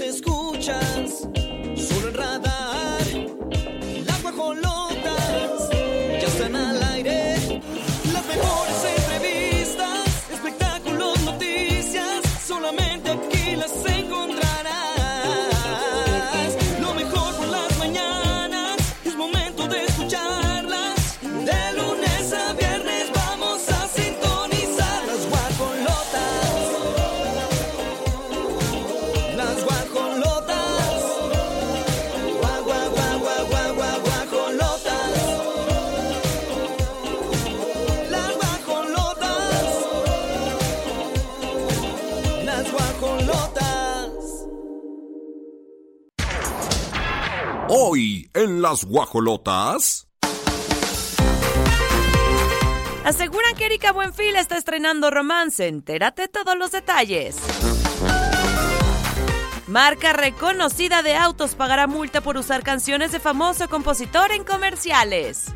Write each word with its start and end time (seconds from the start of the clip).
las 0.00 0.31
guajolotas. 48.84 50.08
Aseguran 53.04 53.54
que 53.56 53.66
Erika 53.66 53.92
Buenfil 53.92 54.36
está 54.36 54.56
estrenando 54.56 55.10
romance. 55.10 55.66
Entérate 55.66 56.28
todos 56.28 56.56
los 56.56 56.70
detalles. 56.70 57.36
Marca 59.66 60.12
reconocida 60.12 61.02
de 61.02 61.16
autos 61.16 61.54
pagará 61.54 61.86
multa 61.86 62.20
por 62.20 62.36
usar 62.36 62.62
canciones 62.62 63.10
de 63.12 63.20
famoso 63.20 63.68
compositor 63.68 64.30
en 64.32 64.44
comerciales. 64.44 65.46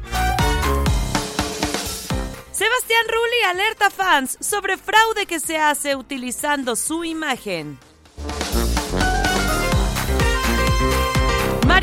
Sebastián 2.50 3.04
Rulli 3.08 3.42
alerta 3.50 3.90
fans 3.90 4.38
sobre 4.40 4.78
fraude 4.78 5.26
que 5.26 5.38
se 5.38 5.58
hace 5.58 5.94
utilizando 5.94 6.74
su 6.74 7.04
imagen. 7.04 7.78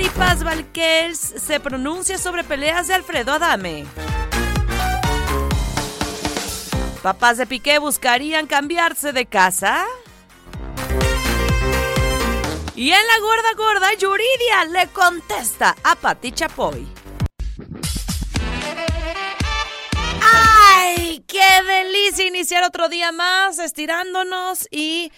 Maripaz 0.04 0.44
Valquels 0.44 1.18
se 1.18 1.62
pronuncia 1.62 2.18
sobre 2.18 2.44
peleas 2.44 2.88
de 2.88 2.94
Alfredo 2.94 3.32
Adame. 3.32 3.86
Papás 7.02 7.38
de 7.38 7.48
Piqué 7.48 7.78
buscarían 7.80 8.46
cambiarse 8.46 9.14
de 9.14 9.26
casa. 9.26 9.86
Y 12.76 12.92
en 12.92 13.08
la 13.08 13.20
gorda 13.22 13.54
gorda, 13.56 13.94
Yuridia 13.94 14.66
le 14.66 14.88
contesta 14.88 15.74
a 15.86 15.96
Pati 15.96 16.34
Chapoy. 16.34 16.86
¡Ay! 20.22 21.24
¡Qué 21.26 21.64
delicia 21.66 22.28
iniciar 22.28 22.66
otro 22.66 22.90
día 22.90 23.14
más 23.14 23.58
estirándonos 23.58 24.68
y 24.70 25.14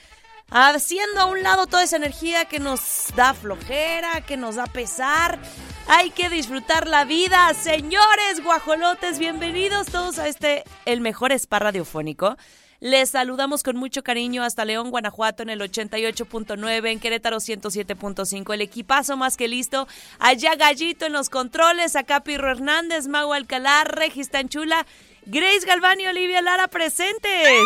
haciendo 0.50 1.22
a 1.22 1.26
un 1.26 1.44
lado 1.44 1.68
toda 1.68 1.84
esa 1.84 1.98
energía 1.98 2.46
que 2.46 2.60
nos 2.60 3.08
da 3.16 3.34
flojera, 3.34 4.22
que 4.22 4.38
nos 4.38 4.56
da 4.56 4.66
pesar! 4.66 5.40
Hay 5.88 6.10
que 6.10 6.30
disfrutar 6.30 6.88
la 6.88 7.06
vida, 7.06 7.54
señores 7.54 8.44
guajolotes, 8.44 9.20
bienvenidos 9.20 9.88
todos 9.88 10.18
a 10.18 10.28
este, 10.28 10.64
el 10.86 11.00
mejor 11.00 11.32
spa 11.32 11.60
radiofónico. 11.60 12.38
Les 12.80 13.12
saludamos 13.12 13.64
con 13.64 13.78
mucho 13.78 14.03
cariño 14.03 14.44
hasta 14.44 14.66
León, 14.66 14.92
Guanajuato 14.92 15.44
en 15.44 15.50
el 15.50 15.62
88.9, 15.62 16.92
en 16.92 17.00
Querétaro 17.00 17.38
107.5. 17.38 18.53
El 18.53 18.62
equipazo 18.62 19.16
más 19.16 19.38
que 19.38 19.48
listo. 19.48 19.88
Allá 20.19 20.56
Gallito 20.56 21.06
en 21.06 21.14
los 21.14 21.30
controles, 21.30 21.96
acá 21.96 22.24
Pirro 22.24 22.52
Hernández, 22.52 23.08
Mago 23.08 23.34
Alcalá, 23.34 23.86
Regis 23.86 24.30
Tanchula, 24.30 24.86
Grace 25.25 25.66
Galván 25.66 26.00
y 26.00 26.08
Olivia 26.08 26.42
Lara 26.42 26.68
presentes. 26.68 27.64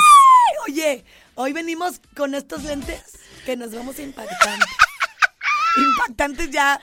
Oye, 0.67 1.03
hoy 1.35 1.53
venimos 1.53 2.01
con 2.15 2.35
estos 2.35 2.63
lentes 2.63 3.01
que 3.45 3.55
nos 3.55 3.73
vamos 3.73 3.99
impactantes. 3.99 4.69
impactantes 5.77 6.49
ya. 6.51 6.79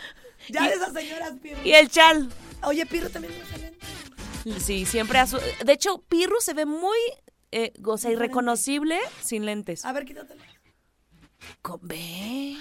Ya 0.48 0.68
de 0.68 0.74
esas 0.74 0.92
señoras, 0.92 1.32
Pirro. 1.42 1.60
Y 1.64 1.72
el 1.72 1.88
chal. 1.90 2.30
Oye, 2.62 2.86
Pirro 2.86 3.10
también 3.10 3.34
usa 3.42 3.58
lentes. 3.58 4.64
Sí, 4.64 4.86
siempre 4.86 5.18
a 5.18 5.26
su... 5.26 5.38
De 5.64 5.72
hecho, 5.72 6.02
Pirro 6.08 6.40
se 6.40 6.54
ve 6.54 6.66
muy, 6.66 6.96
eh, 7.50 7.72
o 7.84 7.98
sea, 7.98 8.12
irreconocible 8.12 8.98
sin 9.22 9.44
lentes. 9.44 9.84
A 9.84 9.92
ver, 9.92 10.04
quítatelo. 10.04 10.40
Ve. 11.82 12.56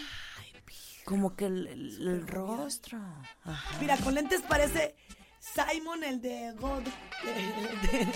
Como 1.06 1.36
que 1.36 1.46
el, 1.46 1.68
el- 1.68 2.08
el 2.08 2.28
rostro. 2.28 3.00
Ajá. 3.44 3.78
Mira, 3.80 3.98
con 3.98 4.16
lentes 4.16 4.42
parece 4.42 4.96
Simon, 5.40 6.04
el 6.04 6.20
de 6.22 6.54
God, 6.58 6.82
de 7.92 8.08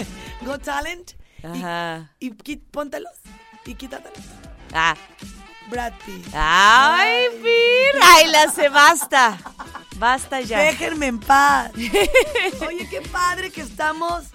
God 0.46 0.59
Talent. 0.62 1.12
Y- 1.44 1.46
Ajá. 1.46 2.16
Y, 2.19 2.31
qui- 2.31 2.59
póntelos 2.72 3.13
y 3.66 3.75
quítatelos. 3.75 4.20
Ah. 4.74 4.96
Brad 5.70 5.94
Pitt. 6.06 6.25
Ay, 6.34 7.25
Pir. 7.44 8.02
Ay, 8.02 8.28
la 8.31 8.52
se 8.52 8.70
basta. 8.70 9.38
Basta 9.97 10.42
ya. 10.42 10.59
Déjenme 10.59 11.08
en 11.08 11.20
paz. 11.20 11.72
Oye, 12.68 12.88
qué 12.90 13.02
padre 13.12 13.52
que 13.52 13.62
estamos 13.62 14.25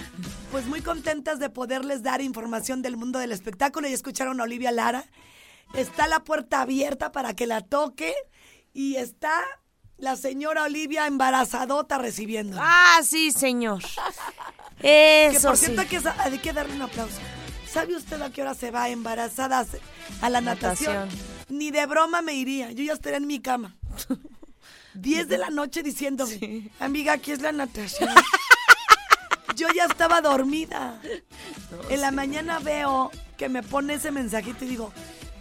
pues 0.51 0.67
muy 0.67 0.81
contentas 0.83 1.41
de 1.41 1.51
poderles 1.51 2.03
dar 2.05 2.21
información 2.21 2.83
del 2.83 2.97
mundo 2.97 3.19
del 3.19 3.33
espectáculo. 3.33 3.89
Y 3.89 3.93
escucharon 3.93 4.41
a 4.41 4.45
Olivia 4.45 4.71
Lara. 4.71 5.05
Está 5.75 6.07
la 6.07 6.21
puerta 6.21 6.61
abierta 6.61 7.11
para 7.11 7.35
que 7.35 7.47
la 7.49 7.63
toque. 7.63 8.15
Y 8.73 8.97
está 8.97 9.43
la 9.97 10.15
señora 10.17 10.65
Olivia 10.65 11.07
embarazadota 11.07 11.99
recibiendo. 11.99 12.59
Ah, 12.61 13.01
sí, 13.03 13.33
señor. 13.33 13.83
que 14.81 15.27
Eso 15.27 15.49
por 15.49 15.57
sí. 15.57 15.67
cierto 15.67 15.83
hay 15.83 15.89
que, 15.89 16.01
hay 16.19 16.39
que 16.39 16.53
darle 16.53 16.75
un 16.75 16.83
aplauso. 16.83 17.19
¿Sabe 17.75 17.97
usted 17.97 18.23
a 18.23 18.31
qué 18.31 18.41
hora 18.43 18.55
se 18.55 18.71
va 18.71 18.89
embarazada 18.89 19.67
a 20.21 20.31
la 20.31 20.41
natación? 20.41 20.95
Natación. 20.95 21.35
Ni 21.49 21.73
de 21.73 21.85
broma 21.87 22.23
me 22.23 22.33
iría. 22.35 22.71
Yo 22.71 22.85
ya 22.85 22.93
estaría 22.93 23.17
en 23.19 23.27
mi 23.27 23.41
cama. 23.41 23.75
10 24.95 25.27
de 25.27 25.39
la 25.39 25.51
noche 25.51 25.83
diciendo, 25.83 26.25
amiga, 26.79 27.15
aquí 27.15 27.33
es 27.33 27.43
la 27.43 27.51
natación. 27.51 28.11
Yo 29.57 29.67
ya 29.75 29.87
estaba 29.87 30.21
dormida. 30.21 31.01
en 31.91 32.01
la 32.01 32.13
mañana 32.13 32.61
veo 32.61 33.11
que 33.37 33.49
me 33.49 33.65
pone 33.65 33.95
ese 33.95 34.13
mensajito 34.13 34.65
y 34.65 34.69
digo, 34.69 34.93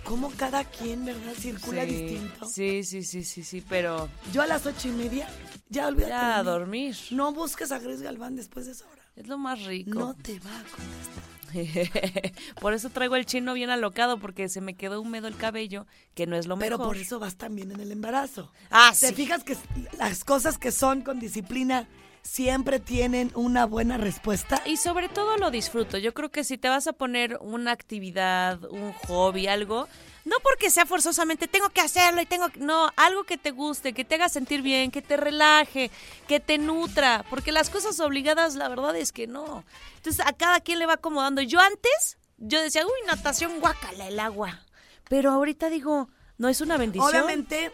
¿cómo 0.04 0.32
cada 0.36 0.64
quien, 0.64 1.06
verdad, 1.06 1.34
circula 1.38 1.84
Sí, 1.84 1.88
distinto? 1.92 2.46
Sí, 2.48 2.84
sí, 2.84 3.04
sí, 3.04 3.24
sí, 3.24 3.44
sí, 3.44 3.64
pero 3.70 4.10
Yo 4.32 4.42
a 4.42 4.48
las 4.48 4.66
ocho 4.66 4.88
y 4.88 4.92
media, 4.92 5.28
ya 5.70 5.88
olvídate. 5.88 6.10
ya 6.12 6.38
a 6.38 6.44
dormir. 6.44 6.98
No 7.12 7.32
busques 7.32 7.72
a 7.72 7.78
Gris 7.78 8.02
Galván 8.02 8.36
después 8.36 8.66
de 8.66 8.72
esa 8.72 8.88
hora. 8.88 9.04
Es 9.16 9.28
lo 9.28 9.38
más 9.38 9.62
rico. 9.66 10.00
No 10.00 10.16
te 10.16 10.40
va 10.40 10.50
a 10.50 10.64
contestar. 10.64 11.33
por 12.62 12.74
eso 12.74 12.90
traigo 12.90 13.16
el 13.16 13.26
chino 13.26 13.54
bien 13.54 13.70
alocado, 13.70 14.18
porque 14.20 14.50
se 14.50 14.62
me 14.62 14.76
quedó 14.76 15.02
húmedo 15.02 15.28
el 15.28 15.36
cabello, 15.38 15.86
que 16.16 16.28
no 16.28 16.36
es 16.36 16.48
lo 16.48 16.58
Pero 16.58 16.78
mejor. 16.78 16.94
por 16.94 16.98
eso 17.02 17.20
vas 17.20 17.36
también 17.36 17.72
en 17.72 17.80
el 17.80 17.92
embarazo. 17.92 18.52
Ah, 18.70 18.94
¿Te 18.98 19.10
sí. 19.10 19.14
fijas 19.14 19.44
que 19.44 19.56
las 19.98 20.24
cosas 20.24 20.58
que 20.58 20.72
son 20.72 21.02
con 21.02 21.20
disciplina 21.20 21.88
siempre 22.24 22.80
tienen 22.80 23.32
una 23.36 23.66
buena 23.66 23.98
respuesta? 23.98 24.62
Y 24.66 24.78
sobre 24.78 25.10
todo 25.10 25.38
lo 25.38 25.52
disfruto. 25.52 25.98
Yo 25.98 26.14
creo 26.14 26.32
que 26.32 26.44
si 26.44 26.58
te 26.58 26.70
vas 26.70 26.88
a 26.88 26.94
poner 26.94 27.38
una 27.42 27.72
actividad, 27.72 28.64
un 28.72 28.94
hobby, 28.94 29.48
algo, 29.48 29.88
no 30.26 30.38
porque 30.42 30.72
sea 30.72 30.86
forzosamente 30.86 31.48
tengo 31.48 31.70
que 31.70 31.82
hacerlo 31.82 32.22
y 32.22 32.26
tengo 32.26 32.50
que... 32.50 32.60
No, 32.60 32.90
algo 32.96 33.26
que 33.26 33.38
te 33.38 33.52
guste, 33.52 33.94
que 33.94 34.06
te 34.06 34.16
haga 34.16 34.30
sentir 34.30 34.62
bien, 34.62 34.90
que 34.90 35.02
te 35.02 35.18
relaje, 35.18 35.92
que 36.28 36.40
te 36.40 36.58
nutra. 36.58 37.26
Porque 37.30 37.52
las 37.52 37.70
cosas 37.70 38.00
obligadas, 38.00 38.56
la 38.56 38.70
verdad 38.70 38.96
es 38.96 39.12
que 39.12 39.28
no. 39.28 39.64
Entonces 39.98 40.26
a 40.26 40.34
cada 40.34 40.62
quien 40.62 40.80
le 40.80 40.86
va 40.86 40.94
acomodando. 40.94 41.42
Yo 41.42 41.60
antes, 41.60 42.18
yo 42.38 42.62
decía, 42.62 42.86
uy, 42.86 43.08
natación, 43.08 43.60
guácala 43.60 44.08
el 44.08 44.20
agua. 44.20 44.62
Pero 45.10 45.32
ahorita 45.32 45.70
digo, 45.70 46.08
no 46.38 46.48
es 46.48 46.62
una 46.62 46.78
bendición. 46.78 47.10
Obviamente, 47.10 47.72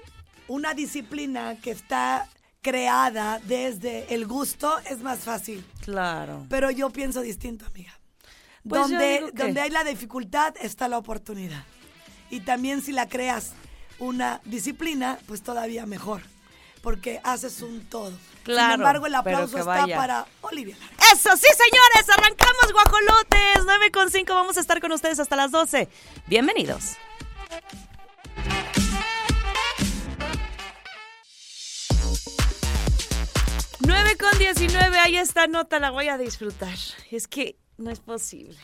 una 0.48 0.74
disciplina 0.74 1.56
que 1.62 1.70
está 1.72 2.28
creada 2.62 3.40
desde 3.44 4.14
el 4.14 4.28
gusto 4.28 4.78
es 4.90 5.00
más 5.00 5.20
fácil. 5.20 5.66
Claro. 5.82 6.46
Pero 6.50 6.72
yo 6.72 6.90
pienso 6.90 7.22
distinto, 7.22 7.66
amiga. 7.66 7.98
Pues 8.68 8.82
donde, 8.82 9.32
que- 9.36 9.44
donde 9.44 9.62
hay 9.62 9.70
la 9.70 9.84
dificultad 9.84 10.54
está 10.62 10.88
la 10.88 10.98
oportunidad. 10.98 11.64
Y 12.30 12.42
también 12.42 12.82
si 12.82 12.92
la 12.92 13.08
creas 13.08 13.54
una 13.98 14.42
disciplina, 14.46 15.18
pues 15.28 15.42
todavía 15.42 15.86
mejor. 15.86 16.22
Porque 16.82 17.20
haces 17.24 17.62
un 17.62 17.82
todo. 17.90 18.14
Claro, 18.44 18.72
Sin 18.74 18.80
embargo, 18.82 19.06
el 19.08 19.16
aplauso 19.16 19.58
está 19.58 19.86
para 19.88 20.26
Olivia. 20.42 20.78
Lara. 20.80 20.94
Eso 21.14 21.36
sí, 21.36 21.48
señores, 21.58 22.10
arrancamos 22.18 22.72
guajolotes. 22.72 23.66
9 23.66 23.92
con 23.92 24.10
5, 24.10 24.34
vamos 24.34 24.58
a 24.58 24.62
estar 24.62 24.80
con 24.80 24.92
ustedes 24.94 25.20
hasta 25.20 25.36
las 25.36 25.52
12. 25.52 25.90
Bienvenidos. 26.28 26.96
Con 34.18 34.38
19, 34.38 34.98
ahí 34.98 35.18
esta 35.18 35.48
nota 35.48 35.80
la 35.80 35.92
voy 35.92 36.08
a 36.10 36.18
disfrutar. 36.18 36.76
Es 37.12 37.28
que 37.28 37.56
no 37.78 37.90
es 37.92 38.00
posible. 38.00 38.58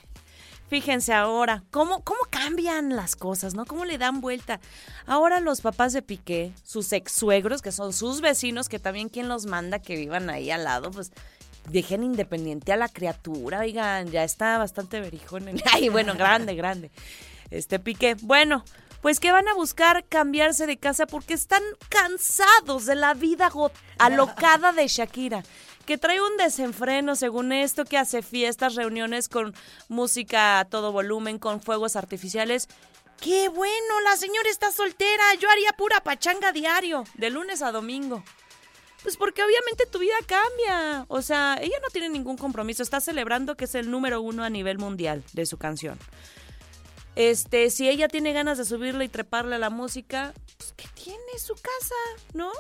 Fíjense 0.67 1.13
ahora, 1.13 1.63
¿cómo, 1.71 2.03
¿cómo 2.03 2.19
cambian 2.29 2.95
las 2.95 3.15
cosas, 3.15 3.53
no? 3.53 3.65
¿Cómo 3.65 3.85
le 3.85 3.97
dan 3.97 4.19
vuelta? 4.21 4.59
Ahora 5.05 5.39
los 5.39 5.61
papás 5.61 5.93
de 5.93 6.01
Piqué, 6.01 6.51
sus 6.63 6.91
ex 6.91 7.11
suegros, 7.13 7.61
que 7.61 7.71
son 7.71 7.93
sus 7.93 8.19
vecinos, 8.21 8.67
que 8.67 8.79
también 8.79 9.07
quien 9.09 9.29
los 9.29 9.45
manda 9.45 9.79
que 9.79 9.95
vivan 9.95 10.29
ahí 10.29 10.49
al 10.51 10.63
lado, 10.63 10.91
pues 10.91 11.11
dejen 11.69 12.03
independiente 12.03 12.73
a 12.73 12.77
la 12.77 12.89
criatura, 12.89 13.59
oigan, 13.59 14.09
ya 14.11 14.23
está 14.23 14.57
bastante 14.57 14.99
berijón. 14.99 15.47
en- 15.47 15.61
Ay, 15.73 15.89
bueno, 15.89 16.15
grande, 16.15 16.55
grande. 16.55 16.91
Este 17.51 17.79
Piqué. 17.79 18.15
Bueno, 18.21 18.65
pues 19.05 19.19
que 19.19 19.31
van 19.31 19.47
a 19.47 19.53
buscar 19.53 20.03
cambiarse 20.09 20.65
de 20.65 20.77
casa 20.77 21.05
porque 21.05 21.35
están 21.35 21.61
cansados 21.89 22.87
de 22.87 22.95
la 22.95 23.13
vida 23.13 23.51
alocada 23.99 24.71
de 24.71 24.87
Shakira. 24.87 25.43
Que 25.85 25.99
trae 25.99 26.19
un 26.19 26.37
desenfreno, 26.37 27.15
según 27.15 27.51
esto, 27.51 27.85
que 27.85 27.99
hace 27.99 28.23
fiestas, 28.23 28.73
reuniones 28.73 29.29
con 29.29 29.53
música 29.89 30.57
a 30.57 30.65
todo 30.65 30.91
volumen, 30.91 31.37
con 31.37 31.61
fuegos 31.61 31.95
artificiales. 31.95 32.67
¡Qué 33.21 33.47
bueno! 33.47 34.01
La 34.03 34.17
señora 34.17 34.49
está 34.49 34.71
soltera. 34.71 35.35
Yo 35.39 35.51
haría 35.51 35.73
pura 35.73 36.01
pachanga 36.01 36.51
diario, 36.51 37.03
de 37.13 37.29
lunes 37.29 37.61
a 37.61 37.71
domingo. 37.71 38.23
Pues 39.03 39.17
porque 39.17 39.43
obviamente 39.43 39.85
tu 39.85 39.99
vida 39.99 40.15
cambia. 40.25 41.05
O 41.09 41.21
sea, 41.21 41.59
ella 41.61 41.77
no 41.83 41.89
tiene 41.89 42.09
ningún 42.09 42.37
compromiso. 42.37 42.81
Está 42.81 42.99
celebrando 42.99 43.55
que 43.55 43.65
es 43.65 43.75
el 43.75 43.91
número 43.91 44.19
uno 44.21 44.43
a 44.43 44.49
nivel 44.49 44.79
mundial 44.79 45.23
de 45.33 45.45
su 45.45 45.59
canción. 45.59 45.99
Este, 47.15 47.69
si 47.69 47.87
ella 47.89 48.07
tiene 48.07 48.33
ganas 48.33 48.57
de 48.57 48.65
subirle 48.65 49.05
y 49.05 49.09
treparle 49.09 49.55
a 49.55 49.59
la 49.59 49.69
música, 49.69 50.33
pues 50.57 50.73
que 50.73 50.87
tiene 50.89 51.39
su 51.39 51.53
casa, 51.55 51.95
¿no? 52.33 52.51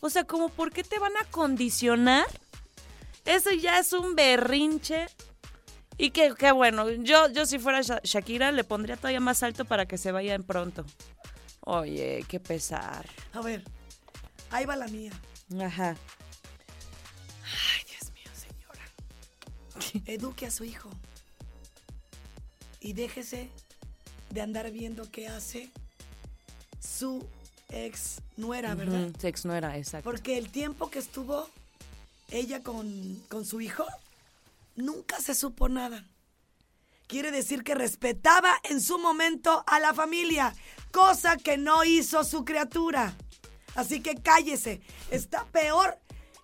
O 0.00 0.08
sea, 0.08 0.24
como 0.24 0.48
por 0.48 0.72
qué 0.72 0.82
te 0.84 0.98
van 0.98 1.12
a 1.18 1.24
condicionar. 1.30 2.26
Eso 3.26 3.50
ya 3.50 3.78
es 3.78 3.92
un 3.92 4.14
berrinche. 4.16 5.06
Y 5.98 6.12
que, 6.12 6.34
que 6.34 6.50
bueno, 6.52 6.88
yo, 6.90 7.28
yo 7.28 7.44
si 7.44 7.58
fuera 7.58 7.82
Sha- 7.82 8.00
Shakira 8.02 8.52
le 8.52 8.64
pondría 8.64 8.96
todavía 8.96 9.20
más 9.20 9.42
alto 9.42 9.66
para 9.66 9.84
que 9.84 9.98
se 9.98 10.12
vayan 10.12 10.42
pronto. 10.44 10.86
Oye, 11.60 12.24
qué 12.26 12.40
pesar. 12.40 13.06
A 13.34 13.42
ver, 13.42 13.62
ahí 14.50 14.64
va 14.64 14.76
la 14.76 14.88
mía. 14.88 15.12
Ajá. 15.62 15.94
Ay, 17.44 17.84
Dios 17.86 18.10
mío, 18.14 18.30
señora. 18.34 20.04
Eduque 20.06 20.46
a 20.46 20.50
su 20.50 20.64
hijo. 20.64 20.88
Y 22.80 22.94
déjese 22.94 23.50
de 24.30 24.40
andar 24.40 24.70
viendo 24.70 25.10
qué 25.10 25.28
hace 25.28 25.70
su 26.80 27.26
ex 27.68 28.20
nuera, 28.36 28.74
¿verdad? 28.74 29.08
Ujú, 29.08 29.20
Sex 29.20 29.44
no 29.44 29.54
era, 29.54 29.76
exacto. 29.76 30.08
Porque 30.08 30.38
el 30.38 30.50
tiempo 30.50 30.90
que 30.90 30.98
estuvo 30.98 31.48
ella 32.30 32.62
con, 32.62 33.22
con 33.28 33.44
su 33.44 33.60
hijo, 33.60 33.84
nunca 34.76 35.20
se 35.20 35.34
supo 35.34 35.68
nada. 35.68 36.04
Quiere 37.06 37.32
decir 37.32 37.64
que 37.64 37.74
respetaba 37.74 38.52
en 38.64 38.80
su 38.80 38.98
momento 38.98 39.64
a 39.66 39.80
la 39.80 39.92
familia, 39.92 40.54
cosa 40.92 41.36
que 41.36 41.58
no 41.58 41.84
hizo 41.84 42.22
su 42.22 42.44
criatura. 42.44 43.14
Así 43.74 44.00
que 44.00 44.14
cállese. 44.14 44.80
Está 45.10 45.44
peor 45.46 45.98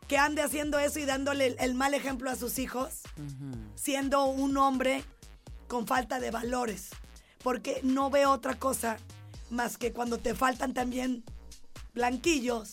que 0.09 0.19
ande 0.19 0.43
haciendo 0.43 0.79
eso 0.79 0.99
y 0.99 1.05
dándole 1.05 1.47
el, 1.47 1.57
el 1.61 1.75
mal 1.75 1.95
ejemplo 1.95 2.31
a 2.31 2.37
sus 2.37 2.59
hijos, 2.59 3.03
siendo 3.77 4.25
un 4.25 4.57
hombre 4.57 5.05
con 5.69 5.87
falta 5.87 6.21
de 6.21 6.31
valores. 6.31 6.91
Porque 7.47 7.79
no 7.85 8.11
ve 8.11 8.27
otra 8.27 8.55
cosa 8.55 8.97
más 9.51 9.79
que 9.79 9.93
cuando 9.93 10.19
te 10.19 10.35
faltan 10.35 10.75
también 10.75 11.23
blanquillos 11.95 12.71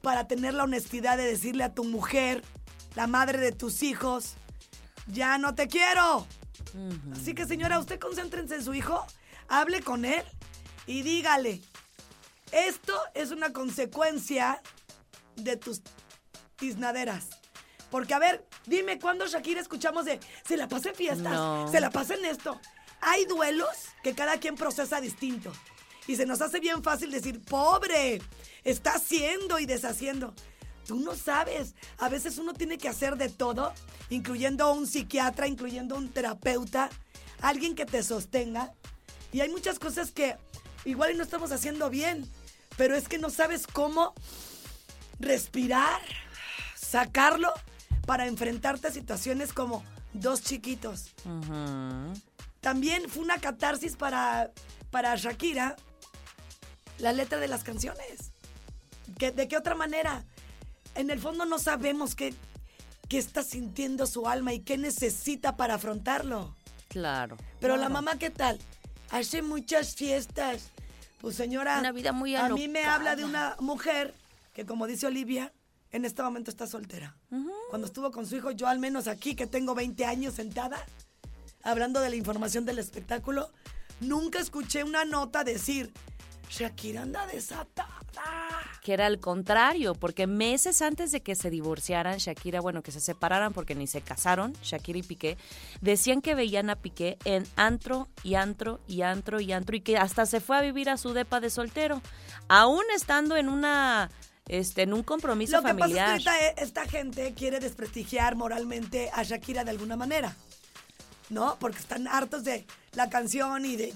para 0.00 0.28
tener 0.28 0.54
la 0.54 0.62
honestidad 0.62 1.16
de 1.16 1.24
decirle 1.24 1.64
a 1.64 1.74
tu 1.74 1.82
mujer, 1.82 2.44
la 2.94 3.08
madre 3.08 3.40
de 3.40 3.50
tus 3.50 3.82
hijos, 3.82 4.34
ya 5.08 5.38
no 5.38 5.56
te 5.56 5.66
quiero. 5.66 6.24
Así 7.12 7.34
que 7.34 7.46
señora, 7.46 7.80
usted 7.80 7.98
concéntrense 7.98 8.54
en 8.54 8.64
su 8.64 8.74
hijo, 8.74 9.04
hable 9.48 9.82
con 9.82 10.04
él 10.04 10.22
y 10.86 11.02
dígale, 11.02 11.60
esto 12.52 12.96
es 13.14 13.32
una 13.32 13.52
consecuencia 13.52 14.62
de 15.34 15.56
tus 15.56 15.82
tiznaderas. 16.54 17.26
Porque, 17.90 18.14
a 18.14 18.20
ver, 18.20 18.46
dime 18.66 19.00
cuándo 19.00 19.26
Shakira 19.26 19.60
escuchamos 19.60 20.04
de 20.04 20.20
se 20.46 20.56
la 20.56 20.68
pasa 20.68 20.90
en 20.90 20.94
fiestas, 20.94 21.32
No. 21.32 21.68
se 21.68 21.80
la 21.80 21.90
pasa 21.90 22.14
en 22.14 22.24
esto. 22.24 22.60
Hay 23.00 23.24
duelos 23.26 23.68
que 24.02 24.14
cada 24.14 24.38
quien 24.38 24.56
procesa 24.56 25.00
distinto. 25.00 25.52
Y 26.06 26.16
se 26.16 26.26
nos 26.26 26.40
hace 26.40 26.60
bien 26.60 26.82
fácil 26.82 27.10
decir, 27.10 27.40
pobre, 27.42 28.20
está 28.64 28.94
haciendo 28.94 29.58
y 29.58 29.66
deshaciendo. 29.66 30.34
Tú 30.86 30.98
no 30.98 31.14
sabes. 31.14 31.74
A 31.98 32.08
veces 32.08 32.38
uno 32.38 32.52
tiene 32.52 32.78
que 32.78 32.88
hacer 32.88 33.16
de 33.16 33.28
todo, 33.28 33.72
incluyendo 34.08 34.72
un 34.72 34.86
psiquiatra, 34.86 35.46
incluyendo 35.46 35.96
un 35.96 36.08
terapeuta, 36.08 36.90
alguien 37.40 37.74
que 37.74 37.86
te 37.86 38.02
sostenga. 38.02 38.72
Y 39.32 39.40
hay 39.40 39.50
muchas 39.50 39.78
cosas 39.78 40.10
que 40.10 40.36
igual 40.84 41.16
no 41.16 41.22
estamos 41.22 41.52
haciendo 41.52 41.90
bien, 41.90 42.28
pero 42.76 42.96
es 42.96 43.08
que 43.08 43.18
no 43.18 43.30
sabes 43.30 43.66
cómo 43.66 44.14
respirar, 45.20 46.00
sacarlo 46.74 47.52
para 48.06 48.26
enfrentarte 48.26 48.88
a 48.88 48.90
situaciones 48.90 49.52
como 49.52 49.84
dos 50.12 50.42
chiquitos. 50.42 51.14
Ujú. 51.24 52.14
También 52.60 53.08
fue 53.08 53.22
una 53.22 53.38
catarsis 53.40 53.96
para, 53.96 54.50
para 54.90 55.14
Shakira 55.16 55.76
la 56.98 57.12
letra 57.12 57.38
de 57.38 57.48
las 57.48 57.64
canciones. 57.64 58.32
¿Qué- 59.18 59.30
¿De 59.32 59.48
qué 59.48 59.56
otra 59.56 59.74
manera? 59.74 60.24
En 60.94 61.10
el 61.10 61.18
fondo 61.20 61.44
no 61.46 61.58
sabemos 61.58 62.14
qué, 62.14 62.34
qué 63.08 63.18
está 63.18 63.42
sintiendo 63.42 64.06
su 64.06 64.28
alma 64.28 64.52
y 64.52 64.60
qué 64.60 64.76
necesita 64.76 65.56
para 65.56 65.74
afrontarlo. 65.74 66.54
Claro. 66.88 67.36
Pero 67.60 67.76
la 67.76 67.88
mamá, 67.88 68.18
¿qué 68.18 68.30
tal? 68.30 68.58
Hace 69.10 69.42
muchas 69.42 69.94
fiestas. 69.94 70.68
Pues 71.20 71.36
señora, 71.36 71.78
Una 71.78 71.92
vida 71.92 72.12
muy 72.12 72.34
a 72.34 72.48
mí 72.48 72.66
me 72.68 72.84
habla 72.84 73.14
de 73.16 73.24
una 73.24 73.56
mujer 73.60 74.14
que, 74.54 74.64
como 74.66 74.86
dice 74.86 75.06
Olivia, 75.06 75.52
en 75.92 76.04
este 76.04 76.22
momento 76.22 76.50
está 76.50 76.66
soltera. 76.66 77.14
Cuando 77.70 77.86
estuvo 77.86 78.10
con 78.10 78.26
su 78.26 78.36
hijo, 78.36 78.50
yo 78.50 78.66
al 78.68 78.78
menos 78.78 79.06
aquí, 79.06 79.34
que 79.34 79.46
tengo 79.46 79.74
20 79.74 80.04
años 80.06 80.34
sentada, 80.34 80.84
hablando 81.62 82.00
de 82.00 82.10
la 82.10 82.16
información 82.16 82.64
del 82.64 82.78
espectáculo, 82.78 83.50
nunca 84.00 84.38
escuché 84.38 84.84
una 84.84 85.04
nota 85.04 85.44
decir, 85.44 85.92
Shakira 86.50 87.02
anda 87.02 87.26
desatada. 87.26 88.00
Que 88.82 88.92
era 88.94 89.06
el 89.06 89.20
contrario, 89.20 89.94
porque 89.94 90.26
meses 90.26 90.82
antes 90.82 91.12
de 91.12 91.22
que 91.22 91.36
se 91.36 91.48
divorciaran, 91.48 92.18
Shakira, 92.18 92.60
bueno, 92.60 92.82
que 92.82 92.90
se 92.90 93.00
separaran 93.00 93.52
porque 93.52 93.74
ni 93.74 93.86
se 93.86 94.00
casaron, 94.00 94.54
Shakira 94.62 94.98
y 94.98 95.02
Piqué, 95.02 95.38
decían 95.80 96.20
que 96.20 96.34
veían 96.34 96.70
a 96.70 96.76
Piqué 96.76 97.18
en 97.24 97.46
antro 97.56 98.08
y 98.24 98.34
antro 98.34 98.80
y 98.88 99.02
antro 99.02 99.40
y 99.40 99.52
antro 99.52 99.76
y 99.76 99.80
que 99.80 99.96
hasta 99.96 100.26
se 100.26 100.40
fue 100.40 100.56
a 100.56 100.60
vivir 100.60 100.90
a 100.90 100.96
su 100.96 101.12
depa 101.12 101.40
de 101.40 101.50
soltero, 101.50 102.02
aún 102.48 102.84
estando 102.96 103.36
en 103.36 103.48
una, 103.48 104.10
este, 104.48 104.82
en 104.82 104.92
un 104.92 105.04
compromiso 105.04 105.58
Lo 105.58 105.62
que 105.62 105.68
familiar. 105.68 106.16
pasa 106.16 106.16
es 106.16 106.24
que 106.24 106.30
ahorita, 106.30 106.62
eh, 106.62 106.64
esta 106.64 106.86
gente 106.86 107.34
quiere 107.34 107.60
desprestigiar 107.60 108.34
moralmente 108.34 109.10
a 109.12 109.22
Shakira 109.22 109.62
de 109.62 109.70
alguna 109.70 109.96
manera. 109.96 110.34
¿No? 111.30 111.56
Porque 111.58 111.78
están 111.78 112.06
hartos 112.08 112.44
de 112.44 112.66
la 112.92 113.08
canción 113.08 113.64
y 113.64 113.76
de 113.76 113.94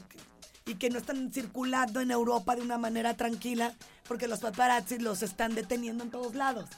y 0.66 0.76
que 0.76 0.88
no 0.88 0.98
están 0.98 1.30
circulando 1.32 2.00
en 2.00 2.10
Europa 2.10 2.56
de 2.56 2.62
una 2.62 2.78
manera 2.78 3.14
tranquila 3.14 3.74
porque 4.08 4.28
los 4.28 4.40
paparazzi 4.40 4.98
los 4.98 5.22
están 5.22 5.54
deteniendo 5.54 6.04
en 6.04 6.10
todos 6.10 6.34
lados. 6.34 6.70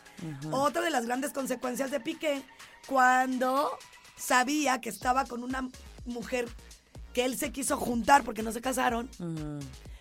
Otra 0.51 0.83
de 0.83 0.91
las 0.91 1.07
grandes 1.07 1.33
consecuencias 1.33 1.91
de 1.91 2.01
Piqué 2.01 2.43
cuando 2.87 3.71
sabía 4.17 4.81
que 4.81 4.89
estaba 4.89 5.25
con 5.25 5.45
una 5.45 5.69
mujer 6.05 6.49
que 7.13 7.25
él 7.25 7.37
se 7.39 7.53
quiso 7.53 7.77
juntar 7.77 8.25
porque 8.25 8.43
no 8.43 8.53
se 8.53 8.61
casaron, 8.61 9.09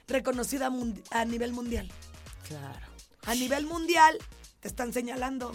reconocida 0.08 0.72
a 1.12 1.26
nivel 1.26 1.54
mundial 1.54 1.92
claro. 2.48 2.88
a 3.26 3.36
nivel 3.36 3.66
mundial 3.66 4.18
te 4.60 4.68
están 4.68 4.94
señalando. 4.94 5.54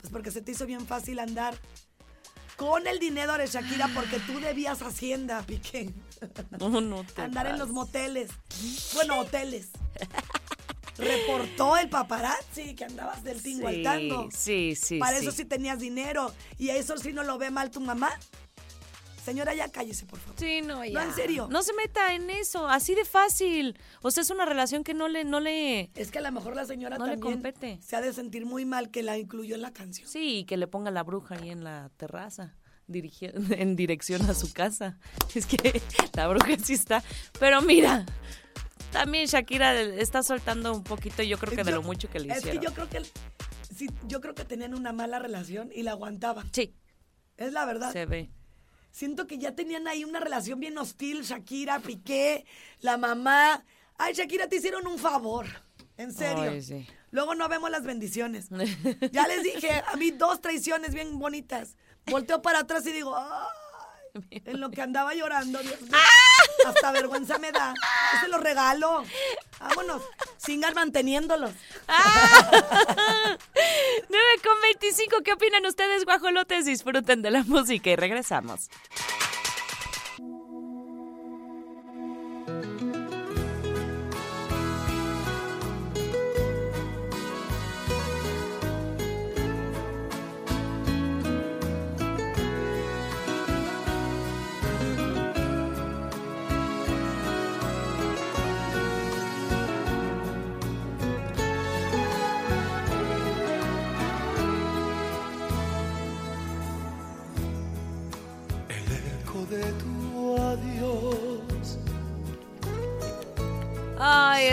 Pues 0.00 0.10
porque 0.10 0.30
se 0.30 0.40
te 0.40 0.52
hizo 0.52 0.66
bien 0.66 0.86
fácil 0.86 1.18
andar 1.18 1.54
con 2.60 2.86
el 2.86 2.98
dinero 2.98 3.38
de 3.38 3.46
Shakira 3.46 3.88
porque 3.94 4.18
tú 4.18 4.38
debías 4.38 4.82
Hacienda, 4.82 5.42
Piqué. 5.46 5.94
No, 6.58 6.82
no 6.82 7.04
te 7.04 7.22
Andar 7.22 7.46
en 7.46 7.58
los 7.58 7.70
moteles. 7.70 8.30
Bueno, 8.92 9.20
hoteles. 9.20 9.70
Reportó 10.98 11.78
el 11.78 11.88
paparazzi 11.88 12.74
que 12.74 12.84
andabas 12.84 13.24
del 13.24 13.42
tingo 13.42 13.66
al 13.66 13.82
tango. 13.82 14.28
Sí, 14.30 14.74
sí, 14.76 14.98
Para 14.98 15.16
sí. 15.16 15.22
eso 15.24 15.34
sí 15.34 15.46
tenías 15.46 15.78
dinero. 15.78 16.34
Y 16.58 16.68
eso 16.68 16.98
sí 16.98 17.14
no 17.14 17.22
lo 17.22 17.38
ve 17.38 17.50
mal 17.50 17.70
tu 17.70 17.80
mamá. 17.80 18.10
Señora, 19.24 19.54
ya 19.54 19.68
cállese, 19.70 20.06
por 20.06 20.18
favor. 20.18 20.34
Sí, 20.38 20.62
no, 20.62 20.84
ya. 20.84 21.02
en 21.04 21.14
serio. 21.14 21.48
No 21.50 21.62
se 21.62 21.72
meta 21.74 22.14
en 22.14 22.30
eso, 22.30 22.66
así 22.68 22.94
de 22.94 23.04
fácil. 23.04 23.78
O 24.02 24.10
sea, 24.10 24.22
es 24.22 24.30
una 24.30 24.44
relación 24.46 24.82
que 24.84 24.94
no 24.94 25.08
le, 25.08 25.24
no 25.24 25.40
le, 25.40 25.90
Es 25.94 26.10
que 26.10 26.18
a 26.18 26.22
lo 26.22 26.32
mejor 26.32 26.56
la 26.56 26.64
señora 26.64 26.96
No 26.98 27.06
le 27.06 27.12
también 27.12 27.34
compete. 27.34 27.78
se 27.82 27.96
ha 27.96 28.00
de 28.00 28.12
sentir 28.12 28.46
muy 28.46 28.64
mal 28.64 28.90
que 28.90 29.02
la 29.02 29.18
incluyó 29.18 29.54
en 29.54 29.62
la 29.62 29.72
canción. 29.72 30.08
Sí, 30.08 30.44
que 30.48 30.56
le 30.56 30.66
ponga 30.66 30.90
la 30.90 31.02
bruja 31.02 31.34
ahí 31.36 31.50
en 31.50 31.62
la 31.64 31.90
terraza, 31.96 32.56
dirigi- 32.88 33.32
en 33.60 33.76
dirección 33.76 34.22
a 34.28 34.34
su 34.34 34.52
casa. 34.52 34.98
Es 35.34 35.46
que 35.46 35.80
la 36.14 36.26
bruja 36.28 36.56
sí 36.62 36.72
está. 36.72 37.02
Pero 37.38 37.60
mira, 37.62 38.06
también 38.90 39.26
Shakira 39.26 39.78
está 39.80 40.22
soltando 40.22 40.72
un 40.74 40.82
poquito, 40.82 41.22
yo 41.22 41.38
creo 41.38 41.54
que 41.54 41.62
de 41.64 41.72
lo 41.72 41.82
mucho 41.82 42.08
que 42.10 42.20
le 42.20 42.32
es 42.32 42.38
hicieron. 42.38 42.60
que 42.60 42.66
yo 42.66 42.74
creo 42.74 42.88
que 42.88 43.02
sí, 43.74 43.88
yo 44.08 44.20
creo 44.20 44.34
que 44.34 44.44
tenían 44.44 44.74
una 44.74 44.92
mala 44.92 45.18
relación 45.18 45.70
y 45.74 45.82
la 45.82 45.92
aguantaban. 45.92 46.48
Sí, 46.52 46.74
Es 47.36 47.52
la 47.52 47.64
verdad. 47.66 47.92
se 47.92 48.06
ve. 48.06 48.30
Siento 48.90 49.26
que 49.26 49.38
ya 49.38 49.54
tenían 49.54 49.86
ahí 49.88 50.04
una 50.04 50.20
relación 50.20 50.60
bien 50.60 50.76
hostil, 50.78 51.22
Shakira, 51.22 51.80
Piqué, 51.80 52.44
la 52.80 52.96
mamá. 52.96 53.64
Ay, 53.98 54.14
Shakira, 54.14 54.48
te 54.48 54.56
hicieron 54.56 54.86
un 54.86 54.98
favor. 54.98 55.46
En 55.96 56.12
serio. 56.12 56.50
Ay, 56.50 56.62
sí. 56.62 56.86
Luego 57.10 57.34
no 57.34 57.48
vemos 57.48 57.70
las 57.70 57.84
bendiciones. 57.84 58.48
Ya 59.12 59.26
les 59.26 59.42
dije, 59.42 59.82
a 59.86 59.96
mí 59.96 60.10
dos 60.10 60.40
traiciones 60.40 60.94
bien 60.94 61.18
bonitas. 61.18 61.76
Volteo 62.06 62.40
para 62.40 62.60
atrás 62.60 62.86
y 62.86 62.92
digo, 62.92 63.14
ay, 63.16 63.59
en 64.30 64.60
lo 64.60 64.70
que 64.70 64.82
andaba 64.82 65.14
llorando, 65.14 65.58
Dios 65.60 65.80
mío. 65.82 65.92
Hasta 66.66 66.92
vergüenza 66.92 67.38
me 67.38 67.52
da. 67.52 67.74
Yo 68.12 68.20
se 68.20 68.28
los 68.28 68.40
regalo. 68.40 69.04
Vámonos. 69.58 70.02
Sigan 70.36 70.74
manteniéndolos. 70.74 71.52
9 74.08 74.24
con 74.42 74.60
25, 74.62 75.22
¿qué 75.24 75.32
opinan 75.32 75.64
ustedes, 75.66 76.04
guajolotes? 76.04 76.66
Disfruten 76.66 77.22
de 77.22 77.30
la 77.30 77.42
música 77.44 77.90
y 77.90 77.96
regresamos. 77.96 78.70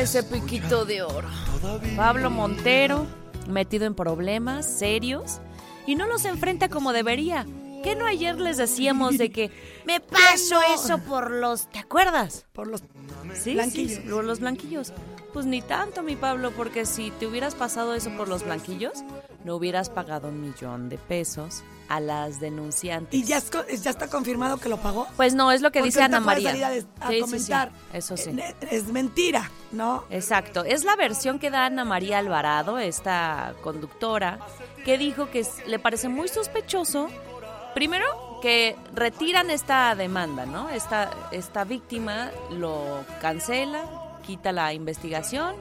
Ese 0.08 0.24
piquito 0.24 0.86
de 0.86 1.02
oro. 1.02 1.28
Pablo 1.98 2.30
Montero, 2.30 3.06
metido 3.50 3.86
en 3.86 3.94
problemas 3.94 4.66
serios 4.66 5.42
y 5.86 5.96
no 5.96 6.08
los 6.08 6.24
enfrenta 6.24 6.70
como 6.70 6.94
debería. 6.94 7.46
¿Qué 7.84 7.94
no 7.98 8.06
ayer 8.06 8.40
les 8.40 8.56
decíamos 8.56 9.18
de 9.18 9.32
que 9.32 9.52
me 9.86 10.00
paso 10.00 10.62
eso 10.74 11.00
por 11.00 11.30
los... 11.30 11.68
¿Te 11.70 11.80
acuerdas? 11.80 12.46
Por 12.54 12.68
los 12.68 12.84
Sí, 13.34 13.54
Blanquillos. 13.56 14.02
sí, 14.02 14.10
por 14.10 14.24
los 14.24 14.40
blanquillos. 14.40 14.94
Pues 15.38 15.46
ni 15.46 15.62
tanto, 15.62 16.02
mi 16.02 16.16
Pablo, 16.16 16.50
porque 16.50 16.84
si 16.88 17.12
te 17.12 17.28
hubieras 17.28 17.54
pasado 17.54 17.94
eso 17.94 18.10
por 18.18 18.28
los 18.28 18.44
blanquillos, 18.44 19.04
no 19.44 19.56
hubieras 19.56 19.88
pagado 19.88 20.30
un 20.30 20.42
millón 20.42 20.90
de 20.90 20.98
pesos 20.98 21.62
a 21.90 22.00
las 22.00 22.40
denunciantes. 22.40 23.14
¿Y 23.14 23.24
ya, 23.24 23.38
es 23.38 23.84
ya 23.84 23.92
está 23.92 24.08
confirmado 24.10 24.58
que 24.58 24.68
lo 24.68 24.78
pagó? 24.78 25.06
Pues 25.16 25.36
no, 25.36 25.52
es 25.52 25.62
lo 25.62 25.70
que 25.70 25.78
Porque 25.78 25.90
dice 25.90 26.02
Ana 26.02 26.22
María. 26.22 26.50
a, 27.00 27.08
Sí, 27.10 27.22
sí. 27.38 27.54
Eso 27.94 28.18
sí. 28.18 28.32
Eh, 28.32 28.56
Es 28.72 28.88
mentira, 28.88 29.52
¿no? 29.72 30.06
Exacto, 30.10 30.64
es 30.64 30.84
la 30.86 30.96
versión 30.96 31.38
que 31.38 31.52
da 31.52 31.68
Ana 31.68 31.86
María 31.86 32.18
Alvarado, 32.18 32.80
esta 32.80 33.54
conductora, 33.62 34.40
que 34.86 34.98
dijo 34.98 35.30
que 35.30 35.42
es- 35.42 35.68
le 35.68 35.78
parece 35.78 36.10
muy 36.10 36.30
sospechoso, 36.30 37.10
primero, 37.76 38.06
que 38.42 38.76
retiran 38.96 39.52
esta 39.52 39.94
demanda, 39.94 40.48
¿no? 40.48 40.72
Esta, 40.72 41.12
esta 41.32 41.64
víctima 41.64 42.32
lo 42.50 43.06
cancela, 43.22 43.84
quita 44.28 44.52
la 44.52 44.74
investigación 44.74 45.56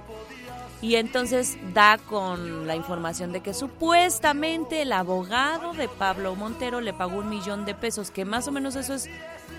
y 0.82 0.96
entonces 0.96 1.56
da 1.72 1.98
con 1.98 2.66
la 2.66 2.76
información 2.76 3.32
de 3.32 3.40
que 3.40 3.54
supuestamente 3.54 4.82
el 4.82 4.92
abogado 4.92 5.72
de 5.72 5.88
Pablo 5.88 6.34
Montero 6.34 6.80
le 6.80 6.92
pagó 6.92 7.18
un 7.18 7.30
millón 7.30 7.64
de 7.64 7.74
pesos, 7.74 8.10
que 8.10 8.24
más 8.24 8.46
o 8.48 8.52
menos 8.52 8.76
eso 8.76 8.94
es 8.94 9.08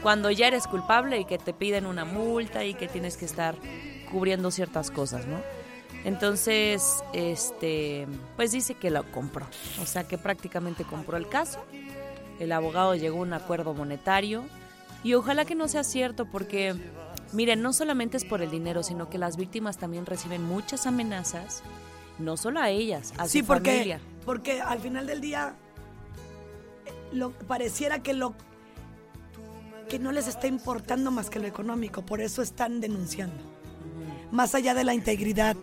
cuando 0.03 0.29
ya 0.29 0.47
eres 0.47 0.67
culpable 0.67 1.19
y 1.19 1.25
que 1.25 1.37
te 1.37 1.53
piden 1.53 1.85
una 1.85 2.05
multa 2.05 2.65
y 2.65 2.73
que 2.75 2.87
tienes 2.87 3.17
que 3.17 3.25
estar 3.25 3.55
cubriendo 4.11 4.51
ciertas 4.51 4.91
cosas, 4.91 5.25
¿no? 5.25 5.41
Entonces, 6.03 7.03
este, 7.13 8.07
pues 8.35 8.51
dice 8.51 8.75
que 8.75 8.91
lo 8.91 9.09
compró, 9.11 9.47
o 9.81 9.85
sea 9.85 10.07
que 10.07 10.17
prácticamente 10.17 10.83
compró 10.83 11.17
el 11.17 11.27
caso. 11.27 11.59
El 12.39 12.51
abogado 12.51 12.93
llegó 12.93 13.17
a 13.17 13.21
un 13.21 13.33
acuerdo 13.33 13.73
monetario 13.73 14.43
y 15.03 15.15
ojalá 15.15 15.45
que 15.45 15.55
no 15.55 15.67
sea 15.67 15.83
cierto 15.83 16.25
porque, 16.25 16.75
miren, 17.33 17.61
no 17.61 17.73
solamente 17.73 18.17
es 18.17 18.25
por 18.25 18.41
el 18.41 18.49
dinero, 18.51 18.83
sino 18.83 19.09
que 19.09 19.17
las 19.17 19.37
víctimas 19.37 19.77
también 19.77 20.05
reciben 20.05 20.43
muchas 20.43 20.85
amenazas, 20.87 21.63
no 22.19 22.37
solo 22.37 22.59
a 22.59 22.69
ellas, 22.69 23.13
a 23.17 23.27
Sí, 23.27 23.39
su 23.41 23.45
porque, 23.45 23.71
familia. 23.71 23.99
porque 24.25 24.61
al 24.61 24.79
final 24.79 25.07
del 25.07 25.21
día 25.21 25.55
lo, 27.11 27.31
pareciera 27.31 28.01
que 28.03 28.13
lo 28.13 28.33
que 29.89 29.99
no 29.99 30.11
les 30.11 30.27
está 30.27 30.47
importando 30.47 31.11
más 31.11 31.29
que 31.29 31.39
lo 31.39 31.47
económico, 31.47 32.01
por 32.01 32.19
eso 32.19 32.41
están 32.41 32.81
denunciando. 32.81 33.41
Más 34.31 34.53
allá 34.53 34.73
de 34.73 34.83
la 34.83 34.93
integridad 34.93 35.55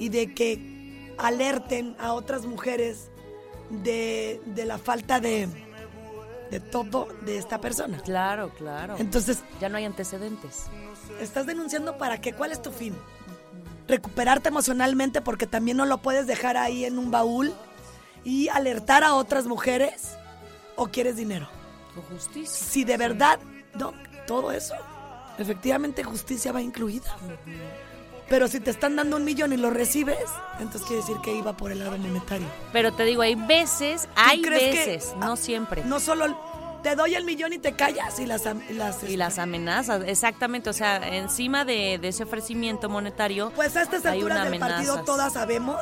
y 0.00 0.08
de 0.08 0.32
que 0.32 1.14
alerten 1.18 1.94
a 1.98 2.14
otras 2.14 2.46
mujeres 2.46 3.10
de, 3.68 4.40
de 4.46 4.64
la 4.64 4.78
falta 4.78 5.20
de, 5.20 5.46
de 6.50 6.60
todo 6.60 7.08
de 7.26 7.36
esta 7.36 7.60
persona. 7.60 7.98
Claro, 7.98 8.50
claro. 8.56 8.94
Entonces, 8.98 9.42
Ya 9.60 9.68
no 9.68 9.76
hay 9.76 9.84
antecedentes. 9.84 10.64
Estás 11.20 11.46
denunciando 11.46 11.96
para 11.98 12.20
qué? 12.20 12.32
¿Cuál 12.32 12.52
es 12.52 12.60
tu 12.62 12.70
fin? 12.72 12.94
Recuperarte 13.88 14.48
emocionalmente 14.48 15.20
porque 15.20 15.46
también 15.46 15.76
no 15.76 15.86
lo 15.86 15.98
puedes 15.98 16.26
dejar 16.26 16.56
ahí 16.56 16.84
en 16.84 16.98
un 16.98 17.10
baúl 17.10 17.52
y 18.24 18.48
alertar 18.48 19.04
a 19.04 19.14
otras 19.14 19.46
mujeres 19.46 20.16
o 20.74 20.88
quieres 20.88 21.16
dinero. 21.16 21.48
Con 21.94 22.02
justicia. 22.04 22.66
Si 22.66 22.84
de 22.84 22.96
verdad, 22.96 23.38
no, 23.74 23.92
todo 24.26 24.50
eso, 24.52 24.74
efectivamente 25.38 26.02
justicia 26.02 26.50
va 26.52 26.60
incluida. 26.62 27.16
Pero 28.28 28.48
si 28.48 28.58
te 28.58 28.70
están 28.72 28.96
dando 28.96 29.16
un 29.16 29.24
millón 29.24 29.52
y 29.52 29.56
lo 29.56 29.70
recibes, 29.70 30.18
entonces 30.58 30.82
quiere 30.82 31.00
decir 31.02 31.16
que 31.22 31.32
iba 31.32 31.56
por 31.56 31.70
el 31.70 31.78
lado 31.78 31.96
monetario. 31.96 32.48
Pero 32.72 32.92
te 32.92 33.04
digo, 33.04 33.22
hay 33.22 33.36
veces, 33.36 34.08
hay 34.16 34.42
crees 34.42 34.74
que- 34.74 34.90
veces, 34.94 35.14
no 35.20 35.36
siempre. 35.36 35.84
No 35.84 36.00
solo 36.00 36.36
te 36.86 36.94
doy 36.94 37.16
el 37.16 37.24
millón 37.24 37.52
y 37.52 37.58
te 37.58 37.72
callas 37.72 38.20
y 38.20 38.26
las... 38.26 38.42
y 38.70 38.74
las, 38.74 39.02
Y 39.02 39.16
las 39.16 39.40
amenazas, 39.40 40.04
exactamente, 40.06 40.70
o 40.70 40.72
sea, 40.72 40.98
encima 41.16 41.64
de, 41.64 41.98
de 42.00 42.06
ese 42.06 42.22
ofrecimiento 42.22 42.88
monetario, 42.88 43.50
Pues 43.56 43.74
a 43.76 43.82
estas 43.82 44.06
alturas 44.06 44.48
del 44.48 44.60
partido 44.60 45.02
todas 45.02 45.32
sabemos 45.32 45.80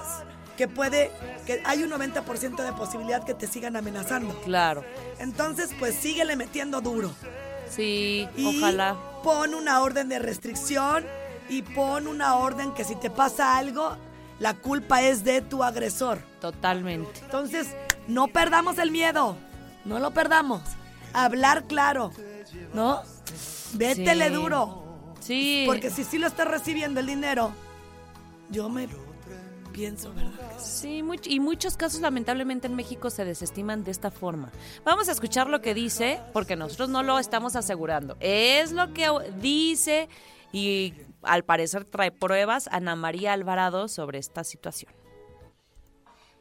que 0.56 0.66
puede, 0.66 1.10
que 1.44 1.60
hay 1.66 1.82
un 1.82 1.90
90% 1.90 2.56
de 2.64 2.72
posibilidad 2.72 3.22
que 3.22 3.34
te 3.34 3.46
sigan 3.46 3.76
amenazando. 3.76 4.34
Claro, 4.46 4.82
Entonces, 5.18 5.72
pues 5.78 5.94
síguele 5.94 6.36
metiendo 6.36 6.80
duro. 6.80 7.10
sí, 7.68 8.26
Y 8.34 8.56
ojalá. 8.62 8.96
pon 9.22 9.52
una 9.54 9.82
orden 9.82 10.08
de 10.08 10.18
restricción 10.18 11.04
y 11.50 11.60
pon 11.60 12.06
una 12.06 12.36
orden 12.36 12.72
que 12.72 12.82
si 12.82 12.94
te 12.96 13.10
pasa 13.10 13.58
algo, 13.58 13.98
la 14.38 14.54
culpa 14.54 15.02
es 15.02 15.22
de 15.22 15.42
tu 15.42 15.62
agresor. 15.64 16.20
Totalmente. 16.40 17.20
Entonces, 17.20 17.66
no 18.08 18.28
perdamos 18.28 18.78
el 18.78 18.90
miedo. 18.90 19.36
No 19.84 19.98
lo 19.98 20.12
perdamos. 20.12 20.62
Hablar 21.14 21.64
claro. 21.64 22.10
¿No? 22.74 23.02
Vétele 23.74 24.28
Sí. 24.28 24.34
duro. 24.34 24.84
Sí. 25.20 25.62
Porque 25.66 25.90
si 25.90 26.04
sí 26.04 26.18
lo 26.18 26.26
estás 26.26 26.46
recibiendo 26.48 27.00
el 27.00 27.06
dinero, 27.06 27.52
yo 28.50 28.68
me 28.68 28.88
pienso, 29.72 30.12
¿verdad? 30.12 30.58
Sí, 30.58 31.02
much- 31.02 31.26
y 31.26 31.40
muchos 31.40 31.76
casos 31.76 32.00
lamentablemente 32.00 32.66
en 32.68 32.76
México 32.76 33.10
se 33.10 33.24
desestiman 33.24 33.82
de 33.84 33.90
esta 33.90 34.10
forma. 34.10 34.52
Vamos 34.84 35.08
a 35.08 35.12
escuchar 35.12 35.48
lo 35.48 35.60
que 35.62 35.74
dice, 35.74 36.20
porque 36.32 36.54
nosotros 36.56 36.88
no 36.90 37.02
lo 37.02 37.18
estamos 37.18 37.56
asegurando. 37.56 38.16
Es 38.20 38.70
lo 38.72 38.92
que 38.92 39.08
dice 39.40 40.08
y 40.52 40.94
al 41.22 41.42
parecer 41.44 41.84
trae 41.86 42.12
pruebas 42.12 42.68
Ana 42.70 42.94
María 42.94 43.32
Alvarado 43.32 43.88
sobre 43.88 44.18
esta 44.18 44.44
situación. 44.44 44.92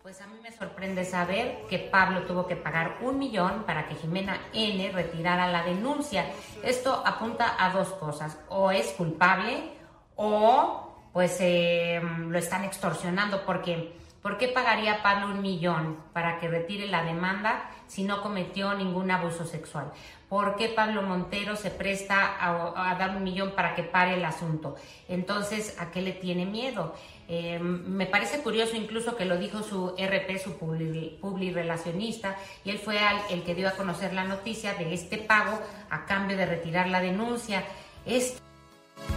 Pues 0.03 0.19
a 0.19 0.27
mí 0.27 0.37
me 0.43 0.51
sorprende 0.51 1.05
saber 1.05 1.59
que 1.69 1.79
Pablo 1.79 2.23
tuvo 2.23 2.45
que 2.45 2.57
pagar 2.57 2.97
un 2.99 3.17
millón 3.17 3.63
para 3.63 3.87
que 3.87 3.95
Jimena 3.95 4.37
N 4.51 4.91
retirara 4.91 5.47
la 5.47 5.63
denuncia. 5.63 6.25
Esto 6.61 7.01
apunta 7.05 7.55
a 7.57 7.69
dos 7.69 7.87
cosas. 7.93 8.37
O 8.49 8.69
es 8.69 8.87
culpable 8.91 9.71
o 10.17 11.07
pues 11.13 11.37
eh, 11.39 12.01
lo 12.27 12.37
están 12.37 12.65
extorsionando 12.65 13.45
porque 13.45 13.95
¿por 14.21 14.37
qué 14.37 14.49
pagaría 14.49 15.01
Pablo 15.01 15.27
un 15.27 15.41
millón 15.41 15.97
para 16.11 16.37
que 16.37 16.49
retire 16.49 16.87
la 16.87 17.05
demanda 17.05 17.71
si 17.87 18.03
no 18.03 18.21
cometió 18.21 18.73
ningún 18.73 19.09
abuso 19.09 19.45
sexual? 19.45 19.93
¿Por 20.27 20.57
qué 20.57 20.67
Pablo 20.67 21.01
Montero 21.03 21.55
se 21.55 21.71
presta 21.71 22.35
a, 22.37 22.91
a 22.91 22.95
dar 22.95 23.15
un 23.15 23.23
millón 23.23 23.51
para 23.51 23.73
que 23.73 23.83
pare 23.83 24.15
el 24.15 24.25
asunto? 24.25 24.75
Entonces, 25.07 25.79
¿a 25.79 25.91
qué 25.91 26.01
le 26.01 26.11
tiene 26.11 26.45
miedo? 26.45 26.93
Eh, 27.27 27.59
me 27.59 28.05
parece 28.05 28.39
curioso 28.39 28.75
incluso 28.75 29.15
que 29.15 29.25
lo 29.25 29.37
dijo 29.37 29.63
su 29.63 29.95
RP, 29.97 30.37
su 30.37 30.57
publi, 30.57 31.17
publirelacionista, 31.21 32.35
y 32.63 32.71
él 32.71 32.79
fue 32.79 32.97
el 33.29 33.43
que 33.43 33.55
dio 33.55 33.67
a 33.67 33.71
conocer 33.71 34.13
la 34.13 34.25
noticia 34.25 34.73
de 34.73 34.93
este 34.93 35.17
pago 35.17 35.59
a 35.89 36.05
cambio 36.05 36.37
de 36.37 36.45
retirar 36.45 36.89
la 36.89 37.01
denuncia. 37.01 37.63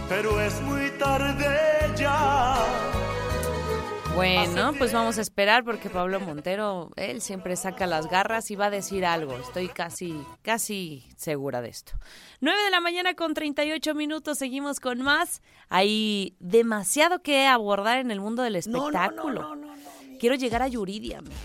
Pero 0.09 0.41
es 0.41 0.61
muy 0.61 0.89
tarde 0.91 1.93
ya. 1.95 3.16
Bueno, 4.17 4.73
pues 4.73 4.93
vamos 4.93 5.19
a 5.19 5.21
esperar 5.21 5.63
porque 5.63 5.91
Pablo 5.91 6.19
Montero, 6.19 6.89
él 6.95 7.21
siempre 7.21 7.55
saca 7.55 7.85
las 7.85 8.09
garras 8.09 8.49
y 8.49 8.55
va 8.55 8.65
a 8.65 8.69
decir 8.71 9.05
algo. 9.05 9.37
Estoy 9.37 9.67
casi, 9.67 10.19
casi 10.41 11.07
segura 11.17 11.61
de 11.61 11.69
esto. 11.69 11.91
9 12.41 12.59
de 12.63 12.71
la 12.71 12.81
mañana 12.81 13.13
con 13.13 13.35
38 13.35 13.93
minutos, 13.93 14.39
seguimos 14.39 14.79
con 14.79 15.03
más. 15.03 15.43
Hay 15.69 16.35
demasiado 16.39 17.21
que 17.21 17.45
abordar 17.45 17.99
en 17.99 18.09
el 18.09 18.19
mundo 18.19 18.41
del 18.41 18.55
espectáculo. 18.55 19.41
no, 19.43 19.55
no, 19.55 19.75
no. 19.75 20.17
Quiero 20.19 20.33
llegar 20.33 20.63
a 20.63 20.67
Yuridia, 20.67 21.19
amiga. 21.19 21.35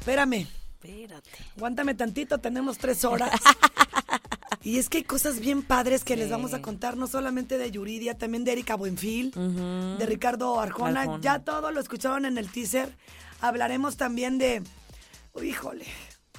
Espérame, 0.00 0.48
Espérate. 0.82 1.30
aguántame 1.56 1.94
tantito, 1.94 2.38
tenemos 2.38 2.78
tres 2.78 3.04
horas. 3.04 3.30
y 4.62 4.78
es 4.78 4.88
que 4.88 4.98
hay 4.98 5.04
cosas 5.04 5.38
bien 5.38 5.62
padres 5.62 6.04
que 6.04 6.16
les 6.16 6.30
vamos 6.30 6.54
a 6.54 6.62
contar, 6.62 6.96
no 6.96 7.06
solamente 7.06 7.58
de 7.58 7.70
Yuridia, 7.70 8.16
también 8.16 8.44
de 8.44 8.52
Erika 8.52 8.76
Buenfil, 8.76 9.32
de 9.32 10.06
Ricardo 10.06 10.58
Arjona. 10.58 11.02
Arjona. 11.02 11.20
Ya 11.20 11.40
todo 11.40 11.70
lo 11.70 11.80
escucharon 11.80 12.24
en 12.24 12.38
el 12.38 12.50
teaser. 12.50 12.96
Hablaremos 13.42 13.98
también 13.98 14.38
de, 14.38 14.62
uy, 15.34 15.50
híjole, 15.50 15.84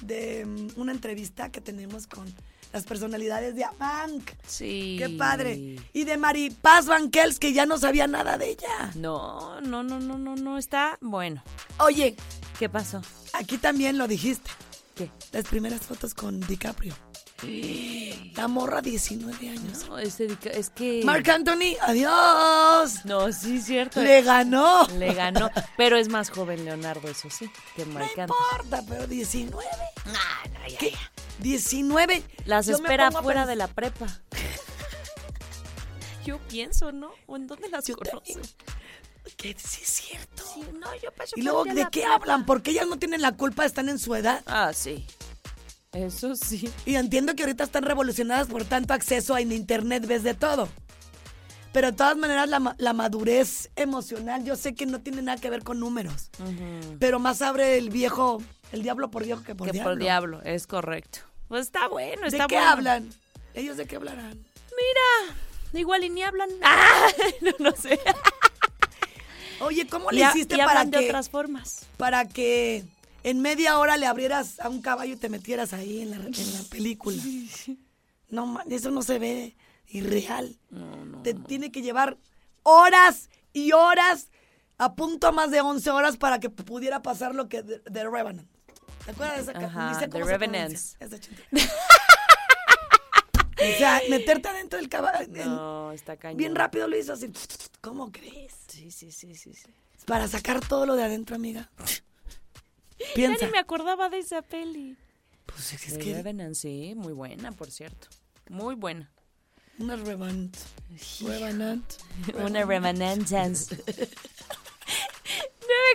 de 0.00 0.44
mm, 0.44 0.80
una 0.80 0.90
entrevista 0.90 1.50
que 1.52 1.60
tenemos 1.60 2.08
con 2.08 2.26
las 2.72 2.84
personalidades 2.84 3.54
de 3.54 3.64
Abank. 3.64 4.30
Sí. 4.46 4.96
Qué 4.98 5.10
padre. 5.10 5.76
Y 5.92 6.04
de 6.04 6.16
Maripaz 6.16 6.86
Banquels, 6.86 7.38
que 7.38 7.52
ya 7.52 7.66
no 7.66 7.78
sabía 7.78 8.06
nada 8.06 8.38
de 8.38 8.50
ella. 8.50 8.90
No, 8.96 9.60
no, 9.60 9.82
no, 9.82 10.00
no, 10.00 10.18
no, 10.18 10.34
no 10.34 10.58
está 10.58 10.98
bueno. 11.00 11.42
Oye, 11.78 12.16
¿Qué 12.62 12.68
pasó? 12.68 13.02
aquí 13.32 13.58
también 13.58 13.98
lo 13.98 14.06
dijiste. 14.06 14.48
¿Qué? 14.94 15.10
Las 15.32 15.46
primeras 15.46 15.80
fotos 15.80 16.14
con 16.14 16.38
DiCaprio. 16.38 16.94
La 18.36 18.46
morra, 18.46 18.80
19 18.80 19.48
años. 19.48 19.86
No, 19.88 19.98
es, 19.98 20.16
dedica- 20.16 20.50
es 20.50 20.70
que... 20.70 21.02
Marc 21.04 21.28
Anthony, 21.28 21.74
adiós. 21.80 23.04
No, 23.04 23.32
sí, 23.32 23.60
cierto. 23.60 24.00
Le 24.00 24.22
ganó. 24.22 24.86
Le 24.96 25.12
ganó. 25.12 25.50
Pero 25.76 25.96
es 25.96 26.08
más 26.08 26.30
joven 26.30 26.64
Leonardo, 26.64 27.08
eso 27.08 27.28
sí, 27.30 27.50
que 27.74 27.84
No 27.84 27.94
Marc 27.94 28.16
Anthony. 28.16 28.36
importa, 28.52 28.84
pero 28.88 29.06
19. 29.08 29.66
¿Qué? 30.78 30.94
19. 31.40 32.22
Las 32.44 32.66
Yo 32.66 32.78
me 32.78 32.84
espera 32.84 33.06
pongo 33.08 33.18
a 33.18 33.22
fuera 33.24 33.44
de 33.44 33.56
la 33.56 33.66
prepa. 33.66 34.06
Yo 36.24 36.38
pienso, 36.48 36.92
¿no? 36.92 37.10
¿O 37.26 37.34
en 37.34 37.48
dónde 37.48 37.68
las 37.70 37.84
Yo 37.86 37.96
conoce? 37.96 38.34
también. 38.34 38.40
Que 39.36 39.54
sí 39.58 39.80
es 39.82 39.88
cierto. 39.88 40.42
Sí, 40.54 40.60
no, 40.80 40.94
yo 41.02 41.10
pienso 41.12 41.34
Y 41.36 41.42
luego, 41.42 41.64
¿de 41.64 41.86
qué 41.90 42.00
prepa. 42.00 42.14
hablan? 42.14 42.44
Porque 42.46 42.70
ellas 42.72 42.86
no 42.88 42.98
tienen 42.98 43.22
la 43.22 43.32
culpa, 43.32 43.64
están 43.64 43.88
en 43.88 43.98
su 43.98 44.14
edad. 44.14 44.42
Ah, 44.46 44.72
sí. 44.74 45.06
Eso 45.92 46.34
sí. 46.36 46.72
Y 46.86 46.94
entiendo 46.96 47.34
que 47.34 47.42
ahorita 47.42 47.64
están 47.64 47.84
revolucionadas 47.84 48.48
por 48.48 48.64
tanto 48.64 48.94
acceso 48.94 49.34
a 49.34 49.40
en 49.40 49.52
internet, 49.52 50.06
ves 50.06 50.22
de 50.22 50.34
todo. 50.34 50.68
Pero 51.72 51.90
de 51.90 51.96
todas 51.96 52.16
maneras, 52.16 52.48
la, 52.48 52.74
la 52.78 52.92
madurez 52.92 53.70
emocional, 53.76 54.44
yo 54.44 54.56
sé 54.56 54.74
que 54.74 54.84
no 54.86 55.00
tiene 55.00 55.22
nada 55.22 55.40
que 55.40 55.48
ver 55.50 55.62
con 55.62 55.80
números. 55.80 56.30
Pero 56.98 57.18
más 57.18 57.40
abre 57.42 57.78
el 57.78 57.90
viejo, 57.90 58.42
el 58.72 58.82
diablo 58.82 59.10
por 59.10 59.24
viejo 59.24 59.42
que 59.42 59.54
por 59.54 59.66
que 59.68 59.72
diablo. 59.72 59.90
por 59.92 59.98
diablo, 59.98 60.42
es 60.42 60.66
correcto. 60.66 61.20
Pues 61.48 61.62
está 61.66 61.88
bueno, 61.88 62.22
¿De 62.22 62.28
está 62.28 62.46
qué 62.46 62.56
bueno. 62.56 62.70
hablan? 62.70 63.10
¿Ellos 63.54 63.76
de 63.76 63.86
qué 63.86 63.96
hablarán? 63.96 64.32
Mira, 64.34 65.34
igual 65.74 66.04
y 66.04 66.10
ni 66.10 66.22
hablan. 66.22 66.48
Ah, 66.62 67.06
no, 67.40 67.52
no 67.58 67.72
sé. 67.76 67.98
Oye, 69.62 69.86
¿cómo 69.86 70.10
le 70.10 70.22
hiciste 70.22 70.56
y 70.56 70.58
para 70.58 70.84
de 70.84 70.90
que, 70.90 71.06
otras 71.06 71.30
formas. 71.30 71.86
para 71.96 72.26
que 72.26 72.84
en 73.22 73.40
media 73.40 73.78
hora 73.78 73.96
le 73.96 74.06
abrieras 74.06 74.58
a 74.60 74.68
un 74.68 74.82
caballo 74.82 75.14
y 75.14 75.16
te 75.16 75.28
metieras 75.28 75.72
ahí 75.72 76.02
en 76.02 76.10
la, 76.10 76.16
en 76.16 76.52
la 76.52 76.62
película? 76.68 77.22
No, 78.28 78.46
man, 78.46 78.70
eso 78.70 78.90
no 78.90 79.02
se 79.02 79.18
ve 79.18 79.56
irreal. 79.88 80.58
Te 81.22 81.34
tiene 81.34 81.70
que 81.70 81.82
llevar 81.82 82.18
horas 82.62 83.28
y 83.52 83.72
horas, 83.72 84.28
a 84.78 84.94
punto 84.94 85.32
más 85.32 85.50
de 85.50 85.60
11 85.60 85.90
horas 85.90 86.16
para 86.16 86.40
que 86.40 86.50
pudiera 86.50 87.02
pasar 87.02 87.34
lo 87.34 87.48
que 87.48 87.62
de, 87.62 87.78
de 87.78 88.08
Revenant. 88.08 88.48
¿Te 89.04 89.10
acuerdas 89.12 89.46
de 89.46 89.52
esa 89.52 89.66
Ajá, 89.66 89.94
sé 89.98 90.06
The 90.06 90.10
cómo 90.10 90.24
se 90.24 90.30
Revenants. 90.30 90.96
o 93.74 93.78
sea, 93.78 94.02
meterte 94.08 94.48
adentro 94.48 94.78
del 94.78 94.88
caballo. 94.88 95.44
No, 95.44 95.92
está 95.92 96.16
cañón. 96.16 96.36
Bien 96.38 96.54
rápido 96.54 96.88
lo 96.88 96.96
hizo 96.98 97.12
así. 97.12 97.30
¿Cómo 97.80 98.10
crees? 98.12 98.52
Sí, 98.68 98.90
sí, 98.90 99.10
sí, 99.12 99.34
sí, 99.34 99.54
sí. 99.54 99.66
Para 100.06 100.26
sacar 100.28 100.60
todo 100.66 100.86
lo 100.86 100.96
de 100.96 101.04
adentro, 101.04 101.36
amiga. 101.36 101.70
Ya 102.98 103.14
Piensa. 103.14 103.46
ni 103.46 103.52
me 103.52 103.58
acordaba 103.58 104.08
de 104.08 104.18
esa 104.18 104.42
peli. 104.42 104.96
Pues 105.46 105.72
es 105.72 105.80
The 105.94 105.98
que 105.98 106.14
Revenant, 106.14 106.54
sí, 106.54 106.94
muy 106.96 107.12
buena, 107.12 107.52
por 107.52 107.70
cierto. 107.70 108.08
Muy 108.48 108.74
buena. 108.74 109.10
una 109.78 109.96
Revenant. 109.96 110.56
Revenant. 111.20 111.84
Una 112.44 112.64
Remanentance. 112.64 113.74
9 113.76 113.86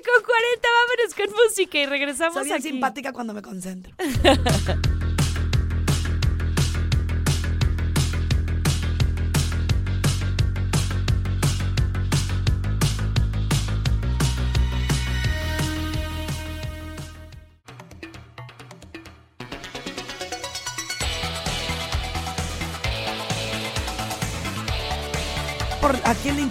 con 0.04 0.24
40, 0.24 0.68
vámonos 0.80 1.14
con 1.16 1.46
música 1.46 1.78
y 1.78 1.86
regresamos 1.86 2.34
Soy 2.36 2.46
bien 2.46 2.56
aquí. 2.56 2.70
simpática 2.70 3.14
cuando 3.14 3.34
me 3.34 3.42
concentro. 3.42 3.94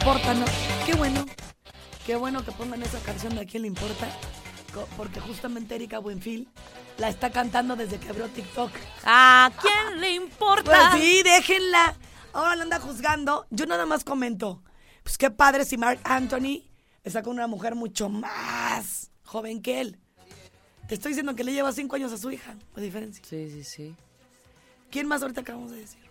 importa, 0.06 0.34
no? 0.34 0.44
Qué 0.86 0.94
bueno. 0.94 1.26
Qué 2.06 2.14
bueno 2.14 2.44
que 2.44 2.52
pongan 2.52 2.80
esa 2.80 3.00
canción 3.00 3.34
de 3.34 3.40
¿A 3.40 3.44
quién 3.44 3.62
le 3.62 3.68
importa? 3.68 4.08
Porque 4.96 5.18
justamente 5.18 5.74
Erika 5.74 5.98
Buenfil 5.98 6.48
la 6.98 7.08
está 7.08 7.32
cantando 7.32 7.74
desde 7.74 7.98
que 7.98 8.10
abrió 8.10 8.28
TikTok. 8.28 8.70
¿A 9.02 9.50
quién 9.60 10.00
le 10.00 10.12
importa? 10.12 10.90
Pues 10.92 11.02
sí, 11.02 11.22
déjenla. 11.24 11.96
Ahora 12.32 12.54
la 12.54 12.62
anda 12.62 12.78
juzgando. 12.78 13.48
Yo 13.50 13.66
nada 13.66 13.84
más 13.84 14.04
comento. 14.04 14.62
Pues 15.02 15.18
qué 15.18 15.32
padre 15.32 15.64
si 15.64 15.76
Mark 15.76 15.98
Anthony 16.04 16.62
está 17.02 17.24
con 17.24 17.32
una 17.32 17.48
mujer 17.48 17.74
mucho 17.74 18.08
más 18.08 19.10
joven 19.24 19.60
que 19.60 19.80
él. 19.80 19.98
Te 20.86 20.94
estoy 20.94 21.10
diciendo 21.10 21.34
que 21.34 21.42
le 21.42 21.52
lleva 21.52 21.72
cinco 21.72 21.96
años 21.96 22.12
a 22.12 22.16
su 22.16 22.30
hija, 22.30 22.54
la 22.76 22.82
diferencia. 22.82 23.24
Sí, 23.28 23.50
sí, 23.50 23.64
sí. 23.64 23.96
¿Quién 24.88 25.08
más 25.08 25.22
ahorita 25.22 25.40
acabamos 25.40 25.72
de 25.72 25.78
decir? 25.78 26.05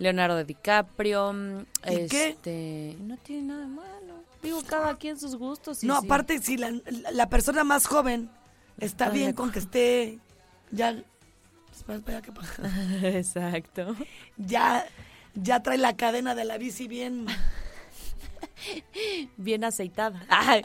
Leonardo 0.00 0.42
DiCaprio. 0.42 1.64
¿Y 1.88 2.06
qué? 2.08 2.30
este, 2.30 2.96
No 3.00 3.16
tiene 3.18 3.42
nada 3.42 3.60
de 3.60 3.66
malo. 3.68 4.14
Digo, 4.42 4.60
cada 4.66 4.96
quien 4.96 5.16
sus 5.20 5.36
gustos. 5.36 5.84
y 5.84 5.86
no, 5.86 6.00
sí. 6.00 6.06
aparte, 6.06 6.40
si 6.40 6.56
la, 6.56 6.72
la 7.12 7.28
persona 7.28 7.62
más 7.62 7.86
joven 7.86 8.28
está 8.78 9.10
bien 9.10 9.32
con 9.34 9.52
que 9.52 9.60
esté 9.60 10.18
ya... 10.72 10.96
Espera, 11.70 11.98
espera, 11.98 12.22
¿qué 12.22 12.32
pasa? 12.32 12.62
Exacto. 13.08 13.94
Ya, 14.36 14.86
ya 15.34 15.62
trae 15.62 15.78
la 15.78 15.94
cadena 15.96 16.34
de 16.34 16.44
la 16.44 16.58
bici 16.58 16.88
bien... 16.88 17.26
Bien 19.36 19.64
aceitada. 19.64 20.22
Ay. 20.28 20.64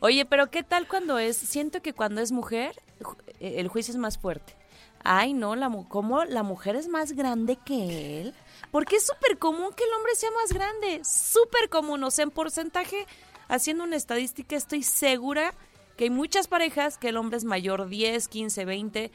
Oye, 0.00 0.24
pero 0.26 0.50
¿qué 0.50 0.62
tal 0.62 0.86
cuando 0.86 1.18
es? 1.18 1.36
Siento 1.36 1.80
que 1.82 1.92
cuando 1.94 2.20
es 2.20 2.32
mujer, 2.32 2.74
ju- 3.00 3.16
el 3.40 3.68
juicio 3.68 3.92
es 3.92 3.98
más 3.98 4.18
fuerte. 4.18 4.54
Ay, 5.02 5.32
no, 5.32 5.56
la, 5.56 5.70
¿cómo 5.88 6.24
la 6.24 6.42
mujer 6.42 6.76
es 6.76 6.88
más 6.88 7.12
grande 7.12 7.56
que 7.64 8.20
él? 8.20 8.34
Porque 8.70 8.96
es 8.96 9.06
súper 9.06 9.38
común 9.38 9.72
que 9.76 9.84
el 9.84 9.92
hombre 9.94 10.14
sea 10.14 10.30
más 10.30 10.52
grande. 10.52 11.02
Súper 11.04 11.68
común. 11.68 12.02
O 12.04 12.10
sea, 12.10 12.22
en 12.22 12.30
porcentaje, 12.30 13.06
haciendo 13.48 13.84
una 13.84 13.96
estadística, 13.96 14.56
estoy 14.56 14.82
segura 14.82 15.54
que 15.96 16.04
hay 16.04 16.10
muchas 16.10 16.48
parejas 16.48 16.96
que 16.96 17.08
el 17.08 17.16
hombre 17.16 17.36
es 17.36 17.44
mayor 17.44 17.88
10, 17.88 18.28
15, 18.28 18.64
20 18.64 19.10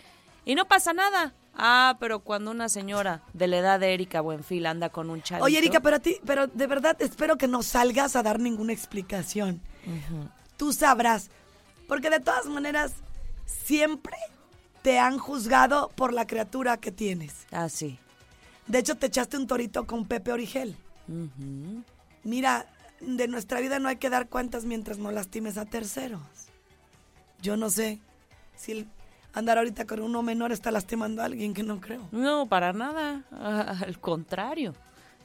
y 0.45 0.55
no 0.55 0.65
pasa 0.67 0.93
nada. 0.93 1.33
Ah, 1.57 1.95
pero 1.99 2.19
cuando 2.19 2.51
una 2.51 2.67
señora 2.67 3.23
de 3.33 3.47
la 3.47 3.57
edad 3.57 3.79
de 3.79 3.93
Erika 3.93 4.19
Buenfil 4.21 4.65
anda 4.65 4.89
con 4.89 5.09
un 5.09 5.21
chavito. 5.21 5.45
Oye, 5.45 5.57
Erika, 5.57 5.79
pero 5.79 5.95
a 5.95 5.99
ti, 5.99 6.17
pero 6.25 6.47
de 6.47 6.67
verdad 6.67 6.97
espero 6.99 7.37
que 7.37 7.47
no 7.47 7.63
salgas 7.63 8.15
a 8.15 8.23
dar 8.23 8.39
ninguna 8.39 8.73
explicación. 8.73 9.61
Tú 10.57 10.73
sabrás. 10.73 11.29
Porque 11.87 12.09
de 12.09 12.19
todas 12.19 12.47
maneras, 12.47 12.93
siempre 13.45 14.17
te 14.81 14.99
han 14.99 15.17
juzgado 15.17 15.89
por 15.95 16.13
la 16.13 16.27
criatura 16.27 16.77
que 16.77 16.91
tienes. 16.91 17.47
Ah, 17.51 17.69
sí. 17.69 17.99
De 18.67 18.79
hecho, 18.79 18.95
te 18.95 19.07
echaste 19.07 19.37
un 19.37 19.47
torito 19.47 19.85
con 19.85 20.05
Pepe 20.05 20.31
Origel. 20.31 20.75
Mira, 22.23 22.65
de 22.99 23.27
nuestra 23.27 23.59
vida 23.59 23.79
no 23.79 23.89
hay 23.89 23.97
que 23.97 24.09
dar 24.09 24.27
cuentas 24.29 24.65
mientras 24.65 24.97
no 24.97 25.11
lastimes 25.11 25.57
a 25.57 25.65
terceros. 25.65 26.21
Yo 27.41 27.57
no 27.57 27.69
sé 27.69 27.99
si 28.55 28.87
andar 29.33 29.57
ahorita 29.57 29.85
con 29.85 30.01
uno 30.01 30.23
menor 30.23 30.51
está 30.51 30.71
lastimando 30.71 31.21
a 31.21 31.25
alguien 31.25 31.53
que 31.53 31.61
no 31.63 31.79
creo. 31.79 32.07
No, 32.11 32.47
para 32.47 32.73
nada. 32.73 33.23
Ah, 33.31 33.75
Al 33.85 33.99
contrario. 33.99 34.73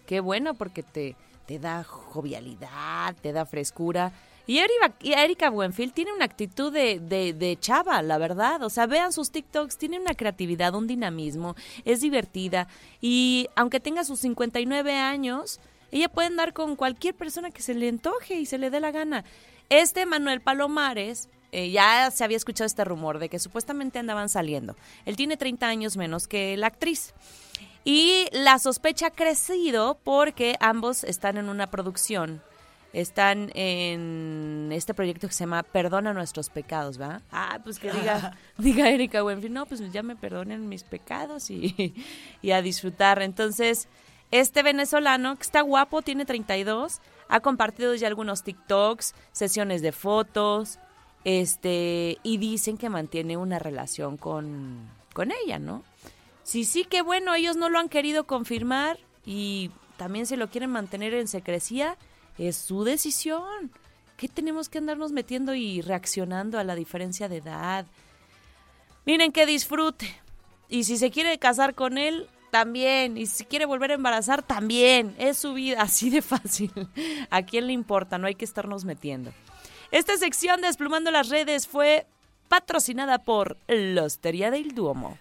Qué 0.06 0.20
bueno 0.20 0.54
porque 0.54 0.82
te, 0.82 1.16
te 1.46 1.58
da 1.58 1.84
jovialidad, 1.84 3.14
te 3.22 3.32
da 3.32 3.46
frescura. 3.46 4.12
Y 4.46 4.58
Erika, 4.58 5.50
Buenfil 5.50 5.92
tiene 5.92 6.12
una 6.12 6.24
actitud 6.24 6.72
de, 6.72 6.98
de, 6.98 7.32
de 7.32 7.56
chava, 7.58 8.02
la 8.02 8.18
verdad. 8.18 8.62
O 8.62 8.70
sea, 8.70 8.86
vean 8.86 9.12
sus 9.12 9.30
TikToks, 9.30 9.78
tiene 9.78 10.00
una 10.00 10.14
creatividad, 10.14 10.74
un 10.74 10.86
dinamismo, 10.86 11.54
es 11.84 12.00
divertida. 12.00 12.66
Y 13.00 13.48
aunque 13.54 13.80
tenga 13.80 14.04
sus 14.04 14.20
59 14.20 14.96
años, 14.96 15.60
ella 15.92 16.08
puede 16.08 16.28
andar 16.28 16.52
con 16.52 16.76
cualquier 16.76 17.14
persona 17.14 17.50
que 17.50 17.62
se 17.62 17.74
le 17.74 17.88
antoje 17.88 18.34
y 18.34 18.46
se 18.46 18.58
le 18.58 18.70
dé 18.70 18.80
la 18.80 18.90
gana. 18.90 19.24
Este 19.68 20.06
Manuel 20.06 20.40
Palomares, 20.40 21.28
eh, 21.52 21.70
ya 21.70 22.10
se 22.10 22.24
había 22.24 22.36
escuchado 22.36 22.66
este 22.66 22.84
rumor 22.84 23.18
de 23.18 23.28
que 23.28 23.38
supuestamente 23.38 23.98
andaban 23.98 24.28
saliendo. 24.28 24.76
Él 25.04 25.16
tiene 25.16 25.36
30 25.36 25.66
años 25.66 25.96
menos 25.96 26.26
que 26.26 26.56
la 26.56 26.68
actriz. 26.68 27.14
Y 27.84 28.26
la 28.32 28.58
sospecha 28.58 29.06
ha 29.06 29.10
crecido 29.10 29.98
porque 30.04 30.56
ambos 30.60 31.02
están 31.04 31.38
en 31.38 31.48
una 31.48 31.70
producción. 31.70 32.42
Están 32.92 33.50
en 33.54 34.70
este 34.72 34.94
proyecto 34.94 35.28
que 35.28 35.32
se 35.32 35.44
llama 35.44 35.62
Perdona 35.62 36.12
nuestros 36.12 36.50
pecados, 36.50 37.00
¿va? 37.00 37.22
Ah, 37.30 37.60
pues 37.62 37.78
que 37.78 37.92
diga, 37.92 38.36
diga 38.58 38.90
Erika 38.90 39.22
Buenfil, 39.22 39.52
no, 39.52 39.66
pues 39.66 39.80
ya 39.92 40.02
me 40.02 40.16
perdonen 40.16 40.68
mis 40.68 40.82
pecados 40.82 41.50
y, 41.50 41.94
y 42.42 42.50
a 42.50 42.62
disfrutar. 42.62 43.22
Entonces, 43.22 43.88
este 44.30 44.62
venezolano, 44.62 45.36
que 45.36 45.42
está 45.42 45.60
guapo, 45.60 46.02
tiene 46.02 46.24
32, 46.24 47.00
ha 47.28 47.40
compartido 47.40 47.94
ya 47.94 48.08
algunos 48.08 48.42
TikToks, 48.42 49.14
sesiones 49.32 49.82
de 49.82 49.92
fotos, 49.92 50.78
este, 51.24 52.18
y 52.22 52.38
dicen 52.38 52.78
que 52.78 52.88
mantiene 52.88 53.36
una 53.36 53.58
relación 53.58 54.16
con, 54.16 54.88
con 55.12 55.32
ella, 55.32 55.58
¿no? 55.58 55.82
Sí, 56.42 56.64
sí, 56.64 56.84
que 56.84 57.02
bueno, 57.02 57.34
ellos 57.34 57.56
no 57.56 57.68
lo 57.68 57.78
han 57.78 57.88
querido 57.88 58.24
confirmar 58.24 58.98
y 59.24 59.70
también 59.96 60.26
se 60.26 60.36
lo 60.36 60.48
quieren 60.48 60.70
mantener 60.70 61.14
en 61.14 61.28
secrecía, 61.28 61.96
es 62.48 62.56
su 62.56 62.84
decisión. 62.84 63.70
¿Qué 64.16 64.28
tenemos 64.28 64.68
que 64.68 64.78
andarnos 64.78 65.12
metiendo 65.12 65.54
y 65.54 65.80
reaccionando 65.80 66.58
a 66.58 66.64
la 66.64 66.74
diferencia 66.74 67.28
de 67.28 67.38
edad? 67.38 67.86
Miren 69.06 69.32
que 69.32 69.46
disfrute. 69.46 70.14
Y 70.68 70.84
si 70.84 70.98
se 70.98 71.10
quiere 71.10 71.38
casar 71.38 71.74
con 71.74 71.98
él, 71.98 72.28
también. 72.50 73.16
Y 73.16 73.26
si 73.26 73.44
quiere 73.44 73.64
volver 73.64 73.92
a 73.92 73.94
embarazar, 73.94 74.42
también. 74.42 75.14
Es 75.18 75.38
su 75.38 75.54
vida, 75.54 75.80
así 75.82 76.10
de 76.10 76.22
fácil. 76.22 76.70
¿A 77.30 77.42
quién 77.42 77.66
le 77.66 77.72
importa? 77.72 78.18
No 78.18 78.26
hay 78.26 78.34
que 78.34 78.44
estarnos 78.44 78.84
metiendo. 78.84 79.32
Esta 79.90 80.16
sección 80.16 80.60
de 80.60 80.68
Desplumando 80.68 81.10
las 81.10 81.28
Redes 81.28 81.66
fue 81.66 82.06
patrocinada 82.48 83.18
por 83.18 83.56
la 83.66 84.04
Hostería 84.04 84.50
del 84.50 84.74
Duomo. 84.74 85.18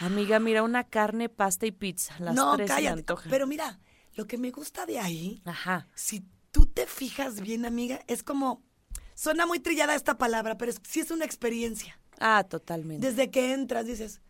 Amiga, 0.00 0.40
mira, 0.40 0.62
una 0.62 0.84
carne, 0.84 1.28
pasta 1.28 1.66
y 1.66 1.72
pizza. 1.72 2.14
Las 2.18 2.34
no, 2.34 2.56
tres 2.56 2.68
se 2.68 2.74
cállate. 2.74 3.00
antojan. 3.00 3.30
Pero 3.30 3.46
mira, 3.46 3.78
lo 4.14 4.26
que 4.26 4.38
me 4.38 4.50
gusta 4.50 4.86
de 4.86 4.98
ahí, 4.98 5.42
Ajá. 5.44 5.86
si 5.94 6.24
tú 6.50 6.66
te 6.66 6.86
fijas 6.86 7.40
bien, 7.40 7.64
amiga, 7.64 8.00
es 8.06 8.22
como. 8.22 8.62
Suena 9.14 9.44
muy 9.46 9.60
trillada 9.60 9.94
esta 9.94 10.16
palabra, 10.16 10.56
pero 10.56 10.70
es, 10.70 10.80
sí 10.88 11.00
es 11.00 11.10
una 11.10 11.24
experiencia. 11.26 11.98
Ah, 12.18 12.44
totalmente. 12.48 13.06
Desde 13.06 13.30
que 13.30 13.52
entras 13.52 13.84
dices, 13.86 14.20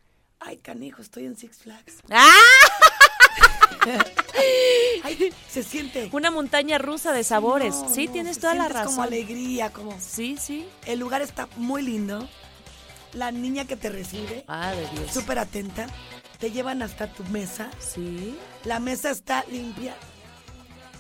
ay, 0.41 0.59
canijo, 0.59 1.01
estoy 1.01 1.27
en 1.27 1.37
Six 1.37 1.59
Flags. 1.59 1.95
¡Ah! 2.11 2.35
Ay, 5.05 5.33
se 5.49 5.63
siente. 5.63 6.09
Una 6.13 6.31
montaña 6.31 6.79
rusa 6.79 7.13
de 7.13 7.25
sabores. 7.25 7.75
No, 7.75 7.89
sí, 7.89 8.07
no, 8.07 8.13
tienes 8.13 8.39
toda 8.39 8.55
la 8.55 8.69
razón. 8.69 8.87
como 8.95 9.03
alegría, 9.03 9.71
como. 9.73 9.99
Sí, 10.01 10.37
sí. 10.39 10.67
El 10.87 10.99
lugar 10.99 11.23
está 11.23 11.49
muy 11.57 11.83
lindo. 11.83 12.29
La 13.13 13.33
niña 13.33 13.65
que 13.65 13.77
te 13.77 13.89
recibe, 13.91 14.45
Ah, 14.47 14.71
de 14.73 14.89
Dios. 14.91 15.13
súper 15.13 15.39
atenta. 15.41 15.87
Te 16.41 16.51
llevan 16.51 16.83
hasta 16.83 17.13
tu 17.13 17.23
mesa. 17.25 17.71
Sí. 17.79 18.37
La 18.65 18.81
mesa 18.81 19.11
está 19.11 19.45
limpia. 19.51 19.95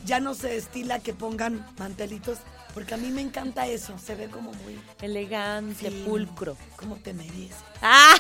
Ya 0.05 0.20
no 0.20 0.35
se 0.35 0.57
estila 0.57 1.00
que 1.00 1.12
pongan 1.12 1.66
mantelitos, 1.79 2.38
porque 2.72 2.94
a 2.94 2.96
mí 2.96 3.11
me 3.11 3.20
encanta 3.20 3.66
eso. 3.66 3.98
Se 3.98 4.14
ve 4.14 4.29
como 4.29 4.53
muy 4.53 4.79
Elegante, 5.00 5.90
fino, 5.90 6.07
pulcro. 6.07 6.57
Como 6.76 6.96
te 6.96 7.12
mereces. 7.12 7.57
Ah, 7.83 8.14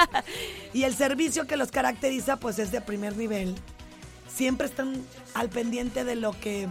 Y 0.72 0.84
el 0.84 0.94
servicio 0.94 1.46
que 1.46 1.56
los 1.56 1.70
caracteriza, 1.70 2.36
pues 2.36 2.58
es 2.58 2.72
de 2.72 2.80
primer 2.80 3.16
nivel. 3.16 3.54
Siempre 4.32 4.66
están 4.66 5.04
al 5.34 5.48
pendiente 5.50 6.04
de 6.04 6.16
lo 6.16 6.38
que 6.38 6.68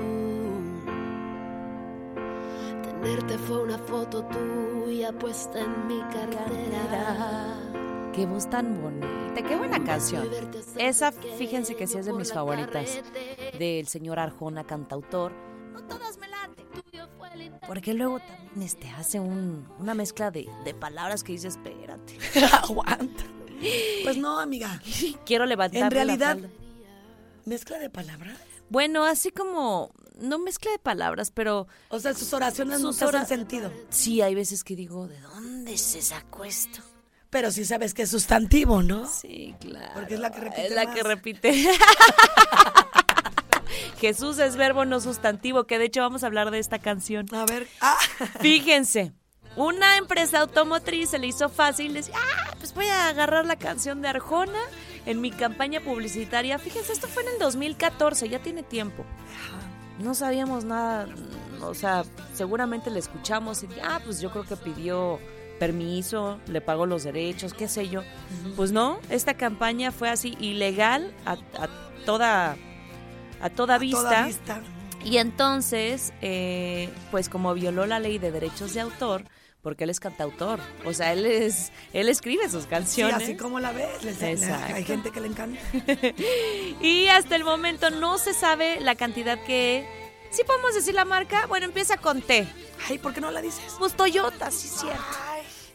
Fue 3.47 3.61
una 3.61 3.77
foto 3.77 4.23
tuya 4.27 5.11
puesta 5.11 5.59
en 5.59 5.87
mi 5.87 5.99
cartera. 6.03 7.57
Qué 8.13 8.25
voz 8.25 8.49
tan 8.49 8.81
bonita, 8.81 9.41
qué 9.45 9.57
buena 9.57 9.83
canción. 9.83 10.29
Esa, 10.77 11.11
fíjense 11.11 11.75
que 11.75 11.85
sí 11.85 11.97
es 11.97 12.05
de 12.05 12.13
mis 12.13 12.31
favoritas. 12.31 13.01
Del 13.59 13.87
señor 13.87 14.19
Arjona, 14.19 14.63
cantautor. 14.63 15.33
No 15.73 15.83
todas 15.83 16.17
me 16.17 16.29
laten. 16.29 16.65
Porque 17.67 17.93
luego 17.93 18.19
también 18.19 18.61
este, 18.61 18.89
hace 18.91 19.19
un- 19.19 19.67
una 19.79 19.93
mezcla 19.95 20.31
de, 20.31 20.47
de 20.63 20.73
palabras 20.73 21.25
que 21.25 21.33
dice, 21.33 21.49
espérate. 21.49 22.17
Aguanta. 22.63 23.25
Pues 24.03 24.15
no, 24.15 24.39
amiga. 24.39 24.81
Quiero 25.25 25.45
levantar 25.45 25.83
En 25.83 25.91
realidad, 25.91 26.37
mezcla 27.43 27.79
de 27.79 27.89
palabras. 27.89 28.37
Bueno, 28.69 29.03
así 29.03 29.29
como, 29.29 29.91
no 30.19 30.39
mezcla 30.39 30.71
de 30.71 30.79
palabras, 30.79 31.31
pero 31.31 31.67
O 31.89 31.99
sea, 31.99 32.13
sus 32.13 32.33
oraciones 32.33 32.79
no 32.81 32.93
Sus 32.93 33.01
hacen 33.03 33.27
sentido. 33.27 33.71
sí 33.89 34.21
hay 34.21 34.35
veces 34.35 34.63
que 34.63 34.75
digo, 34.75 35.07
¿de 35.07 35.19
dónde 35.21 35.77
se 35.77 36.01
sacó 36.01 36.45
esto? 36.45 36.81
Pero 37.29 37.51
sí 37.51 37.65
sabes 37.65 37.93
que 37.95 38.03
es 38.03 38.11
sustantivo, 38.11 38.83
¿no? 38.83 39.07
Sí, 39.11 39.55
claro. 39.59 39.91
Porque 39.95 40.13
es 40.13 40.19
la 40.19 40.29
que 40.31 40.39
repite 40.41 40.65
Es 40.67 40.71
la 40.73 40.85
más. 40.85 40.95
que 40.95 41.03
repite. 41.03 41.67
Jesús 43.99 44.37
es 44.39 44.55
verbo 44.55 44.85
no 44.85 44.99
sustantivo, 44.99 45.63
que 45.65 45.79
de 45.79 45.85
hecho 45.85 46.01
vamos 46.01 46.23
a 46.23 46.27
hablar 46.27 46.51
de 46.51 46.59
esta 46.59 46.79
canción. 46.79 47.25
A 47.33 47.45
ver. 47.45 47.67
Ah, 47.81 47.97
Fíjense, 48.41 49.13
una 49.55 49.97
empresa 49.97 50.39
automotriz 50.41 51.09
se 51.09 51.19
le 51.19 51.27
hizo 51.27 51.49
fácil 51.49 51.93
decir, 51.93 52.13
ah, 52.15 52.53
pues 52.59 52.73
voy 52.73 52.85
a 52.87 53.07
agarrar 53.07 53.45
la 53.45 53.55
canción 53.55 54.01
de 54.01 54.09
Arjona 54.09 54.59
en 55.05 55.21
mi 55.21 55.31
campaña 55.31 55.79
publicitaria. 55.81 56.59
Fíjense, 56.59 56.93
esto 56.93 57.07
fue 57.07 57.23
en 57.23 57.29
el 57.29 57.39
2014, 57.39 58.29
ya 58.29 58.39
tiene 58.39 58.61
tiempo. 58.63 59.05
No 59.99 60.15
sabíamos 60.15 60.65
nada, 60.65 61.07
o 61.61 61.73
sea, 61.73 62.03
seguramente 62.33 62.89
le 62.89 62.99
escuchamos 62.99 63.63
y, 63.63 63.67
ah, 63.83 64.01
pues 64.03 64.19
yo 64.21 64.31
creo 64.31 64.43
que 64.43 64.55
pidió 64.55 65.19
permiso, 65.59 66.39
le 66.47 66.61
pagó 66.61 66.85
los 66.85 67.03
derechos, 67.03 67.53
qué 67.53 67.67
sé 67.67 67.89
yo. 67.89 68.01
Pues 68.55 68.71
no, 68.71 68.99
esta 69.09 69.35
campaña 69.35 69.91
fue 69.91 70.09
así 70.09 70.35
ilegal 70.39 71.13
a, 71.25 71.33
a 71.33 71.69
toda 72.05 72.57
a 73.41 73.49
toda 73.49 73.75
a 73.75 73.77
vista. 73.77 74.01
toda 74.01 74.25
vista. 74.25 74.61
Y 75.05 75.17
entonces, 75.17 76.13
eh, 76.21 76.89
pues 77.11 77.29
como 77.29 77.53
violó 77.53 77.85
la 77.85 77.99
ley 77.99 78.17
de 78.17 78.31
derechos 78.31 78.73
de 78.73 78.81
autor, 78.81 79.25
porque 79.63 79.85
él 79.85 79.89
es 79.89 79.99
cantautor, 79.99 80.59
o 80.85 80.93
sea, 80.93 81.13
él 81.13 81.25
es, 81.25 81.71
él 81.93 82.09
escribe 82.09 82.47
sus 82.49 82.63
Sí, 82.63 82.69
canciones. 82.69 83.15
así 83.23 83.35
como 83.37 83.59
la 83.59 83.71
ves. 83.71 84.03
les- 84.03 84.19
le- 84.21 84.31
Exacto. 84.33 84.75
hay 84.75 84.83
gente 84.83 85.09
que 85.09 85.21
le 85.21 85.27
encanta. 85.29 85.59
Y 86.81 87.07
hasta 87.07 87.35
el 87.35 87.43
momento 87.43 87.89
no 87.89 88.17
se 88.17 88.33
sabe 88.33 88.79
la 88.81 88.93
cantidad 88.95 89.39
que... 89.45 89.87
¿Sí 90.31 90.43
podemos 90.45 90.73
decir 90.75 90.93
la 90.95 91.05
marca? 91.05 91.45
Bueno, 91.47 91.65
empieza 91.67 91.95
con 91.97 92.21
T. 92.21 92.47
Ay, 92.89 92.97
¿por 92.97 93.13
qué 93.13 93.21
no 93.21 93.31
la 93.31 93.41
dices? 93.41 93.75
Pues 93.79 93.93
Toyota, 93.95 94.51
sí 94.51 94.67
es 94.67 94.81
cierto. 94.81 95.01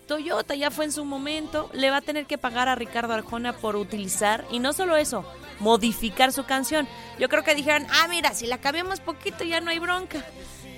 Toyota 0.07 0.55
ya 0.55 0.71
fue 0.71 0.85
en 0.87 0.93
su 0.93 1.05
momento, 1.05 1.71
le 1.73 1.91
va 1.91 1.99
a 1.99 2.01
tener 2.01 2.27
que 2.27 2.39
pagar 2.39 2.69
a 2.69 2.75
Ricardo 2.75 3.13
Arjona 3.15 3.57
por 3.57 3.77
utilizar, 3.77 4.45
y 4.51 4.59
no 4.59 4.73
solo 4.73 4.97
eso, 4.97 5.25
modificar 5.61 6.33
su 6.33 6.45
canción. 6.45 6.89
Yo 7.19 7.29
creo 7.29 7.45
que 7.45 7.55
dijeron, 7.55 7.87
ah, 7.91 8.09
mira, 8.09 8.35
si 8.35 8.47
la 8.47 8.59
cambiamos 8.59 9.01
poquito 9.01 9.45
ya 9.45 9.61
no 9.61 9.71
hay 9.71 9.79
bronca. 9.79 10.25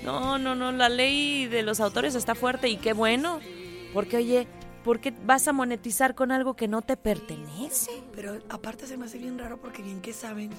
No, 0.03 0.37
no, 0.37 0.55
no, 0.55 0.71
la 0.71 0.89
ley 0.89 1.45
de 1.47 1.61
los 1.63 1.79
autores 1.79 2.15
está 2.15 2.33
fuerte 2.35 2.69
y 2.69 2.77
qué 2.77 2.93
bueno, 2.93 3.39
porque 3.93 4.17
oye, 4.17 4.47
¿por 4.83 4.99
qué 4.99 5.13
vas 5.25 5.47
a 5.47 5.53
monetizar 5.53 6.15
con 6.15 6.31
algo 6.31 6.55
que 6.55 6.67
no 6.67 6.81
te 6.81 6.97
pertenece? 6.97 7.91
Pero 8.15 8.39
aparte 8.49 8.87
se 8.87 8.97
me 8.97 9.05
hace 9.05 9.19
bien 9.19 9.37
raro 9.37 9.57
porque 9.61 9.83
bien 9.83 10.01
que 10.01 10.13
saben 10.13 10.49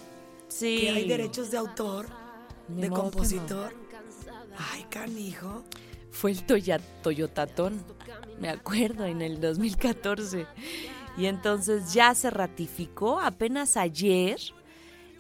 Sí. 0.49 0.79
que 0.83 0.91
hay 0.91 1.09
derechos 1.09 1.51
de 1.51 1.57
autor, 1.59 2.07
Ni 2.69 2.83
de 2.83 2.91
compositor. 2.91 3.75
Ay, 4.73 4.85
canijo. 4.91 5.65
Fue 6.11 6.31
el 6.31 6.45
Toya, 6.45 6.79
Toyotatón, 7.03 7.83
me 8.39 8.49
acuerdo, 8.51 9.07
en 9.07 9.23
el 9.23 9.41
2014. 9.41 10.47
Y 11.17 11.27
entonces 11.27 11.93
ya 11.93 12.15
se 12.15 12.31
ratificó 12.31 13.19
apenas 13.19 13.77
ayer 13.77 14.39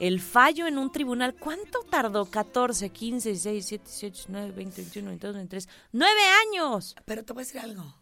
el 0.00 0.20
fallo 0.20 0.66
en 0.66 0.78
un 0.78 0.90
tribunal. 0.92 1.34
¿Cuánto 1.34 1.80
tardó? 1.90 2.24
14, 2.26 2.90
15, 2.90 3.28
16, 3.30 3.54
17, 3.68 3.84
18, 3.84 4.14
19, 4.28 4.52
20, 4.52 4.82
21, 4.82 5.08
22, 5.10 5.34
23. 5.34 5.68
¡Nueve 5.92 6.20
años! 6.48 6.94
Pero 7.04 7.24
te 7.24 7.32
voy 7.32 7.42
a 7.42 7.46
decir 7.46 7.60
algo. 7.60 7.94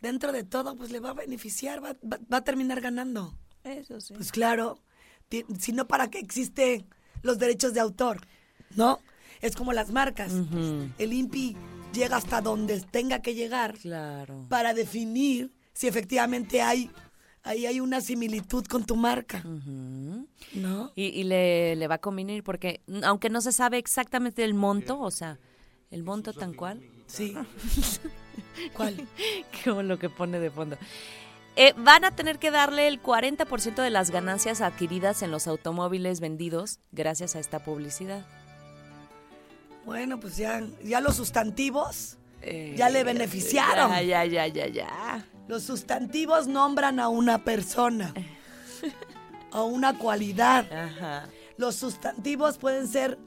Dentro 0.00 0.32
de 0.32 0.44
todo, 0.44 0.76
pues 0.76 0.90
le 0.90 1.00
va 1.00 1.10
a 1.10 1.14
beneficiar, 1.14 1.82
va, 1.82 1.92
va- 2.04 2.20
va 2.32 2.36
a 2.38 2.44
terminar 2.44 2.80
ganando. 2.80 3.38
Eso 3.62 4.00
sí. 4.00 4.12
Pues 4.14 4.30
claro, 4.32 4.78
si 5.58 5.72
no, 5.72 5.86
¿para 5.86 6.08
qué 6.10 6.18
existen 6.18 6.86
los 7.22 7.38
derechos 7.38 7.72
de 7.72 7.80
autor? 7.80 8.26
¿No? 8.76 9.00
Es 9.40 9.56
como 9.56 9.72
las 9.72 9.90
marcas. 9.90 10.32
El 10.98 11.12
INPI 11.12 11.56
llega 11.94 12.16
hasta 12.16 12.40
donde 12.40 12.80
tenga 12.80 13.22
que 13.22 13.34
llegar 13.34 13.78
Claro. 13.78 14.44
para 14.48 14.74
definir 14.74 15.52
si 15.72 15.86
efectivamente 15.86 16.60
hay, 16.60 16.90
ahí 17.44 17.66
hay 17.66 17.78
una 17.80 18.00
similitud 18.00 18.66
con 18.66 18.84
tu 18.84 18.96
marca. 18.96 19.42
¿No? 19.44 20.92
Y, 20.96 21.04
y 21.04 21.24
le, 21.24 21.76
le 21.76 21.86
va 21.86 21.96
a 21.96 21.98
convenir 21.98 22.42
porque, 22.42 22.80
aunque 23.04 23.30
no 23.30 23.40
se 23.40 23.52
sabe 23.52 23.78
exactamente 23.78 24.42
el 24.44 24.54
monto, 24.54 24.98
o 24.98 25.10
sea, 25.10 25.38
el 25.90 26.02
monto 26.02 26.32
tan 26.32 26.54
cual, 26.54 26.82
Sí. 27.06 27.34
¿Cuál? 28.74 29.06
como 29.64 29.82
lo 29.82 29.98
que 29.98 30.08
pone 30.08 30.40
de 30.40 30.50
fondo. 30.50 30.76
Eh, 31.56 31.72
van 31.76 32.04
a 32.04 32.10
tener 32.16 32.38
que 32.40 32.50
darle 32.50 32.88
el 32.88 33.00
40% 33.00 33.74
de 33.76 33.90
las 33.90 34.10
ganancias 34.10 34.60
adquiridas 34.60 35.22
en 35.22 35.30
los 35.30 35.46
automóviles 35.46 36.18
vendidos 36.20 36.80
gracias 36.90 37.36
a 37.36 37.40
esta 37.40 37.62
publicidad. 37.62 38.26
Bueno, 39.84 40.18
pues 40.18 40.36
ya, 40.36 40.62
ya 40.82 41.00
los 41.00 41.16
sustantivos 41.16 42.16
Eh, 42.40 42.74
ya 42.76 42.88
le 42.90 43.04
beneficiaron. 43.04 43.90
Ya, 43.92 44.02
ya, 44.02 44.24
ya, 44.24 44.46
ya, 44.48 44.66
ya. 44.66 45.26
Los 45.46 45.62
sustantivos 45.64 46.46
nombran 46.46 46.98
a 47.00 47.08
una 47.08 47.44
persona, 47.44 48.12
a 49.52 49.62
una 49.62 49.98
cualidad. 49.98 50.70
Ajá, 50.72 51.28
Los 51.56 51.76
sustantivos 51.76 52.58
pueden 52.58 52.88
ser 52.88 53.18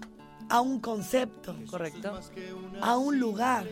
a 0.50 0.62
un 0.62 0.80
concepto, 0.80 1.56
correcto. 1.70 2.20
a 2.82 2.98
un 2.98 3.20
lugar 3.20 3.66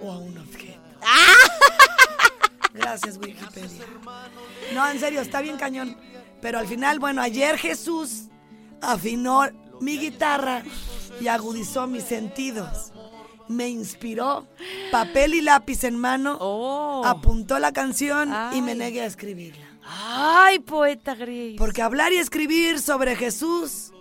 o 0.00 0.12
a 0.12 0.18
un 0.18 0.38
objeto. 0.38 0.80
Gracias, 2.72 3.18
Wikipedia. 3.18 3.84
No, 4.74 4.88
en 4.88 5.00
serio, 5.00 5.20
está 5.20 5.40
bien 5.40 5.56
cañón. 5.56 5.96
Pero 6.40 6.58
al 6.58 6.66
final, 6.68 6.98
bueno, 7.00 7.20
ayer 7.20 7.58
Jesús 7.58 8.28
afinó 8.80 9.42
mi 9.80 9.98
guitarra 9.98 10.62
y 11.20 11.26
agudizó 11.28 11.86
mis 11.86 12.04
sentidos. 12.04 12.92
Me 13.50 13.68
inspiró, 13.68 14.46
papel 14.92 15.34
y 15.34 15.40
lápiz 15.42 15.82
en 15.84 15.98
mano, 15.98 16.36
Oh. 16.40 17.02
apuntó 17.04 17.58
la 17.58 17.72
canción 17.72 18.32
y 18.54 18.62
me 18.62 18.74
negué 18.76 19.02
a 19.02 19.06
escribirla. 19.06 19.66
Ay, 19.84 20.60
poeta 20.60 21.16
Gris. 21.16 21.58
Porque 21.58 21.82
hablar 21.82 22.12
y 22.12 22.18
escribir 22.18 22.78
sobre 22.78 23.16
Jesús 23.16 23.92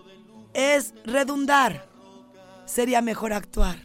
es 0.54 0.94
redundar. 1.04 1.88
Sería 2.66 3.02
mejor 3.02 3.34
actuar. 3.34 3.78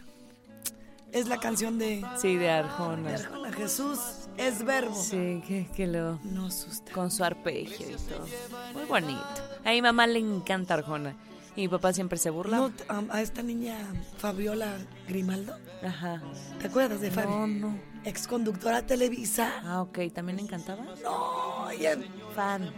Es 1.13 1.29
la 1.29 1.39
canción 1.39 1.79
de 1.79 2.05
Sí, 2.21 2.37
de 2.37 2.51
Arjona. 2.51 3.09
de 3.09 3.15
Arjona. 3.15 3.53
Jesús 3.53 3.99
es 4.37 4.63
verbo. 4.65 4.95
Sí, 4.95 5.43
que, 5.49 5.67
que 5.75 5.87
lo... 5.87 6.19
No 6.25 6.51
susta. 6.51 6.93
Con 6.93 7.11
su 7.11 7.25
arpegio 7.25 7.87
y 7.89 7.93
todo. 7.95 8.27
Muy 8.75 8.85
bonito. 8.85 9.25
A 9.65 9.71
mi 9.71 9.81
mamá 9.81 10.07
le 10.07 10.19
encanta 10.19 10.75
Arjona. 10.75 11.15
Y 11.57 11.63
mi 11.63 11.69
papá 11.69 11.93
siempre 11.93 12.19
se 12.19 12.31
burla. 12.31 12.57
No, 12.57 12.73
a, 13.11 13.23
esta 13.23 13.43
niña 13.43 13.77
Fabiola 14.19 14.77
Grimaldo. 15.07 15.57
Ajá. 15.87 16.21
¿Te 16.61 16.67
acuerdas 16.67 17.01
de 17.01 17.11
Fabi? 17.11 17.29
No, 17.29 17.47
no. 17.47 17.79
Ex 18.05 18.27
conductora 18.27 18.83
Televisa. 18.87 19.53
Ah, 19.65 19.83
ok. 19.83 19.99
¿También 20.13 20.37
le 20.37 20.43
encantaba? 20.43 20.85
No, 21.03 21.71
ella- 21.71 21.97
Fan. 22.35 22.73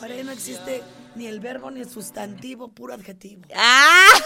para 0.00 0.14
ella 0.14 0.24
no 0.24 0.32
existe 0.32 0.82
ni 1.14 1.26
el 1.26 1.40
verbo 1.40 1.70
ni 1.70 1.80
el 1.80 1.90
sustantivo, 1.90 2.68
puro 2.68 2.94
adjetivo. 2.94 3.42
¡Ah! 3.54 4.06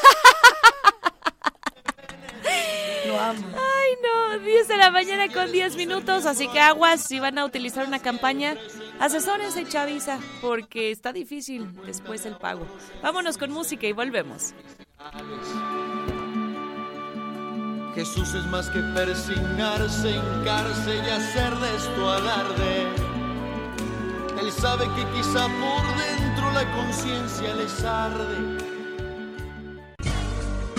Lo 3.07 3.19
amo. 3.19 3.47
Ay, 3.49 3.93
no. 4.03 4.39
10 4.45 4.69
de 4.69 4.77
la 4.77 4.91
mañana 4.91 5.33
con 5.33 5.51
10 5.51 5.77
minutos. 5.77 6.27
Así 6.27 6.49
que 6.49 6.61
aguas, 6.61 7.01
si 7.03 7.19
van 7.19 7.39
a 7.39 7.45
utilizar 7.45 7.87
una 7.87 7.99
campaña, 7.99 8.57
asesórense, 9.01 9.67
Chavisa, 9.67 10.21
porque 10.41 10.91
está 10.93 11.13
difícil 11.13 11.69
después 11.85 12.25
el 12.27 12.37
pago. 12.37 12.67
Vámonos 13.03 13.37
con 13.37 13.51
música 13.51 13.87
y 13.87 13.93
volvemos. 13.93 14.55
Jesús 17.95 18.35
es 18.35 18.47
más 18.47 18.69
que 18.71 18.81
persignarse, 18.95 20.11
hincarse 20.11 20.97
y 20.97 21.11
hacer 21.11 21.55
de 21.57 21.77
esto 21.77 22.11
alarde. 22.11 22.87
Él 24.41 24.53
sabe 24.53 24.85
que 24.95 25.05
quizá 25.13 25.49
por 25.49 25.85
dentro 25.99 26.53
la 26.53 26.71
conciencia 26.77 27.55
les 27.57 27.85
arde. 27.85 28.59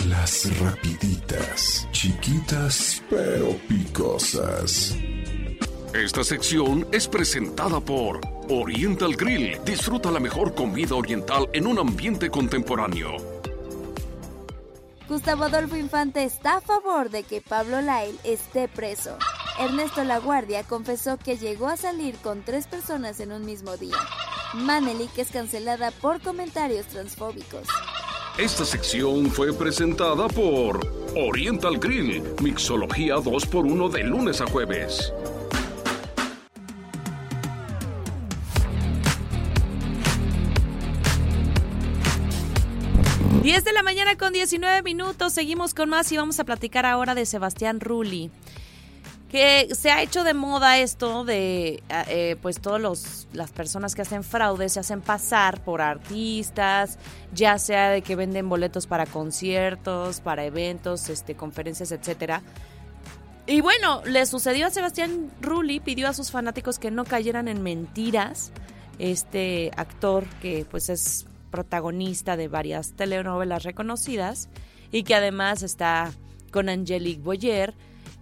Las 0.08 0.60
rapiditas, 0.60 1.88
chiquitas 1.92 3.04
pero 3.10 3.58
picosas. 3.68 4.96
Esta 5.94 6.24
sección 6.24 6.88
es 6.94 7.06
presentada 7.06 7.82
por 7.82 8.22
Oriental 8.50 9.14
Grill. 9.14 9.60
Disfruta 9.66 10.10
la 10.10 10.22
mejor 10.22 10.56
comida 10.56 10.96
oriental 10.96 11.50
en 11.52 11.68
un 11.68 11.80
ambiente 11.80 12.30
contemporáneo. 12.30 13.18
Gustavo 15.10 15.44
Adolfo 15.44 15.76
Infante 15.76 16.24
está 16.24 16.56
a 16.56 16.62
favor 16.62 17.10
de 17.10 17.24
que 17.24 17.42
Pablo 17.42 17.82
Lyle 17.82 18.18
esté 18.24 18.70
preso. 18.70 19.18
Ernesto 19.60 20.06
Laguardia 20.06 20.64
confesó 20.64 21.18
que 21.18 21.36
llegó 21.36 21.68
a 21.68 21.76
salir 21.76 22.16
con 22.20 22.42
tres 22.44 22.68
personas 22.68 23.20
en 23.20 23.34
un 23.34 23.46
mismo 23.46 23.76
día. 23.76 23.98
Manelik 24.54 25.18
es 25.18 25.30
cancelada 25.30 25.92
por 25.92 26.22
comentarios 26.22 26.86
transfóbicos. 26.86 27.68
Esta 28.38 28.64
sección 28.64 29.30
fue 29.30 29.52
presentada 29.52 30.30
por 30.30 30.80
Oriental 31.18 31.78
Grill. 31.78 32.24
Mixología 32.42 33.16
2x1 33.16 33.90
de 33.90 34.04
lunes 34.06 34.40
a 34.40 34.46
jueves. 34.48 35.12
10 43.42 43.64
de 43.64 43.74
la 43.74 43.82
mañana 43.82 44.18
con 44.18 44.34
19 44.34 44.84
minutos. 44.84 45.34
Seguimos 45.34 45.74
con 45.74 45.90
más 45.90 46.12
y 46.12 46.18
vamos 46.18 46.40
a 46.40 46.44
platicar 46.44 46.86
ahora 46.86 47.16
de 47.16 47.26
Sebastián 47.26 47.80
Rulli. 47.80 48.30
Que 49.32 49.68
se 49.74 49.90
ha 49.90 50.04
hecho 50.04 50.24
de 50.24 50.36
moda 50.36 50.78
esto 50.78 51.24
de, 51.24 51.82
eh, 51.90 52.36
pues, 52.40 52.62
todas 52.62 53.28
las 53.34 53.52
personas 53.52 53.96
que 53.96 54.04
hacen 54.04 54.24
fraude 54.24 54.70
se 54.70 54.80
hacen 54.80 55.02
pasar 55.02 55.64
por 55.64 55.82
artistas, 55.82 57.00
ya 57.34 57.58
sea 57.58 57.90
de 57.90 58.04
que 58.04 58.16
venden 58.16 58.48
boletos 58.48 58.86
para 58.86 59.08
conciertos, 59.08 60.20
para 60.20 60.46
eventos, 60.46 61.10
este, 61.10 61.34
conferencias, 61.34 61.92
etcétera. 61.92 62.44
Y 63.48 63.62
bueno, 63.62 64.04
le 64.06 64.24
sucedió 64.28 64.68
a 64.68 64.70
Sebastián 64.70 65.32
Rulli, 65.42 65.80
pidió 65.80 66.10
a 66.10 66.14
sus 66.14 66.30
fanáticos 66.30 66.78
que 66.78 66.92
no 66.92 67.06
cayeran 67.06 67.48
en 67.48 67.64
mentiras. 67.64 68.52
Este 69.00 69.72
actor 69.78 70.26
que 70.44 70.64
pues 70.70 70.90
es 70.90 71.26
protagonista 71.52 72.36
de 72.38 72.48
varias 72.48 72.94
telenovelas 72.94 73.64
reconocidas 73.64 74.50
y 74.92 75.04
que 75.04 75.14
además 75.14 75.62
está 75.62 76.12
con 76.52 76.70
Angelique 76.70 77.22
Boyer, 77.22 77.76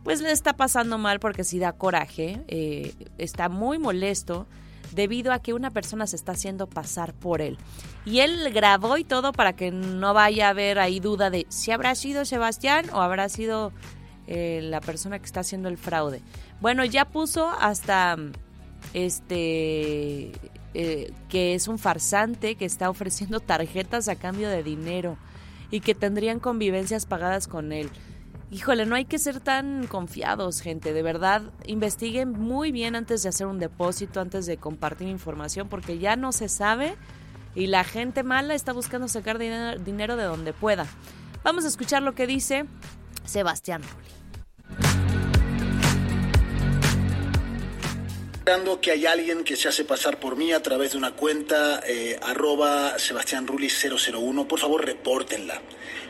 pues 0.03 0.21
le 0.21 0.31
está 0.31 0.53
pasando 0.53 0.97
mal 0.97 1.19
porque 1.19 1.43
sí 1.43 1.59
da 1.59 1.73
coraje, 1.73 2.41
eh, 2.47 2.93
está 3.17 3.49
muy 3.49 3.79
molesto 3.79 4.47
debido 4.91 5.31
a 5.31 5.39
que 5.39 5.53
una 5.53 5.71
persona 5.71 6.07
se 6.07 6.15
está 6.15 6.33
haciendo 6.33 6.67
pasar 6.67 7.13
por 7.13 7.41
él. 7.41 7.57
Y 8.05 8.19
él 8.19 8.51
grabó 8.53 8.97
y 8.97 9.03
todo 9.03 9.33
para 9.33 9.53
que 9.53 9.71
no 9.71 10.13
vaya 10.13 10.47
a 10.47 10.49
haber 10.49 10.79
ahí 10.79 10.99
duda 10.99 11.29
de 11.29 11.45
si 11.49 11.71
habrá 11.71 11.95
sido 11.95 12.25
Sebastián 12.25 12.89
o 12.91 13.01
habrá 13.01 13.29
sido 13.29 13.71
eh, 14.27 14.61
la 14.63 14.81
persona 14.81 15.19
que 15.19 15.25
está 15.25 15.41
haciendo 15.41 15.69
el 15.69 15.77
fraude. 15.77 16.21
Bueno, 16.59 16.85
ya 16.85 17.05
puso 17.05 17.49
hasta 17.49 18.17
este 18.93 20.31
eh, 20.73 21.11
que 21.29 21.55
es 21.55 21.67
un 21.67 21.79
farsante 21.79 22.55
que 22.55 22.65
está 22.65 22.89
ofreciendo 22.89 23.39
tarjetas 23.39 24.07
a 24.07 24.15
cambio 24.15 24.49
de 24.49 24.63
dinero 24.63 25.17
y 25.71 25.81
que 25.81 25.95
tendrían 25.95 26.39
convivencias 26.39 27.05
pagadas 27.05 27.47
con 27.47 27.71
él. 27.71 27.89
Híjole, 28.51 28.87
no 28.87 28.95
hay 28.95 29.05
que 29.05 29.19
ser 29.19 29.39
tan 29.39 29.85
confiados, 29.85 30.61
gente. 30.61 30.91
De 30.91 31.03
verdad, 31.03 31.43
investiguen 31.67 32.31
muy 32.31 32.71
bien 32.71 32.95
antes 32.95 33.21
de 33.21 33.29
hacer 33.29 33.45
un 33.45 33.59
depósito, 33.59 34.21
antes 34.21 34.47
de 34.47 34.57
compartir 34.57 35.07
información, 35.07 35.69
porque 35.69 35.99
ya 35.99 36.15
no 36.15 36.31
se 36.31 36.49
sabe 36.49 36.95
y 37.53 37.67
la 37.67 37.83
gente 37.83 38.23
mala 38.23 38.55
está 38.55 38.73
buscando 38.73 39.07
sacar 39.07 39.37
dinero, 39.37 40.15
de 40.15 40.23
donde 40.23 40.53
pueda. 40.53 40.87
Vamos 41.43 41.65
a 41.65 41.67
escuchar 41.67 42.01
lo 42.01 42.15
que 42.15 42.25
dice 42.25 42.65
Sebastián 43.25 43.83
Rulli. 43.83 45.18
Que 48.81 48.91
hay 48.91 49.05
alguien 49.05 49.43
que 49.43 49.55
se 49.55 49.67
hace 49.67 49.85
pasar 49.85 50.19
por 50.19 50.35
mí 50.35 50.51
a 50.53 50.63
través 50.63 50.93
de 50.93 50.97
una 50.97 51.11
cuenta 51.11 51.81
eh, 51.85 52.17
arroba 52.19 52.97
Sebastián 52.97 53.45
Rulli 53.45 53.69
001. 53.69 54.47
Por 54.47 54.59
favor, 54.59 54.83
repórtenla. 54.83 55.61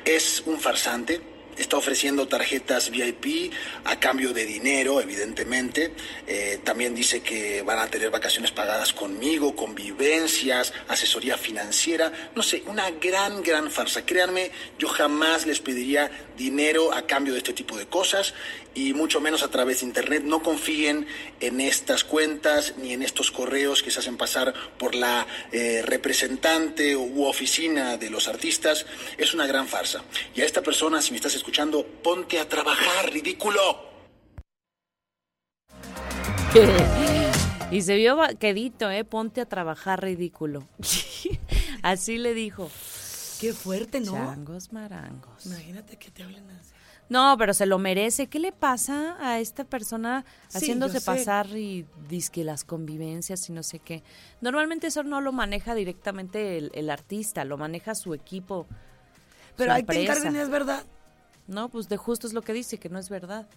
Es 0.06 0.44
un 0.46 0.58
farsante. 0.58 1.39
Está 1.60 1.78
ofreciendo 1.78 2.28
tarjetas 2.28 2.90
VIP 2.90 3.52
a 3.84 4.00
cambio 4.00 4.34
de 4.34 4.46
dinero, 4.46 5.02
evidentemente. 5.02 5.94
Eh, 6.26 6.60
también 6.64 6.96
dice 6.96 7.22
que 7.22 7.62
van 7.62 7.80
a 7.80 7.88
tener 7.88 8.10
vacaciones 8.10 8.52
pagadas 8.52 8.94
conmigo, 8.94 9.56
convivencias, 9.56 10.74
asesoría 10.88 11.38
financiera. 11.38 12.12
No 12.36 12.44
sé, 12.44 12.64
una 12.66 12.90
gran, 12.92 13.44
gran 13.44 13.70
farsa. 13.70 14.06
Créanme, 14.06 14.52
yo 14.78 14.88
jamás 14.88 15.46
les 15.46 15.60
pediría 15.60 16.10
dinero 16.38 16.94
a 16.94 17.06
cambio 17.06 17.34
de 17.34 17.40
este 17.40 17.54
tipo 17.54 17.78
de 17.78 17.88
cosas 17.88 18.34
y 18.74 18.94
mucho 18.94 19.20
menos 19.20 19.44
a 19.44 19.50
través 19.50 19.82
de 19.82 19.88
internet. 19.88 20.24
No 20.24 20.42
confíen 20.42 21.08
en 21.42 21.60
estas 21.60 22.04
cuentas 22.04 22.76
ni 22.78 22.94
en 22.94 23.04
estos 23.04 23.32
correos 23.32 23.84
que 23.84 23.92
se 23.92 24.00
hacen 24.00 24.16
pasar 24.16 24.54
por 24.78 24.96
la 24.96 25.28
eh, 25.52 25.82
representante 25.86 26.96
u 26.96 27.26
oficina 27.26 27.98
de 27.98 28.10
los 28.10 28.28
artistas. 28.28 28.86
Es 29.18 29.34
una 29.34 29.48
gran 29.48 29.68
farsa. 29.68 30.04
Y 30.36 30.42
a 30.42 30.46
esta 30.46 30.62
persona, 30.62 31.02
si 31.02 31.12
me 31.12 31.18
estás 31.18 31.36
escuchando, 31.36 31.49
ponte 32.04 32.40
a 32.40 32.48
trabajar, 32.48 33.12
ridículo. 33.12 33.90
y 37.72 37.82
se 37.82 37.96
vio 37.96 38.18
quedito, 38.40 38.90
¿eh? 38.90 39.04
Ponte 39.04 39.42
a 39.42 39.46
trabajar, 39.46 40.04
ridículo. 40.04 40.68
así 41.84 42.18
le 42.18 42.34
dijo. 42.34 42.70
Qué 43.40 43.54
fuerte, 43.54 44.00
¿no? 44.00 44.14
Changos 44.14 44.74
marangos. 44.74 45.46
Imagínate 45.46 45.98
que 45.98 46.12
te 46.12 46.24
hablen 46.24 46.50
así. 46.52 46.74
No, 47.08 47.36
pero 47.40 47.56
se 47.56 47.66
lo 47.66 47.80
merece. 47.80 48.28
¿Qué 48.28 48.38
le 48.38 48.52
pasa 48.52 49.16
a 49.20 49.40
esta 49.40 49.64
persona 49.64 50.26
haciéndose 50.54 51.02
pasar 51.02 51.48
y 51.48 51.88
que 52.32 52.44
las 52.44 52.64
convivencias 52.64 53.50
y 53.50 53.54
no 53.54 53.64
sé 53.64 53.80
qué? 53.80 54.04
Normalmente 54.42 54.88
eso 54.88 55.02
no 55.04 55.20
lo 55.20 55.32
maneja 55.32 55.74
directamente 55.74 56.58
el, 56.58 56.90
artista, 56.92 57.46
lo 57.46 57.58
maneja 57.58 57.96
su 57.96 58.14
equipo. 58.14 58.68
Pero 59.56 59.74
hay 59.74 59.84
que 59.84 60.04
encarguen, 60.04 60.36
es 60.36 60.50
verdad. 60.50 60.86
No, 61.50 61.68
pues 61.68 61.90
de 61.90 61.98
justo 61.98 62.28
es 62.28 62.34
lo 62.34 62.44
que 62.44 62.54
dice, 62.54 62.78
que 62.78 62.90
no 62.90 63.00
es 63.00 63.10
verdad. 63.10 63.48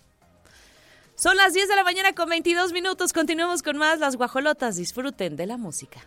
Son 1.14 1.36
las 1.36 1.52
10 1.52 1.68
de 1.68 1.76
la 1.76 1.84
mañana 1.84 2.14
con 2.14 2.28
22 2.28 2.72
minutos. 2.72 3.12
Continuemos 3.12 3.62
con 3.62 3.76
más 3.76 3.98
las 3.98 4.16
guajolotas. 4.16 4.76
Disfruten 4.76 5.36
de 5.36 5.46
la 5.46 5.58
música. 5.58 6.00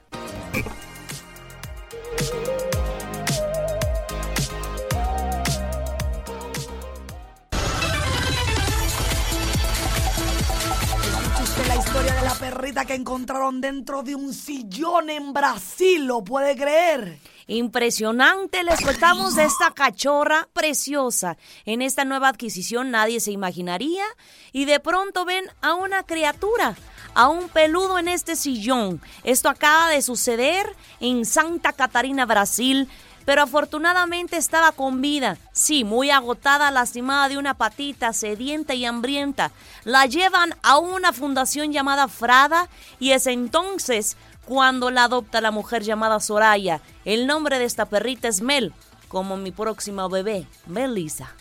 historia 11.76 12.15
de 12.15 12.21
la 12.24 12.34
perrita 12.36 12.86
que 12.86 12.95
encontraron 12.95 13.62
dentro 13.62 14.02
de 14.02 14.15
un 14.15 14.34
sillón 14.34 15.10
en 15.10 15.34
Brasil, 15.34 16.06
¿lo 16.06 16.24
puede 16.24 16.56
creer? 16.56 17.19
Impresionante, 17.47 18.63
les 18.63 18.81
contamos 18.81 19.36
de 19.36 19.43
esta 19.43 19.69
cachorra 19.71 20.47
preciosa. 20.53 21.38
En 21.65 21.84
esta 21.84 22.03
nueva 22.03 22.29
adquisición 22.29 22.89
nadie 22.89 23.19
se 23.19 23.31
imaginaría 23.31 24.03
y 24.51 24.65
de 24.65 24.79
pronto 24.79 25.25
ven 25.25 25.45
a 25.62 25.75
una 25.75 26.01
criatura, 26.03 26.75
a 27.13 27.27
un 27.27 27.47
peludo 27.49 27.99
en 27.99 28.08
este 28.08 28.36
sillón. 28.36 28.99
Esto 29.23 29.49
acaba 29.49 29.89
de 29.89 30.01
suceder 30.01 30.65
en 30.99 31.23
Santa 31.23 31.71
Catarina, 31.73 32.25
Brasil 32.25 32.89
pero 33.25 33.41
afortunadamente 33.41 34.38
estaba 34.38 34.71
con 34.71 35.01
vida. 35.01 35.38
Sí, 35.51 35.84
muy 35.84 36.12
agotada, 36.12 36.71
lastimada 36.71 37.27
de 37.27 37.38
una 37.38 37.55
patita, 37.55 38.13
sedienta 38.13 38.75
y 38.75 38.86
hambrienta. 38.86 39.51
La 39.84 40.05
llevan 40.05 40.55
a 40.62 40.77
una 40.77 41.12
fundación 41.12 41.73
llamada 41.73 42.08
Frada 42.08 42.69
y 42.99 43.12
es 43.12 43.25
entonces 43.27 44.15
cuando 44.45 44.91
la 44.91 45.05
adopta 45.05 45.41
la 45.41 45.51
mujer 45.51 45.84
llamada 45.84 46.19
Soraya. 46.19 46.81
El 47.03 47.27
nombre 47.27 47.60
de 47.60 47.65
esta 47.65 47.86
perrita 47.86 48.27
es 48.27 48.41
Mel, 48.41 48.73
como 49.08 49.38
mi 49.38 49.51
próxima 49.51 50.08
bebé, 50.08 50.47
Melissa. 50.67 51.34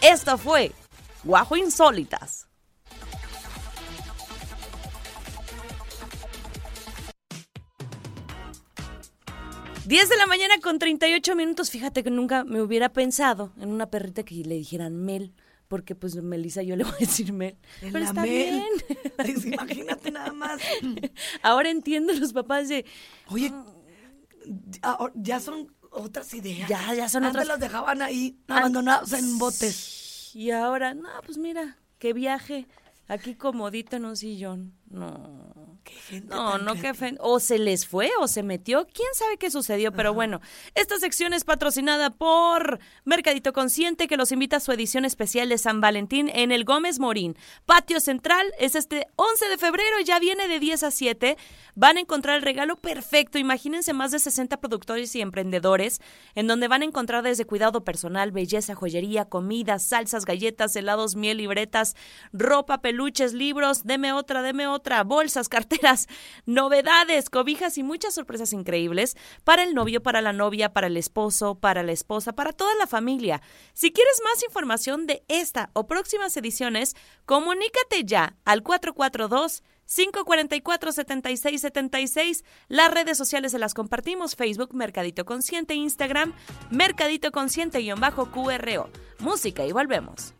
Esto 0.00 0.38
fue 0.38 0.72
Guajo 1.24 1.56
Insólitas. 1.56 2.46
10 9.86 10.08
de 10.08 10.16
la 10.16 10.26
mañana 10.26 10.54
con 10.60 10.80
38 10.80 11.36
minutos. 11.36 11.70
Fíjate 11.70 12.02
que 12.02 12.10
nunca 12.10 12.42
me 12.42 12.60
hubiera 12.60 12.88
pensado 12.88 13.52
en 13.60 13.68
una 13.68 13.86
perrita 13.86 14.24
que 14.24 14.34
le 14.34 14.56
dijeran 14.56 14.96
Mel. 14.96 15.32
Porque 15.68 15.94
pues 15.94 16.14
Melissa 16.16 16.62
yo 16.62 16.76
le 16.76 16.84
voy 16.84 16.94
a 16.94 16.98
decir 16.98 17.32
Mel. 17.32 17.56
Pero 17.80 17.98
está 17.98 18.22
bien. 18.22 18.62
imagínate 19.44 20.10
nada 20.10 20.32
más. 20.32 20.60
Ahora 21.42 21.70
entiendo 21.70 22.12
los 22.12 22.32
papás 22.32 22.68
de... 22.68 22.84
Oye, 23.28 23.52
ah, 24.82 25.10
ya 25.14 25.40
son 25.40 25.74
otras 25.90 26.32
ideas. 26.34 26.68
Ya, 26.68 26.94
ya 26.94 27.08
son 27.08 27.24
Antes 27.24 27.48
los 27.48 27.58
dejaban 27.58 28.02
ahí 28.02 28.38
abandonados 28.48 29.12
en 29.12 29.38
botes. 29.38 30.30
Y 30.34 30.50
ahora, 30.50 30.92
no, 30.92 31.08
pues 31.24 31.38
mira, 31.38 31.78
qué 31.98 32.12
viaje. 32.12 32.66
Aquí 33.08 33.34
comodito 33.34 33.96
en 33.96 34.04
un 34.04 34.16
sillón. 34.16 34.74
No 34.90 35.46
no, 36.28 36.58
no 36.58 36.74
que 36.74 36.92
o 37.20 37.40
se 37.40 37.58
les 37.58 37.86
fue 37.86 38.10
o 38.20 38.28
se 38.28 38.42
metió, 38.42 38.86
quién 38.92 39.08
sabe 39.14 39.36
qué 39.38 39.50
sucedió, 39.50 39.92
pero 39.92 40.14
bueno, 40.14 40.40
esta 40.74 40.98
sección 40.98 41.32
es 41.32 41.44
patrocinada 41.44 42.10
por 42.10 42.78
Mercadito 43.04 43.52
Consciente 43.52 44.06
que 44.06 44.16
los 44.16 44.32
invita 44.32 44.56
a 44.56 44.60
su 44.60 44.72
edición 44.72 45.04
especial 45.04 45.48
de 45.48 45.58
San 45.58 45.80
Valentín 45.80 46.30
en 46.32 46.52
el 46.52 46.64
Gómez 46.64 46.98
Morín. 46.98 47.36
Patio 47.64 48.00
Central 48.00 48.46
es 48.58 48.74
este 48.74 49.06
11 49.16 49.48
de 49.48 49.58
febrero, 49.58 50.00
ya 50.04 50.18
viene 50.18 50.48
de 50.48 50.60
10 50.60 50.84
a 50.84 50.90
7. 50.90 51.36
Van 51.74 51.96
a 51.96 52.00
encontrar 52.00 52.36
el 52.36 52.42
regalo 52.42 52.76
perfecto. 52.76 53.38
Imagínense 53.38 53.92
más 53.92 54.10
de 54.10 54.18
60 54.18 54.58
productores 54.60 55.14
y 55.14 55.20
emprendedores 55.20 56.00
en 56.34 56.46
donde 56.46 56.68
van 56.68 56.82
a 56.82 56.86
encontrar 56.86 57.22
desde 57.22 57.44
cuidado 57.44 57.84
personal, 57.84 58.32
belleza, 58.32 58.74
joyería, 58.74 59.26
comida, 59.26 59.78
salsas, 59.78 60.24
galletas, 60.24 60.74
helados, 60.76 61.16
miel, 61.16 61.38
libretas, 61.38 61.96
ropa, 62.32 62.80
peluches, 62.80 63.32
libros, 63.34 63.84
deme 63.84 64.12
otra, 64.12 64.42
deme 64.42 64.66
otra, 64.66 64.75
bolsas, 65.04 65.48
carteras, 65.56 66.08
novedades, 66.44 67.30
cobijas 67.30 67.78
y 67.78 67.82
muchas 67.82 68.14
sorpresas 68.14 68.52
increíbles 68.52 69.16
para 69.44 69.62
el 69.62 69.74
novio, 69.74 70.02
para 70.02 70.22
la 70.22 70.32
novia, 70.32 70.72
para 70.72 70.86
el 70.86 70.96
esposo, 70.96 71.56
para 71.56 71.82
la 71.82 71.92
esposa, 71.92 72.34
para 72.34 72.52
toda 72.52 72.74
la 72.76 72.86
familia. 72.86 73.42
Si 73.72 73.92
quieres 73.92 74.20
más 74.24 74.42
información 74.42 75.06
de 75.06 75.24
esta 75.28 75.70
o 75.72 75.86
próximas 75.86 76.36
ediciones, 76.36 76.94
comunícate 77.24 78.04
ya 78.04 78.36
al 78.44 78.62
442 78.62 79.62
544 79.86 80.92
7676. 80.92 82.44
Las 82.68 82.92
redes 82.92 83.16
sociales 83.16 83.52
se 83.52 83.58
las 83.58 83.74
compartimos: 83.74 84.34
Facebook 84.34 84.74
Mercadito 84.74 85.24
Consciente, 85.24 85.74
Instagram 85.74 86.34
Mercadito 86.70 87.30
Consciente-QRO. 87.30 88.90
Música 89.20 89.66
y 89.66 89.72
volvemos. 89.72 90.34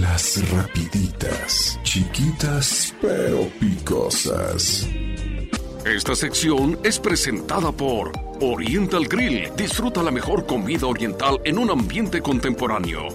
Las 0.00 0.50
rapiditas, 0.50 1.80
chiquitas 1.82 2.94
pero 3.00 3.48
picosas. 3.58 4.86
Esta 5.86 6.14
sección 6.14 6.78
es 6.84 6.98
presentada 6.98 7.72
por 7.72 8.12
Oriental 8.42 9.08
Grill. 9.08 9.50
Disfruta 9.56 10.02
la 10.02 10.10
mejor 10.10 10.44
comida 10.44 10.86
oriental 10.86 11.40
en 11.44 11.56
un 11.56 11.70
ambiente 11.70 12.20
contemporáneo. 12.20 13.08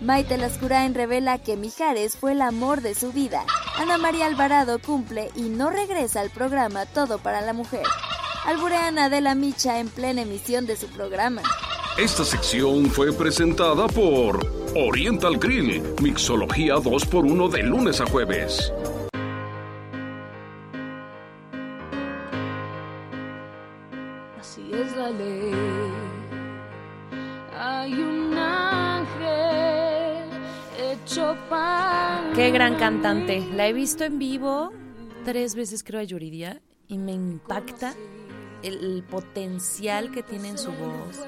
Maite 0.00 0.38
Lascurain 0.38 0.94
revela 0.94 1.42
que 1.42 1.58
Mijares 1.58 2.16
fue 2.16 2.32
el 2.32 2.40
amor 2.40 2.80
de 2.80 2.94
su 2.94 3.12
vida. 3.12 3.44
Ana 3.76 3.98
María 3.98 4.24
Alvarado 4.24 4.78
cumple 4.78 5.28
y 5.34 5.42
no 5.42 5.68
regresa 5.68 6.22
al 6.22 6.30
programa 6.30 6.86
Todo 6.86 7.18
para 7.18 7.42
la 7.42 7.52
Mujer. 7.52 7.84
Albureana 8.46 9.10
de 9.10 9.20
la 9.20 9.34
Micha 9.34 9.78
en 9.78 9.88
plena 9.88 10.22
emisión 10.22 10.64
de 10.64 10.76
su 10.76 10.86
programa. 10.86 11.42
Esta 11.98 12.24
sección 12.24 12.86
fue 12.86 13.12
presentada 13.12 13.86
por 13.88 14.65
Oriental 14.78 15.38
Grill, 15.38 15.82
mixología 16.02 16.74
2x1 16.74 17.48
de 17.48 17.62
lunes 17.62 17.98
a 18.02 18.04
jueves. 18.04 18.70
Así 24.38 24.70
es 24.74 24.94
la 24.94 25.08
ley. 25.12 25.50
Hay 27.58 27.94
un 27.94 28.34
ángel 28.36 30.28
hecho 30.78 31.34
pan. 31.48 32.32
Qué 32.34 32.50
gran 32.50 32.74
cantante. 32.74 33.40
La 33.54 33.68
he 33.68 33.72
visto 33.72 34.04
en 34.04 34.18
vivo 34.18 34.74
tres 35.24 35.54
veces, 35.54 35.82
creo, 35.82 36.02
a 36.02 36.04
Yuridia, 36.04 36.60
y 36.86 36.98
me 36.98 37.12
impacta 37.12 37.94
el 38.62 39.02
potencial 39.08 40.10
que 40.10 40.22
tiene 40.22 40.50
en 40.50 40.58
su 40.58 40.70
voz 40.72 41.26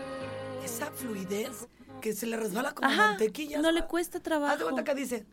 esa 0.63 0.91
fluidez 0.91 1.67
que 2.01 2.13
se 2.15 2.27
le 2.27 2.37
resbala 2.37 2.73
como 2.75 2.91
mantequilla. 2.91 3.61
No 3.61 3.73
le 3.73 3.85
cuesta 3.87 4.21
trabajo. 4.21 4.53
Haz 4.53 4.59
de 4.59 4.65
cuenta 4.65 4.85
que 4.85 4.95
dice, 4.95 5.27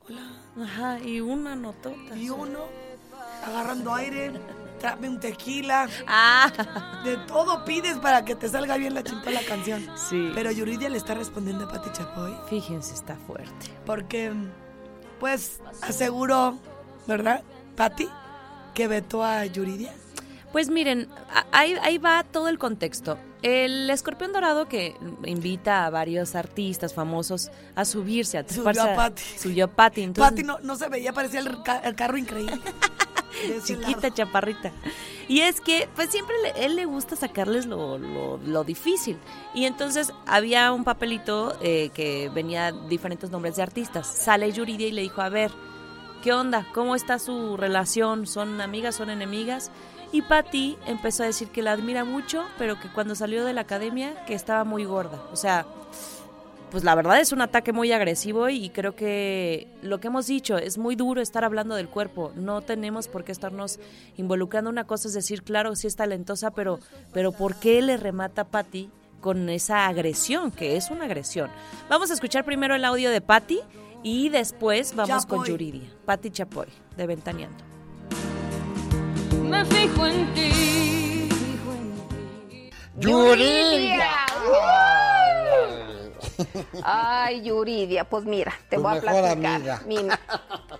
hola. 0.00 0.22
Ajá, 0.62 0.98
y 1.00 1.20
una 1.20 1.56
notota. 1.56 2.16
Y 2.16 2.30
uno 2.30 2.60
agarrando 3.44 3.94
aire, 3.94 4.32
trae 4.78 5.08
un 5.08 5.20
tequila. 5.20 5.88
Ah. 6.06 6.52
De 7.04 7.16
todo 7.18 7.64
pides 7.64 7.98
para 7.98 8.24
que 8.24 8.34
te 8.34 8.48
salga 8.48 8.76
bien 8.76 8.94
la 8.94 9.02
chimpa 9.02 9.30
la 9.30 9.42
canción. 9.42 9.86
Sí. 9.96 10.30
Pero 10.34 10.50
Yuridia 10.50 10.88
le 10.88 10.98
está 10.98 11.14
respondiendo 11.14 11.64
a 11.64 11.68
Pati 11.68 11.90
Chapoy. 11.92 12.34
Fíjense, 12.48 12.94
está 12.94 13.16
fuerte. 13.16 13.70
Porque, 13.84 14.32
pues, 15.20 15.60
aseguró, 15.82 16.58
¿verdad, 17.06 17.42
Pati? 17.76 18.08
Que 18.74 18.88
vetó 18.88 19.22
a 19.22 19.44
Yuridia. 19.46 19.94
Pues 20.56 20.70
miren, 20.70 21.06
ahí, 21.52 21.74
ahí 21.82 21.98
va 21.98 22.24
todo 22.24 22.48
el 22.48 22.58
contexto. 22.58 23.18
El 23.42 23.90
escorpión 23.90 24.32
dorado 24.32 24.68
que 24.68 24.96
invita 25.26 25.84
a 25.84 25.90
varios 25.90 26.34
artistas 26.34 26.94
famosos 26.94 27.50
a 27.74 27.84
subirse, 27.84 28.38
a 28.38 28.42
Subió 28.48 28.54
treparse 28.64 28.80
a 28.80 28.96
Patti. 28.96 29.22
Subió 29.38 29.64
a 29.66 29.68
Patti. 29.68 30.02
entonces- 30.04 30.30
Pati 30.32 30.42
no, 30.44 30.58
no 30.60 30.76
se 30.76 30.88
veía, 30.88 31.12
parecía 31.12 31.40
el, 31.40 31.62
ca- 31.62 31.80
el 31.80 31.94
carro 31.94 32.16
increíble. 32.16 32.58
Chiquita, 33.66 34.00
lado. 34.00 34.14
chaparrita. 34.14 34.72
Y 35.28 35.40
es 35.40 35.60
que, 35.60 35.90
pues 35.94 36.08
siempre 36.08 36.34
le- 36.42 36.64
él 36.64 36.74
le 36.74 36.86
gusta 36.86 37.16
sacarles 37.16 37.66
lo, 37.66 37.98
lo- 37.98 38.38
lo 38.38 38.64
difícil. 38.64 39.18
Y 39.52 39.66
entonces 39.66 40.10
había 40.24 40.72
un 40.72 40.84
papelito 40.84 41.54
eh, 41.60 41.90
que 41.92 42.30
venía 42.34 42.72
diferentes 42.72 43.28
nombres 43.30 43.56
de 43.56 43.62
artistas. 43.62 44.06
Sale 44.06 44.50
Yuridia 44.52 44.88
y 44.88 44.92
le 44.92 45.02
dijo, 45.02 45.20
a 45.20 45.28
ver, 45.28 45.50
¿qué 46.22 46.32
onda? 46.32 46.66
¿Cómo 46.72 46.94
está 46.96 47.18
su 47.18 47.58
relación? 47.58 48.26
¿Son 48.26 48.58
amigas? 48.62 48.94
¿Son 48.94 49.10
enemigas? 49.10 49.70
Y 50.16 50.22
Patty 50.22 50.78
empezó 50.86 51.24
a 51.24 51.26
decir 51.26 51.48
que 51.48 51.60
la 51.60 51.72
admira 51.72 52.02
mucho, 52.02 52.46
pero 52.56 52.80
que 52.80 52.88
cuando 52.88 53.14
salió 53.14 53.44
de 53.44 53.52
la 53.52 53.60
academia, 53.60 54.24
que 54.24 54.32
estaba 54.32 54.64
muy 54.64 54.86
gorda. 54.86 55.22
O 55.30 55.36
sea, 55.36 55.66
pues 56.70 56.84
la 56.84 56.94
verdad 56.94 57.20
es 57.20 57.32
un 57.32 57.42
ataque 57.42 57.74
muy 57.74 57.92
agresivo 57.92 58.48
y 58.48 58.70
creo 58.70 58.96
que 58.96 59.68
lo 59.82 60.00
que 60.00 60.06
hemos 60.06 60.26
dicho 60.26 60.56
es 60.56 60.78
muy 60.78 60.96
duro 60.96 61.20
estar 61.20 61.44
hablando 61.44 61.74
del 61.74 61.90
cuerpo. 61.90 62.32
No 62.34 62.62
tenemos 62.62 63.08
por 63.08 63.24
qué 63.24 63.32
estarnos 63.32 63.78
involucrando. 64.16 64.70
Una 64.70 64.86
cosa 64.86 65.08
es 65.08 65.12
decir, 65.12 65.42
claro, 65.42 65.76
sí 65.76 65.86
es 65.86 65.96
talentosa, 65.96 66.50
pero, 66.50 66.80
pero 67.12 67.32
¿por 67.32 67.56
qué 67.56 67.82
le 67.82 67.98
remata 67.98 68.40
a 68.40 68.44
Patty 68.46 68.88
con 69.20 69.50
esa 69.50 69.86
agresión? 69.86 70.50
Que 70.50 70.78
es 70.78 70.90
una 70.90 71.04
agresión. 71.04 71.50
Vamos 71.90 72.10
a 72.10 72.14
escuchar 72.14 72.46
primero 72.46 72.74
el 72.74 72.86
audio 72.86 73.10
de 73.10 73.20
Patty 73.20 73.60
y 74.02 74.30
después 74.30 74.96
vamos 74.96 75.26
con. 75.26 75.44
Yuridia. 75.44 75.92
Patty 76.06 76.30
Chapoy, 76.30 76.68
de 76.96 77.06
Ventaneando. 77.06 77.75
Me 79.48 79.64
fijo 79.64 80.06
en 80.06 80.34
ti. 80.34 81.28
Yuridia. 82.98 84.06
Ay, 86.82 87.42
Yuridia, 87.42 88.04
pues 88.04 88.24
mira, 88.24 88.52
te 88.68 88.76
Tu 88.76 88.82
voy 88.82 88.96
a 88.96 89.00
platicar. 89.00 89.30
amiga. 89.54 89.82
Mira, 89.86 90.18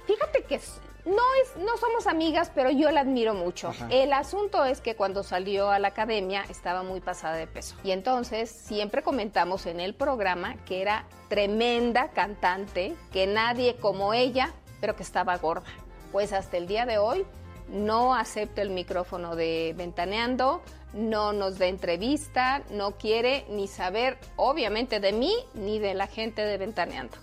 fíjate 0.07 0.43
que 0.45 0.61
no 1.05 1.23
es, 1.43 1.57
no 1.62 1.77
somos 1.77 2.07
amigas, 2.07 2.51
pero 2.55 2.71
yo 2.71 2.91
la 2.91 3.01
admiro 3.03 3.35
mucho. 3.35 3.69
Ajá. 3.69 3.87
El 3.91 4.12
asunto 4.12 4.64
es 4.64 4.81
que 4.81 4.97
cuando 4.97 5.23
salió 5.23 5.71
a 5.71 5.79
la 5.79 5.89
academia 5.89 6.45
estaba 6.49 6.83
muy 6.83 7.01
pasada 7.01 7.37
de 7.37 7.47
peso. 7.47 7.77
Y 7.85 7.93
entonces 7.93 8.51
siempre 8.51 9.03
comentamos 9.03 9.67
en 9.67 9.79
el 9.81 9.95
programa 9.95 10.57
que 10.64 10.83
era 10.83 11.05
tremenda 11.29 12.09
cantante, 12.09 12.95
que 13.12 13.27
nadie 13.27 13.77
como 13.77 14.14
ella, 14.14 14.53
pero 14.81 14.97
que 14.97 15.03
estaba 15.05 15.37
gorda. 15.39 15.67
Pues 16.12 16.33
hasta 16.33 16.57
el 16.57 16.67
día 16.67 16.87
de 16.87 16.99
hoy 16.99 17.25
no 17.69 18.14
acepta 18.14 18.62
el 18.62 18.71
micrófono 18.71 19.37
de 19.37 19.75
Ventaneando, 19.77 20.62
no 20.95 21.33
nos 21.33 21.59
da 21.59 21.67
entrevista, 21.67 22.62
no 22.71 22.93
quiere 22.93 23.45
ni 23.51 23.69
saber, 23.69 24.19
obviamente, 24.37 25.01
de 25.01 25.12
mí 25.12 25.33
ni 25.55 25.79
de 25.79 25.95
la 25.95 26.07
gente 26.07 26.43
de 26.43 26.59
Ventaneando. 26.59 27.17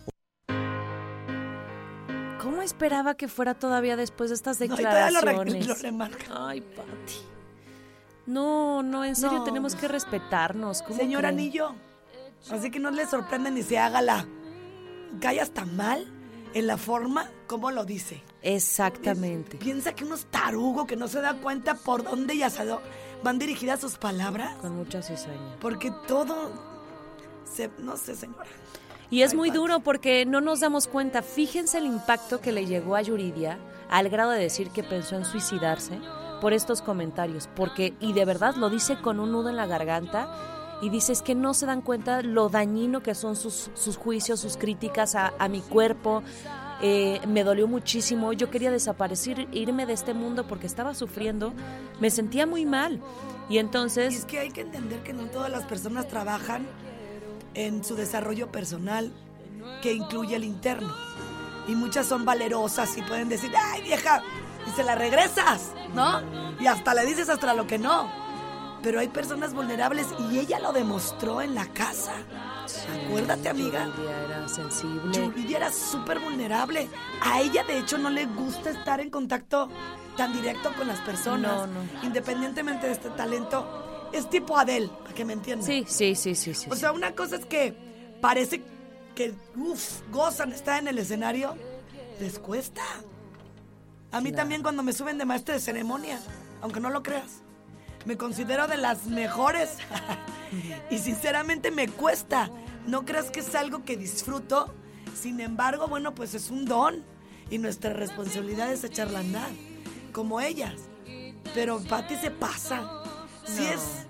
¿Cómo 2.42 2.62
esperaba 2.62 3.16
que 3.16 3.28
fuera 3.28 3.54
todavía 3.54 3.96
después 3.96 4.30
de 4.30 4.36
estas 4.36 4.60
No, 4.60 4.68
lo, 4.68 4.76
declaraciones? 4.76 5.54
re- 5.68 5.74
lo 5.74 5.76
remarca. 5.76 6.26
Ay, 6.48 6.62
Pati. 6.62 7.14
No, 8.26 8.84
no, 8.84 9.04
en 9.06 9.16
serio 9.16 9.40
No. 9.40 9.44
tenemos 9.44 9.76
que 9.76 9.88
respetarnos. 9.88 10.82
¿Cómo 10.82 10.98
Señor 10.98 11.22
creen? 11.22 11.36
Anillo. 11.36 11.76
Así 12.52 12.70
que 12.70 12.80
no 12.80 12.92
le 12.92 13.06
sorprende 13.06 13.50
ni 13.52 13.64
se 13.64 13.78
haga 13.80 14.02
la. 14.02 14.26
Callas 15.22 15.52
tan 15.52 15.76
mal 15.78 16.06
en 16.54 16.68
la 16.68 16.78
forma 16.78 17.30
como 17.48 17.72
lo 17.72 17.86
dice. 17.86 18.22
Exactamente. 18.44 19.58
Piensa 19.58 19.94
que 19.94 20.04
uno 20.04 20.16
es 20.16 20.26
tarugo 20.26 20.86
que 20.86 20.98
no 20.98 21.08
se 21.08 21.22
da 21.22 21.34
cuenta 21.36 21.76
por 21.76 22.04
dónde 22.04 22.36
y 22.36 22.40
dónde 22.40 22.78
van 23.24 23.40
dirigidas 23.40 23.80
sus 23.80 23.98
palabras. 23.98 24.56
Con 24.58 24.76
mucha 24.76 25.02
cizaña. 25.02 25.56
Porque 25.62 25.92
todo. 26.08 26.52
Se, 27.52 27.70
no 27.80 27.96
sé, 27.98 28.16
señora. 28.16 28.46
Y 29.10 29.22
es 29.22 29.34
muy 29.34 29.50
duro 29.50 29.80
porque 29.80 30.26
no 30.26 30.42
nos 30.42 30.60
damos 30.60 30.88
cuenta. 30.88 31.22
Fíjense 31.22 31.78
el 31.78 31.86
impacto 31.86 32.42
que 32.42 32.52
le 32.52 32.66
llegó 32.66 32.96
a 32.96 33.02
Yuridia 33.02 33.60
al 33.90 34.10
grado 34.10 34.32
de 34.32 34.42
decir 34.42 34.72
que 34.72 34.84
pensó 34.84 35.16
en 35.16 35.24
suicidarse 35.24 36.00
por 36.42 36.52
estos 36.52 36.82
comentarios. 36.82 37.48
Porque, 37.56 37.94
y 38.00 38.14
de 38.14 38.26
verdad 38.26 38.56
lo 38.56 38.70
dice 38.70 38.98
con 39.00 39.20
un 39.20 39.32
nudo 39.32 39.50
en 39.50 39.56
la 39.56 39.68
garganta. 39.68 40.28
Y 40.82 40.90
dice, 40.90 41.14
es 41.14 41.22
que 41.22 41.34
no 41.34 41.54
se 41.54 41.66
dan 41.66 41.82
cuenta 41.82 42.22
lo 42.24 42.50
dañino 42.50 43.02
que 43.02 43.16
son 43.16 43.38
sus, 43.38 43.72
sus 43.74 43.96
juicios, 43.96 44.42
sus 44.42 44.58
críticas 44.58 45.16
a, 45.16 45.34
a 45.40 45.48
mi 45.48 45.62
cuerpo. 45.62 46.24
Eh, 46.86 47.22
me 47.26 47.46
dolió 47.46 47.66
muchísimo. 47.66 48.34
Yo 48.34 48.52
quería 48.52 48.70
desaparecer, 48.70 49.48
irme 49.54 49.86
de 49.86 49.94
este 49.94 50.14
mundo 50.14 50.46
porque 50.46 50.68
estaba 50.68 50.94
sufriendo. 50.94 51.54
Me 52.02 52.12
sentía 52.12 52.46
muy 52.46 52.66
mal. 52.66 53.00
Y 53.48 53.56
Y 53.56 53.58
entonces... 53.60 54.14
es 54.14 54.26
que 54.26 54.40
hay 54.40 54.52
que 54.52 54.62
entender 54.62 55.02
que 55.02 55.14
no 55.14 55.28
todas 55.28 55.50
las 55.50 55.64
personas 55.64 56.10
trabajan 56.10 56.68
en 57.54 57.86
su 57.86 57.96
desarrollo 57.96 58.52
personal, 58.52 59.14
que 59.82 59.94
incluye 59.94 60.36
el 60.36 60.44
interno. 60.44 60.94
Y 61.70 61.76
muchas 61.76 62.06
son 62.06 62.26
valerosas 62.26 62.98
y 62.98 63.02
pueden 63.02 63.30
decir, 63.30 63.54
ay 63.58 63.82
vieja, 63.84 64.22
y 64.68 64.72
se 64.72 64.84
la 64.84 64.96
regresas, 64.96 65.72
¿no? 65.94 66.22
Y 66.60 66.68
hasta 66.68 66.94
le 66.94 67.06
dices 67.06 67.30
hasta 67.30 67.54
lo 67.54 67.66
que 67.66 67.80
no. 67.80 68.23
Pero 68.84 69.00
hay 69.00 69.08
personas 69.08 69.54
vulnerables 69.54 70.08
y 70.30 70.40
ella 70.40 70.60
lo 70.60 70.74
demostró 70.74 71.42
en 71.42 71.56
la 71.56 71.66
casa. 71.68 72.12
Acuérdate, 73.06 73.48
amiga. 73.48 73.86
Yuridia 73.86 74.26
era 74.26 74.48
sensible. 74.50 75.14
Yuridia 75.14 75.58
era 75.58 75.72
súper 75.72 76.20
vulnerable. 76.20 76.90
A 77.22 77.40
ella, 77.40 77.64
de 77.64 77.80
hecho, 77.80 77.98
no 77.98 78.10
le 78.10 78.26
gusta 78.26 78.72
estar 78.72 79.00
en 79.00 79.10
contacto 79.10 79.70
tan 80.18 80.34
directo 80.34 80.74
con 80.76 80.88
las 80.88 81.00
personas. 81.00 81.68
No, 81.68 81.68
no. 81.68 82.04
Independientemente 82.04 82.88
de 82.88 82.92
este 82.92 83.10
talento. 83.12 84.10
Es 84.12 84.30
tipo 84.30 84.58
Adele, 84.58 84.90
para 85.02 85.16
que 85.16 85.24
me 85.24 85.34
entiendan. 85.34 85.66
Sí, 85.66 85.86
sí, 85.88 86.14
sí, 86.14 86.36
sí, 86.36 86.54
sí. 86.54 86.68
O 86.70 86.76
sea, 86.76 86.92
una 86.92 87.14
cosa 87.14 87.38
es 87.38 87.46
que 87.46 87.74
parece 88.22 88.62
que, 89.16 89.34
uff, 89.56 90.02
gozan 90.12 90.52
estar 90.52 90.80
en 90.80 90.90
el 90.90 91.00
escenario. 91.00 91.56
Les 92.20 92.38
cuesta. 92.38 92.84
A 94.12 94.20
mí 94.22 94.34
también 94.34 94.62
cuando 94.62 94.84
me 94.84 94.92
suben 94.94 95.18
de 95.18 95.26
maestra 95.26 95.56
de 95.56 95.62
ceremonia, 95.62 96.20
aunque 96.62 96.80
no 96.82 96.90
lo 96.90 97.02
creas. 97.02 97.42
Me 98.06 98.18
considero 98.18 98.68
de 98.68 98.78
las 98.78 99.06
mejores. 99.06 99.78
y 100.90 100.98
sinceramente 100.98 101.72
me 101.72 101.88
cuesta. 101.88 102.50
No 102.88 103.06
creas 103.06 103.32
que 103.32 103.40
es 103.40 103.56
algo 103.56 103.86
que 103.86 103.98
disfruto. 103.98 104.74
Sin 105.20 105.40
embargo, 105.40 105.88
bueno, 105.88 106.14
pues 106.14 106.34
es 106.34 106.50
un 106.50 106.66
don. 106.66 107.04
Y 107.50 107.58
nuestra 107.58 107.94
responsabilidad 107.94 108.72
es 108.72 108.84
echarla 108.84 109.20
a 109.20 109.22
andar. 109.22 109.50
Como 110.12 110.42
ellas. 110.42 110.76
Pero 111.54 111.80
Patti 111.84 112.16
se 112.16 112.32
pasa. 112.32 113.04
Si 113.46 113.66
es. 113.66 114.08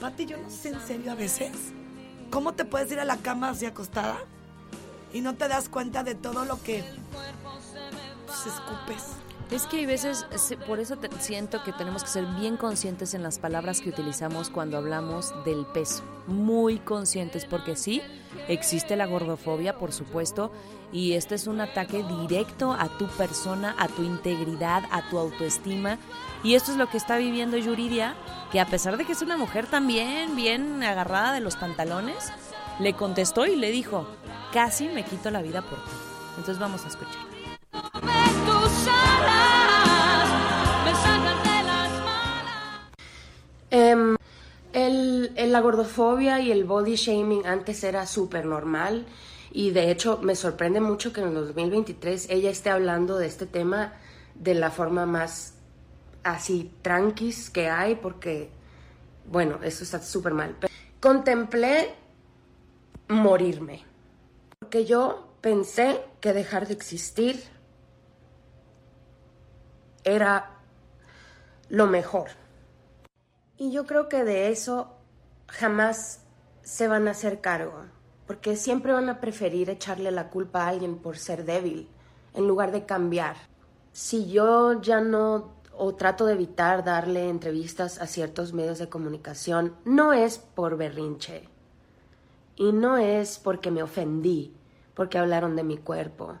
Patti, 0.00 0.26
yo 0.26 0.36
no 0.36 0.50
sé 0.50 0.70
en 0.70 0.80
serio 0.86 1.12
a 1.12 1.14
veces. 1.14 1.52
¿Cómo 2.30 2.52
te 2.52 2.64
puedes 2.64 2.90
ir 2.90 2.98
a 2.98 3.04
la 3.04 3.18
cama 3.18 3.50
así 3.50 3.66
acostada? 3.66 4.18
Y 5.12 5.20
no 5.20 5.34
te 5.34 5.48
das 5.48 5.68
cuenta 5.68 6.02
de 6.02 6.14
todo 6.14 6.44
lo 6.44 6.62
que. 6.62 6.82
Pues, 8.26 8.46
escupes. 8.46 9.31
Es 9.52 9.66
que 9.66 9.76
hay 9.78 9.86
veces, 9.86 10.26
por 10.66 10.80
eso 10.80 10.96
te- 10.96 11.10
siento 11.20 11.62
que 11.62 11.72
tenemos 11.72 12.02
que 12.02 12.08
ser 12.08 12.24
bien 12.24 12.56
conscientes 12.56 13.12
en 13.12 13.22
las 13.22 13.38
palabras 13.38 13.82
que 13.82 13.90
utilizamos 13.90 14.48
cuando 14.48 14.78
hablamos 14.78 15.34
del 15.44 15.66
peso. 15.66 16.02
Muy 16.26 16.78
conscientes, 16.78 17.44
porque 17.44 17.76
sí, 17.76 18.00
existe 18.48 18.96
la 18.96 19.04
gordofobia, 19.06 19.76
por 19.76 19.92
supuesto, 19.92 20.50
y 20.90 21.12
este 21.12 21.34
es 21.34 21.46
un 21.46 21.60
ataque 21.60 22.02
directo 22.02 22.72
a 22.72 22.88
tu 22.96 23.06
persona, 23.08 23.74
a 23.78 23.88
tu 23.88 24.02
integridad, 24.02 24.84
a 24.90 25.02
tu 25.10 25.18
autoestima. 25.18 25.98
Y 26.42 26.54
esto 26.54 26.70
es 26.70 26.78
lo 26.78 26.88
que 26.88 26.96
está 26.96 27.18
viviendo 27.18 27.58
Yuridia, 27.58 28.14
que 28.52 28.58
a 28.60 28.66
pesar 28.66 28.96
de 28.96 29.04
que 29.04 29.12
es 29.12 29.20
una 29.20 29.36
mujer 29.36 29.66
también 29.66 30.34
bien 30.34 30.82
agarrada 30.82 31.34
de 31.34 31.40
los 31.40 31.56
pantalones, 31.56 32.32
le 32.78 32.94
contestó 32.94 33.44
y 33.46 33.56
le 33.56 33.70
dijo, 33.70 34.06
casi 34.50 34.88
me 34.88 35.04
quito 35.04 35.30
la 35.30 35.42
vida 35.42 35.60
por 35.60 35.78
ti. 35.84 35.90
Entonces 36.38 36.58
vamos 36.58 36.86
a 36.86 36.88
escuchar. 36.88 37.31
La 45.52 45.60
gordofobia 45.60 46.40
y 46.40 46.50
el 46.50 46.64
body 46.64 46.96
shaming 46.96 47.46
antes 47.46 47.84
era 47.84 48.06
súper 48.06 48.46
normal 48.46 49.06
y 49.52 49.70
de 49.70 49.90
hecho 49.90 50.18
me 50.22 50.34
sorprende 50.34 50.80
mucho 50.80 51.12
que 51.12 51.20
en 51.20 51.28
el 51.28 51.34
2023 51.34 52.30
ella 52.30 52.50
esté 52.50 52.70
hablando 52.70 53.18
de 53.18 53.26
este 53.26 53.46
tema 53.46 53.92
de 54.34 54.54
la 54.54 54.70
forma 54.70 55.04
más 55.04 55.54
así 56.24 56.72
tranquis 56.80 57.50
que 57.50 57.68
hay 57.68 57.96
porque, 57.96 58.50
bueno, 59.26 59.58
eso 59.62 59.84
está 59.84 60.00
súper 60.00 60.32
mal. 60.32 60.56
Contemplé 61.00 61.94
morirme 63.08 63.84
porque 64.58 64.86
yo 64.86 65.34
pensé 65.42 66.00
que 66.20 66.32
dejar 66.32 66.66
de 66.66 66.72
existir 66.72 67.42
era 70.04 70.50
lo 71.68 71.86
mejor. 71.86 72.30
Y 73.58 73.70
yo 73.70 73.84
creo 73.84 74.08
que 74.08 74.24
de 74.24 74.50
eso 74.50 74.96
jamás 75.52 76.20
se 76.62 76.88
van 76.88 77.06
a 77.08 77.12
hacer 77.12 77.40
cargo, 77.40 77.84
porque 78.26 78.56
siempre 78.56 78.92
van 78.92 79.08
a 79.08 79.20
preferir 79.20 79.68
echarle 79.68 80.10
la 80.10 80.30
culpa 80.30 80.64
a 80.64 80.68
alguien 80.68 80.96
por 80.96 81.18
ser 81.18 81.44
débil, 81.44 81.88
en 82.34 82.48
lugar 82.48 82.72
de 82.72 82.86
cambiar. 82.86 83.36
Si 83.92 84.30
yo 84.30 84.80
ya 84.80 85.00
no 85.00 85.52
o 85.76 85.94
trato 85.94 86.24
de 86.26 86.34
evitar 86.34 86.84
darle 86.84 87.28
entrevistas 87.28 88.00
a 88.00 88.06
ciertos 88.06 88.52
medios 88.52 88.78
de 88.78 88.88
comunicación, 88.88 89.74
no 89.84 90.12
es 90.12 90.38
por 90.38 90.76
berrinche. 90.76 91.48
Y 92.56 92.72
no 92.72 92.96
es 92.96 93.38
porque 93.38 93.70
me 93.70 93.82
ofendí, 93.82 94.54
porque 94.94 95.18
hablaron 95.18 95.56
de 95.56 95.64
mi 95.64 95.76
cuerpo. 95.76 96.36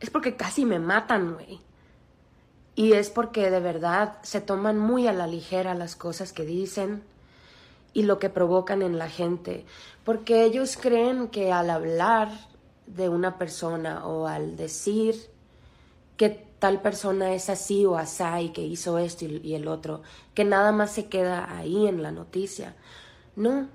Es 0.00 0.10
porque 0.10 0.36
casi 0.36 0.64
me 0.64 0.78
matan, 0.78 1.34
güey. 1.34 1.60
Y 2.74 2.92
es 2.92 3.10
porque 3.10 3.50
de 3.50 3.60
verdad 3.60 4.18
se 4.22 4.40
toman 4.40 4.78
muy 4.78 5.06
a 5.06 5.12
la 5.12 5.26
ligera 5.26 5.74
las 5.74 5.96
cosas 5.96 6.32
que 6.32 6.44
dicen 6.44 7.02
y 7.92 8.02
lo 8.02 8.18
que 8.18 8.30
provocan 8.30 8.82
en 8.82 8.98
la 8.98 9.08
gente. 9.08 9.64
Porque 10.04 10.44
ellos 10.44 10.76
creen 10.76 11.28
que 11.28 11.52
al 11.52 11.70
hablar 11.70 12.30
de 12.86 13.08
una 13.08 13.38
persona 13.38 14.06
o 14.06 14.26
al 14.26 14.56
decir 14.56 15.14
que 16.16 16.30
tal 16.58 16.82
persona 16.82 17.34
es 17.34 17.48
así 17.48 17.84
o 17.86 17.96
asá 17.96 18.40
y 18.40 18.50
que 18.50 18.62
hizo 18.62 18.98
esto 18.98 19.24
y, 19.24 19.54
el 19.54 19.68
otro, 19.68 20.02
que 20.34 20.44
nada 20.44 20.72
más 20.72 20.92
se 20.92 21.06
queda 21.06 21.56
ahí 21.56 21.86
en 21.86 22.02
la 22.02 22.10
noticia. 22.10 22.74
No, 23.36 23.68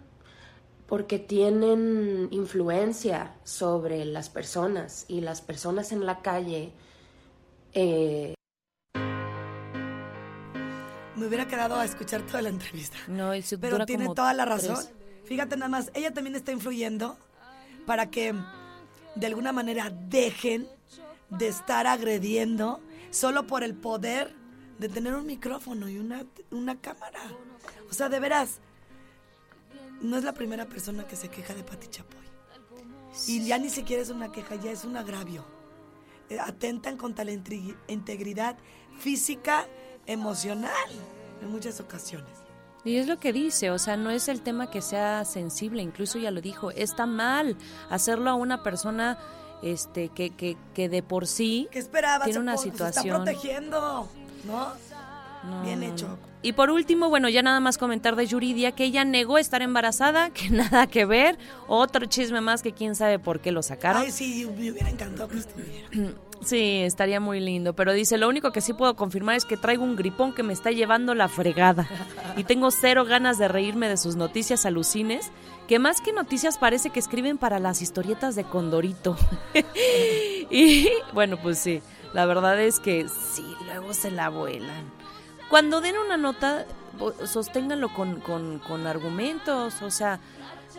porque 0.87 1.19
tienen 1.19 2.27
influencia 2.31 3.35
sobre 3.43 4.03
las 4.05 4.29
personas 4.29 5.05
y 5.07 5.21
las 5.21 5.41
personas 5.41 5.91
en 5.91 6.05
la 6.05 6.21
calle. 6.21 6.73
Eh, 7.73 8.33
Me 11.23 11.29
hubiera 11.29 11.47
quedado 11.47 11.75
a 11.77 11.85
escuchar 11.85 12.21
toda 12.23 12.41
la 12.41 12.49
entrevista. 12.49 12.97
No, 13.07 13.33
y 13.33 13.41
Pero 13.61 13.85
tiene 13.85 14.07
toda 14.13 14.33
la 14.33 14.43
razón. 14.43 14.75
tres. 14.75 14.91
Fíjate 15.23 15.55
nada 15.55 15.69
más, 15.69 15.89
ella 15.93 16.13
también 16.13 16.35
está 16.35 16.51
influyendo 16.51 17.17
para 17.85 18.09
que 18.09 18.35
de 19.15 19.25
alguna 19.25 19.53
manera 19.53 19.89
dejen 19.89 20.67
de 21.29 21.47
estar 21.47 21.87
agrediendo 21.87 22.81
solo 23.09 23.47
por 23.47 23.63
el 23.63 23.73
poder 23.73 24.35
de 24.79 24.89
tener 24.89 25.13
un 25.15 25.25
micrófono 25.25 25.87
y 25.87 25.97
una, 25.97 26.25
una 26.51 26.81
cámara. 26.81 27.21
O 27.89 27.93
sea, 27.93 28.09
de 28.09 28.19
veras, 28.19 28.59
no 30.01 30.17
es 30.17 30.25
la 30.25 30.33
primera 30.33 30.65
persona 30.65 31.07
que 31.07 31.15
se 31.15 31.29
queja 31.29 31.53
de 31.53 31.63
Pati 31.63 31.87
Chapoy. 31.87 32.19
Y 33.27 33.45
ya 33.45 33.57
ni 33.59 33.69
siquiera 33.69 34.01
es 34.03 34.09
una 34.09 34.29
queja, 34.29 34.55
ya 34.55 34.71
es 34.71 34.83
un 34.83 34.97
agravio. 34.97 35.45
Eh, 36.29 36.37
Atentan 36.37 36.97
contra 36.97 37.23
la 37.23 37.31
integridad 37.31 38.57
física, 38.99 39.67
emocional, 40.05 40.71
en 41.41 41.51
muchas 41.51 41.79
ocasiones. 41.79 42.29
Y 42.85 42.97
es 42.97 43.07
lo 43.07 43.17
que 43.17 43.31
dice, 43.31 43.71
o 43.71 43.79
sea, 43.79 43.95
no 43.95 44.09
es 44.09 44.27
el 44.27 44.41
tema 44.41 44.69
que 44.69 44.81
sea 44.81 45.23
sensible, 45.25 45.81
incluso 45.81 46.19
ya 46.19 46.31
lo 46.31 46.41
dijo, 46.41 46.71
está 46.71 47.05
mal 47.05 47.55
hacerlo 47.89 48.29
a 48.29 48.35
una 48.35 48.61
persona 48.61 49.17
este 49.61 50.09
que, 50.09 50.31
que, 50.31 50.57
que 50.73 50.89
de 50.89 51.01
por 51.01 51.25
sí 51.25 51.69
¿Qué 51.71 51.79
esperabas? 51.79 52.25
tiene 52.25 52.39
una 52.41 52.57
Se 52.57 52.67
está 52.69 52.91
situación. 52.91 53.23
protegiendo, 53.23 54.09
¿no? 54.45 54.73
No, 55.43 55.61
Bien 55.63 55.79
no, 55.79 55.85
hecho. 55.85 56.07
no. 56.09 56.17
Y 56.41 56.51
por 56.53 56.69
último, 56.69 57.07
bueno, 57.09 57.29
ya 57.29 57.41
nada 57.41 57.61
más 57.61 57.77
comentar 57.77 58.17
de 58.17 58.27
Yuridia 58.27 58.73
que 58.73 58.83
ella 58.83 59.05
negó 59.05 59.37
estar 59.37 59.61
embarazada, 59.61 60.29
que 60.33 60.49
nada 60.49 60.87
que 60.87 61.05
ver. 61.05 61.37
Otro 61.67 62.05
chisme 62.05 62.41
más 62.41 62.61
que 62.61 62.73
quién 62.73 62.95
sabe 62.95 63.17
por 63.19 63.39
qué 63.39 63.53
lo 63.53 63.63
sacaron. 63.63 64.01
Ay, 64.01 64.11
sí, 64.11 64.45
me 64.57 64.71
hubiera 64.71 64.89
encantado 64.89 65.29
que 65.29 65.37
estuviera. 65.37 65.87
Sí, 66.45 66.81
estaría 66.83 67.19
muy 67.19 67.39
lindo, 67.39 67.73
pero 67.73 67.93
dice, 67.93 68.17
lo 68.17 68.27
único 68.27 68.51
que 68.51 68.61
sí 68.61 68.73
puedo 68.73 68.95
confirmar 68.95 69.35
es 69.35 69.45
que 69.45 69.57
traigo 69.57 69.83
un 69.83 69.95
gripón 69.95 70.33
que 70.33 70.43
me 70.43 70.53
está 70.53 70.71
llevando 70.71 71.15
la 71.15 71.29
fregada 71.29 71.87
y 72.35 72.43
tengo 72.43 72.69
cero 72.71 73.05
ganas 73.05 73.37
de 73.37 73.47
reírme 73.47 73.87
de 73.87 73.97
sus 73.97 74.15
noticias 74.15 74.65
alucines, 74.65 75.31
que 75.67 75.79
más 75.79 76.01
que 76.01 76.11
noticias 76.11 76.57
parece 76.57 76.89
que 76.89 76.99
escriben 76.99 77.37
para 77.37 77.59
las 77.59 77.81
historietas 77.81 78.35
de 78.35 78.43
Condorito. 78.43 79.15
y 80.49 80.89
bueno, 81.13 81.37
pues 81.41 81.59
sí, 81.59 81.81
la 82.13 82.25
verdad 82.25 82.59
es 82.59 82.79
que 82.79 83.07
sí, 83.07 83.45
luego 83.65 83.93
se 83.93 84.11
la 84.11 84.29
vuelan. 84.29 84.91
Cuando 85.49 85.81
den 85.81 85.95
una 85.97 86.17
nota, 86.17 86.65
sosténganlo 87.25 87.93
con, 87.93 88.19
con, 88.19 88.59
con 88.59 88.85
argumentos, 88.87 89.81
o 89.81 89.91
sea, 89.91 90.19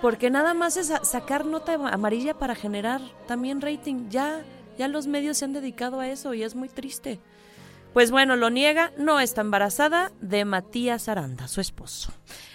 porque 0.01 0.31
nada 0.31 0.53
más 0.53 0.77
es 0.77 0.93
sacar 1.03 1.47
nota 1.47 1.75
amarilla 1.75 2.35
para 2.35 2.55
generar 2.55 3.01
también 3.27 3.61
rating. 3.61 4.09
Ya, 4.11 4.45
ya 4.77 4.89
los 4.89 5.07
medios 5.07 5.39
se 5.39 5.45
han 5.45 5.53
dedicado 5.53 6.01
a 6.01 6.09
eso 6.09 6.35
y 6.35 6.43
es 6.43 6.55
muy 6.55 6.68
triste. 6.68 7.20
Pues 7.93 8.11
bueno, 8.11 8.35
lo 8.37 8.51
niega, 8.51 8.93
no 8.99 9.20
está 9.20 9.41
embarazada 9.41 10.11
de 10.20 10.45
Matías 10.45 11.09
Aranda, 11.09 11.47
su 11.47 11.61
esposo. 11.61 12.12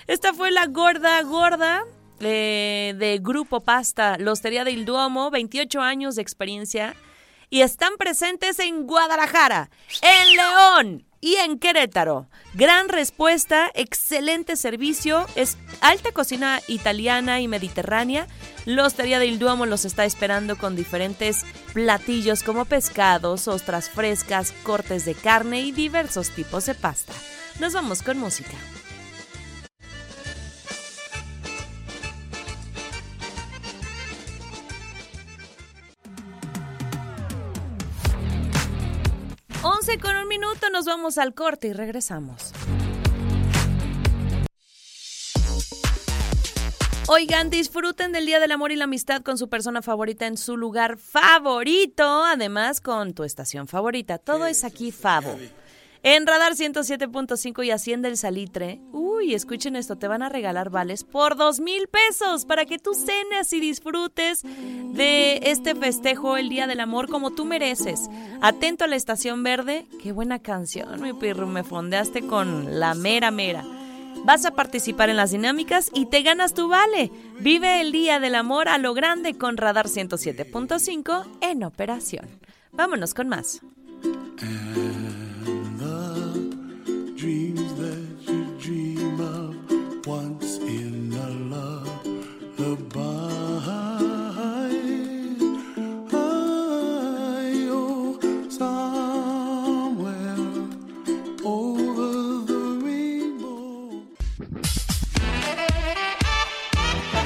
Esta 0.08 0.34
fue 0.34 0.52
la 0.52 0.66
gorda 0.66 1.22
gorda 1.22 1.86
eh, 2.20 2.94
de 2.98 3.20
Grupo 3.22 3.62
Pasta, 3.62 4.18
la 4.18 4.34
del 4.66 4.84
Duomo, 4.84 5.32
28 5.32 5.82
años 5.82 6.16
de 6.16 6.22
experiencia 6.22 6.96
y 7.50 7.62
están 7.62 7.94
presentes 7.98 8.60
en 8.60 8.86
Guadalajara, 8.86 9.70
en 10.02 10.36
León 10.36 11.06
y 11.22 11.36
en 11.36 11.60
Querétaro. 11.60 12.28
Gran 12.54 12.90
respuesta, 12.90 13.72
excelente 13.74 14.56
servicio, 14.56 15.26
es 15.36 15.58
alta 15.82 16.12
cocina 16.12 16.62
italiana 16.68 17.42
y 17.42 17.48
mediterránea. 17.48 18.28
La 18.70 18.86
Hostería 18.86 19.18
del 19.18 19.40
Duomo 19.40 19.66
los 19.66 19.84
está 19.84 20.06
esperando 20.06 20.56
con 20.56 20.76
diferentes 20.76 21.44
platillos 21.74 22.44
como 22.44 22.66
pescados, 22.66 23.48
ostras 23.48 23.90
frescas, 23.90 24.52
cortes 24.62 25.06
de 25.06 25.16
carne 25.16 25.62
y 25.62 25.72
diversos 25.72 26.30
tipos 26.30 26.68
de 26.68 26.76
pasta. 26.76 27.12
Nos 27.60 27.74
vamos 27.74 28.04
con 28.04 28.20
música. 28.20 28.56
Con 40.04 40.16
un 40.16 40.28
minuto, 40.28 40.70
nos 40.72 40.86
vamos 40.86 41.18
al 41.18 41.34
corte 41.34 41.70
y 41.70 41.74
regresamos. 41.74 42.54
Oigan, 47.12 47.50
disfruten 47.50 48.12
del 48.12 48.28
Día 48.28 48.40
del 48.40 48.52
Amor 48.52 48.72
y 48.72 48.76
la 48.76 48.84
Amistad 48.84 49.24
con 49.24 49.40
su 49.40 49.50
persona 49.50 49.82
favorita 49.82 50.28
en 50.28 50.38
su 50.38 50.58
lugar 50.58 51.00
favorito, 51.00 52.04
además 52.24 52.82
con 52.82 53.16
tu 53.16 53.24
estación 53.24 53.68
favorita. 53.68 54.20
Todo 54.20 54.46
es 54.46 54.64
aquí 54.64 54.92
Favo. 54.92 55.36
En 56.04 56.28
Radar 56.28 56.54
107.5 56.54 57.66
y 57.66 57.72
Hacienda 57.72 58.10
el 58.10 58.16
Salitre. 58.16 58.80
Uy, 58.92 59.34
escuchen 59.34 59.76
esto, 59.76 59.96
te 59.96 60.08
van 60.08 60.22
a 60.22 60.30
regalar 60.30 60.70
vales 60.70 61.04
por 61.04 61.36
dos 61.36 61.60
mil 61.60 61.88
pesos 61.88 62.46
para 62.46 62.66
que 62.66 62.78
tú 62.78 62.94
cenes 62.94 63.52
y 63.54 63.60
disfrutes 63.60 64.44
de 64.44 65.40
este 65.46 65.74
festejo, 65.74 66.38
el 66.38 66.48
Día 66.48 66.68
del 66.68 66.80
Amor, 66.80 67.10
como 67.10 67.32
tú 67.32 67.44
mereces. 67.44 68.08
Atento 68.40 68.84
a 68.84 68.88
la 68.88 68.98
Estación 68.98 69.42
Verde. 69.42 69.88
Qué 70.00 70.12
buena 70.12 70.38
canción, 70.38 71.02
mi 71.02 71.14
pirro, 71.14 71.48
me 71.48 71.64
fondeaste 71.64 72.28
con 72.28 72.80
la 72.80 72.94
mera 72.94 73.32
mera. 73.32 73.66
Vas 74.26 74.46
a 74.46 74.52
participar 74.52 75.10
en 75.10 75.18
las 75.18 75.32
dinámicas 75.32 75.90
y 75.94 76.06
te 76.08 76.22
ganas 76.22 76.54
tu 76.54 76.68
vale. 76.68 77.12
Vive 77.40 77.82
el 77.82 77.92
Día 77.92 78.20
del 78.20 78.36
Amor 78.36 78.68
a 78.68 78.78
lo 78.78 78.94
grande 78.94 79.38
con 79.38 79.58
Radar 79.58 79.88
107.5 79.88 81.26
en 81.42 81.64
operación. 81.64 82.28
Vámonos 82.72 83.14
con 83.14 83.28
más. 83.30 83.62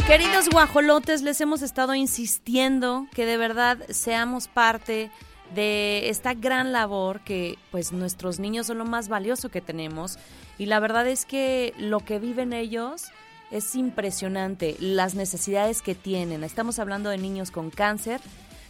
Queridos 0.07 0.49
guajolotes, 0.49 1.21
les 1.21 1.39
hemos 1.39 1.61
estado 1.61 1.95
insistiendo 1.95 3.07
que 3.15 3.25
de 3.25 3.37
verdad 3.37 3.77
seamos 3.89 4.49
parte 4.49 5.09
de 5.55 6.09
esta 6.09 6.33
gran 6.33 6.73
labor 6.73 7.21
que 7.21 7.57
pues 7.71 7.93
nuestros 7.93 8.37
niños 8.37 8.67
son 8.67 8.79
lo 8.79 8.85
más 8.85 9.07
valioso 9.07 9.47
que 9.47 9.61
tenemos 9.61 10.19
y 10.57 10.65
la 10.65 10.81
verdad 10.81 11.07
es 11.07 11.25
que 11.25 11.73
lo 11.77 12.01
que 12.01 12.19
viven 12.19 12.51
ellos 12.51 13.05
es 13.49 13.75
impresionante, 13.75 14.75
las 14.79 15.15
necesidades 15.15 15.81
que 15.81 15.95
tienen. 15.95 16.43
Estamos 16.43 16.79
hablando 16.79 17.09
de 17.09 17.17
niños 17.17 17.49
con 17.49 17.69
cáncer 17.69 18.19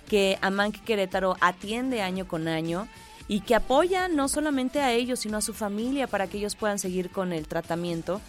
que 0.07 0.38
Amanque 0.41 0.81
Querétaro 0.86 1.36
atiende 1.41 2.03
año 2.03 2.27
con 2.27 2.47
año 2.47 2.88
y 3.27 3.39
que 3.39 3.55
apoya 3.55 4.07
no 4.07 4.27
solamente 4.27 4.81
a 4.81 4.91
ellos, 4.91 5.21
sino 5.21 5.38
a 5.38 5.41
su 5.41 5.55
familia 5.55 6.05
para 6.05 6.27
que 6.27 6.38
ellos 6.38 6.55
puedan 6.55 6.77
seguir 6.77 7.09
con 7.09 7.34
el 7.34 7.47
tratamiento. 7.47 8.21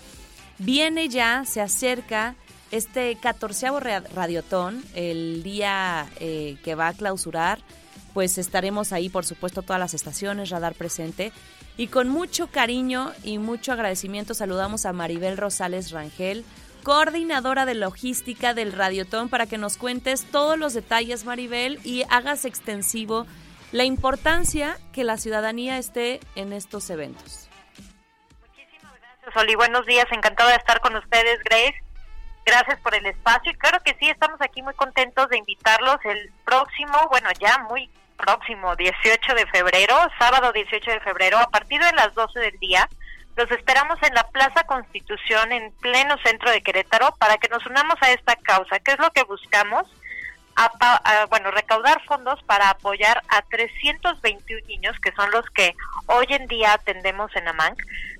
Viene 0.58 1.08
ya, 1.08 1.44
se 1.44 1.60
acerca 1.60 2.36
este 2.74 3.16
catorceavo 3.16 3.80
ra- 3.80 4.02
radiotón, 4.14 4.84
el 4.94 5.42
día 5.42 6.06
eh, 6.20 6.56
que 6.64 6.74
va 6.74 6.88
a 6.88 6.92
clausurar, 6.92 7.60
pues 8.12 8.38
estaremos 8.38 8.92
ahí, 8.92 9.08
por 9.08 9.24
supuesto, 9.24 9.62
todas 9.62 9.80
las 9.80 9.94
estaciones, 9.94 10.50
radar 10.50 10.74
presente. 10.74 11.32
Y 11.76 11.88
con 11.88 12.08
mucho 12.08 12.46
cariño 12.46 13.12
y 13.24 13.38
mucho 13.38 13.72
agradecimiento 13.72 14.34
saludamos 14.34 14.86
a 14.86 14.92
Maribel 14.92 15.36
Rosales 15.36 15.90
Rangel, 15.90 16.44
coordinadora 16.84 17.66
de 17.66 17.74
logística 17.74 18.54
del 18.54 18.72
Radiotón, 18.72 19.28
para 19.28 19.46
que 19.46 19.58
nos 19.58 19.76
cuentes 19.76 20.24
todos 20.30 20.56
los 20.58 20.74
detalles, 20.74 21.24
Maribel, 21.24 21.80
y 21.82 22.04
hagas 22.10 22.44
extensivo 22.44 23.26
la 23.72 23.84
importancia 23.84 24.78
que 24.92 25.02
la 25.02 25.16
ciudadanía 25.16 25.78
esté 25.78 26.20
en 26.36 26.52
estos 26.52 26.90
eventos. 26.90 27.48
Soli, 29.32 29.54
buenos 29.56 29.84
días, 29.86 30.06
encantada 30.12 30.50
de 30.50 30.56
estar 30.56 30.80
con 30.80 30.94
ustedes, 30.94 31.38
Grace. 31.44 31.83
Gracias 32.44 32.78
por 32.80 32.94
el 32.94 33.06
espacio 33.06 33.52
y 33.52 33.56
claro 33.56 33.78
que 33.82 33.96
sí, 33.98 34.08
estamos 34.10 34.40
aquí 34.40 34.62
muy 34.62 34.74
contentos 34.74 35.28
de 35.30 35.38
invitarlos 35.38 35.96
el 36.04 36.30
próximo, 36.44 37.08
bueno, 37.10 37.30
ya 37.40 37.58
muy 37.70 37.90
próximo, 38.18 38.76
18 38.76 39.34
de 39.34 39.46
febrero, 39.46 39.96
sábado 40.18 40.52
18 40.52 40.90
de 40.90 41.00
febrero, 41.00 41.38
a 41.38 41.48
partir 41.48 41.82
de 41.82 41.92
las 41.92 42.14
12 42.14 42.38
del 42.40 42.58
día. 42.58 42.88
Los 43.36 43.50
esperamos 43.50 43.98
en 44.02 44.14
la 44.14 44.28
Plaza 44.28 44.64
Constitución, 44.64 45.52
en 45.52 45.72
pleno 45.80 46.16
centro 46.18 46.50
de 46.50 46.62
Querétaro, 46.62 47.14
para 47.18 47.38
que 47.38 47.48
nos 47.48 47.66
unamos 47.66 47.96
a 48.00 48.12
esta 48.12 48.36
causa. 48.36 48.78
¿Qué 48.78 48.92
es 48.92 48.98
lo 48.98 49.10
que 49.10 49.24
buscamos? 49.24 49.86
bueno, 51.30 51.50
recaudar 51.50 52.00
fondos 52.04 52.40
para 52.44 52.70
apoyar 52.70 53.20
a 53.28 53.42
321 53.42 54.66
niños, 54.68 54.96
que 55.00 55.10
son 55.12 55.28
los 55.32 55.44
que 55.50 55.74
hoy 56.06 56.26
en 56.28 56.46
día 56.46 56.74
atendemos 56.74 57.34
en 57.34 57.48
AMANC, 57.48 57.76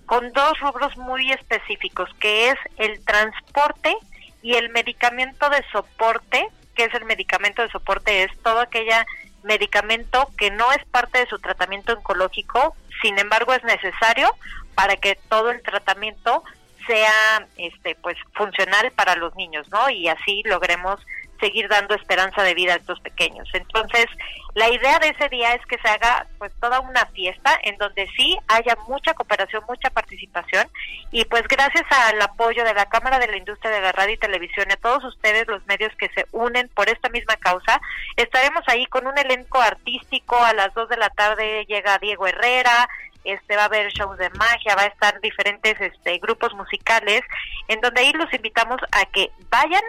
con 0.07 0.33
dos 0.33 0.59
rubros 0.59 0.97
muy 0.97 1.31
específicos, 1.31 2.11
que 2.18 2.49
es 2.49 2.57
el 2.77 3.05
transporte 3.05 3.97
y 4.45 4.57
el 4.57 4.69
medicamento 4.69 5.49
de 5.49 5.65
soporte, 5.73 6.47
que 6.77 6.85
es 6.85 6.93
el 6.93 7.07
medicamento 7.07 7.63
de 7.63 7.71
soporte, 7.71 8.25
es 8.25 8.39
todo 8.43 8.61
aquella 8.61 9.07
medicamento 9.43 10.29
que 10.37 10.51
no 10.51 10.71
es 10.73 10.85
parte 10.85 11.19
de 11.19 11.27
su 11.27 11.39
tratamiento 11.39 11.95
oncológico, 11.95 12.77
sin 13.01 13.19
embargo 13.19 13.55
es 13.55 13.65
necesario 13.65 14.31
para 14.75 14.97
que 14.97 15.19
todo 15.31 15.51
el 15.51 15.63
tratamiento 15.63 16.45
sea 16.87 17.49
este 17.57 17.95
pues 18.03 18.19
funcional 18.35 18.93
para 18.93 19.17
los 19.17 19.35
niños, 19.35 19.67
¿no? 19.71 19.89
Y 19.89 20.09
así 20.09 20.43
logremos 20.45 21.01
seguir 21.45 21.69
dando 21.69 21.95
esperanza 21.95 22.43
de 22.43 22.55
vida 22.55 22.73
a 22.73 22.77
estos 22.77 22.99
pequeños. 23.01 23.47
Entonces, 23.53 24.07
la 24.55 24.71
idea 24.71 24.99
de 24.99 25.09
ese 25.09 25.29
día 25.29 25.53
es 25.55 25.67
que 25.67 25.77
se 25.79 25.89
haga 25.89 26.27
pues 26.39 26.51
toda 26.61 26.81
una 26.81 27.05
fiesta 27.07 27.59
en 27.65 27.77
donde 27.77 28.09
sí 28.17 28.39
haya 28.49 28.77
mucha 28.89 29.13
cooperación, 29.13 29.63
mucha 29.69 29.91
participación 29.91 30.67
y 31.11 31.25
pues 31.27 31.43
gracias 31.49 31.85
al 31.91 32.23
apoyo 32.23 32.65
de 32.65 32.73
la 32.73 32.87
Cámara 32.87 33.19
de 33.19 33.27
la 33.27 33.37
Industria 33.37 33.73
de 33.73 33.81
la 33.83 33.93
Radio 33.93 34.15
y 34.15 34.19
Televisión 34.19 34.71
a 34.71 34.77
todos 34.77 35.05
ustedes 35.05 35.47
los 35.49 35.67
medios 35.67 35.93
que 35.99 36.09
se 36.15 36.27
unen 36.33 36.71
por 36.75 36.89
esta 36.89 37.11
misma 37.11 37.37
causa, 37.37 37.81
estaremos 38.17 38.63
ahí 38.69 38.87
con 38.87 39.07
un 39.07 39.19
elenco 39.19 39.61
artístico 39.61 40.39
a 40.39 40.55
las 40.55 40.73
2 40.73 40.89
de 40.89 40.97
la 40.97 41.11
tarde 41.11 41.67
llega 41.67 41.99
Diego 41.99 42.27
Herrera, 42.27 42.89
este 43.25 43.57
va 43.57 43.63
a 43.63 43.67
haber 43.67 43.91
shows 43.93 44.19
de 44.19 44.31
magia, 44.31 44.77
va 44.77 44.83
a 44.83 44.87
estar 44.87 45.21
diferentes 45.21 45.81
este 45.81 46.19
grupos 46.19 46.55
musicales 46.55 47.23
en 47.69 47.81
donde 47.81 48.03
ahí 48.03 48.13
los 48.13 48.33
invitamos 48.33 48.81
a 48.93 49.05
que 49.07 49.31
vayan 49.51 49.83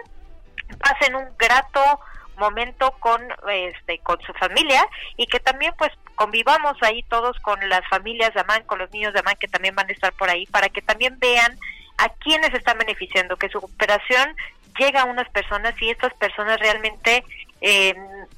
pasen 0.78 1.14
un 1.14 1.28
grato 1.38 2.00
momento 2.36 2.90
con 3.00 3.20
este 3.50 3.98
con 4.00 4.20
su 4.20 4.32
familia 4.34 4.86
y 5.16 5.26
que 5.26 5.40
también 5.40 5.72
pues 5.78 5.90
convivamos 6.14 6.76
ahí 6.82 7.02
todos 7.04 7.38
con 7.40 7.58
las 7.68 7.86
familias 7.88 8.34
de 8.34 8.40
Amán, 8.40 8.62
con 8.64 8.78
los 8.78 8.90
niños 8.92 9.12
de 9.14 9.20
Amán 9.20 9.36
que 9.40 9.48
también 9.48 9.74
van 9.74 9.88
a 9.88 9.92
estar 9.92 10.12
por 10.12 10.28
ahí 10.28 10.46
para 10.46 10.68
que 10.68 10.82
también 10.82 11.18
vean 11.18 11.58
a 11.98 12.10
quienes 12.10 12.52
están 12.52 12.78
beneficiando, 12.78 13.36
que 13.36 13.48
su 13.48 13.58
operación 13.58 14.36
llega 14.78 15.02
a 15.02 15.06
unas 15.06 15.28
personas 15.30 15.74
y 15.80 15.90
estas 15.90 16.12
personas 16.14 16.60
realmente 16.60 17.24
eh, 17.60 17.94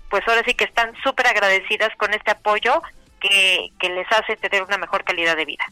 pues 0.09 0.26
ahora 0.29 0.43
sí 0.45 0.55
que 0.55 0.64
están 0.64 0.95
súper 1.03 1.26
agradecidas 1.26 1.95
con 1.97 2.14
este 2.14 2.31
apoyo 2.31 2.83
que, 3.20 3.70
que 3.81 3.89
les 3.89 4.07
hace 4.12 4.37
tener 4.37 4.62
una 4.62 4.79
mejor 4.79 5.03
calidad 5.03 5.37
de 5.37 5.45
vida. 5.45 5.64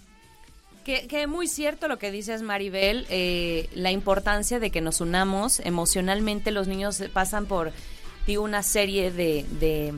Que, 0.87 1.27
muy 1.27 1.49
cierto 1.49 1.89
lo 1.89 1.99
que 1.99 2.13
dices, 2.13 2.43
Maribel, 2.43 3.07
eh, 3.11 3.69
la 3.75 3.91
importancia 3.91 4.61
de 4.61 4.71
que 4.71 4.81
nos 4.81 5.01
unamos 5.01 5.59
emocionalmente. 5.59 6.53
Los 6.53 6.69
niños 6.69 7.03
pasan 7.13 7.47
por 7.47 7.73
digo, 8.25 8.45
una 8.45 8.63
serie 8.63 9.11
de, 9.11 9.45
de, 9.59 9.95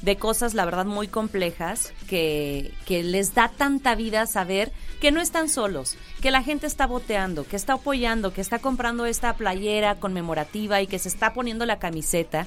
de, 0.00 0.16
cosas, 0.16 0.54
la 0.54 0.64
verdad, 0.64 0.86
muy 0.86 1.08
complejas, 1.08 1.92
que, 2.08 2.72
que 2.86 3.02
les 3.02 3.34
da 3.34 3.48
tanta 3.48 3.94
vida 3.94 4.24
saber 4.24 4.72
que 4.98 5.12
no 5.12 5.20
están 5.20 5.50
solos, 5.50 5.98
que 6.22 6.30
la 6.30 6.42
gente 6.42 6.66
está 6.66 6.86
boteando, 6.86 7.46
que 7.46 7.56
está 7.56 7.74
apoyando, 7.74 8.32
que 8.32 8.40
está 8.40 8.60
comprando 8.60 9.04
esta 9.04 9.34
playera 9.34 9.96
conmemorativa 9.96 10.80
y 10.80 10.86
que 10.86 10.98
se 10.98 11.10
está 11.10 11.34
poniendo 11.34 11.66
la 11.66 11.78
camiseta 11.78 12.46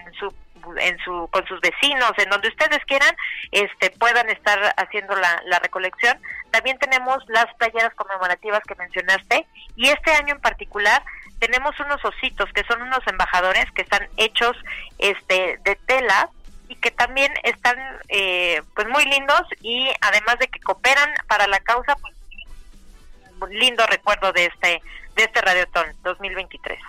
en 0.79 0.97
su 0.99 1.27
con 1.31 1.45
sus 1.47 1.59
vecinos, 1.61 2.11
en 2.17 2.29
donde 2.29 2.49
ustedes 2.49 2.79
quieran, 2.85 3.15
este 3.51 3.89
puedan 3.91 4.29
estar 4.29 4.73
haciendo 4.77 5.15
la, 5.15 5.59
recolección. 5.59 6.19
También 6.51 6.77
tenemos 6.79 7.23
las 7.27 7.45
playeras 7.55 7.93
conmemorativas 7.95 8.61
que 8.67 8.75
mencionaste 8.75 9.45
y 9.75 9.89
este 9.89 10.11
año 10.11 10.33
en 10.35 10.41
particular 10.41 11.03
tenemos 11.39 11.79
unos 11.79 12.03
ositos 12.03 12.51
que 12.53 12.63
son 12.63 12.81
unos 12.81 13.05
embajadores 13.07 13.65
que 13.71 13.83
están 13.83 14.07
hechos 14.17 14.57
este 14.97 15.59
de 15.63 15.75
tela 15.85 16.29
y 16.67 16.75
que 16.75 16.91
también 16.91 17.31
están 17.43 17.77
eh, 18.09 18.61
pues 18.75 18.87
muy 18.87 19.05
lindos 19.05 19.43
y 19.61 19.89
además 20.01 20.39
de 20.39 20.47
que 20.47 20.59
cooperan 20.59 21.13
para 21.27 21.47
la 21.47 21.59
causa 21.59 21.95
pues 22.01 23.51
lindo 23.51 23.85
recuerdo 23.87 24.31
de 24.33 24.45
este 24.45 24.81
de 25.15 25.23
este 25.23 25.41
Radiotón 25.41 25.87
2023. 26.03 26.79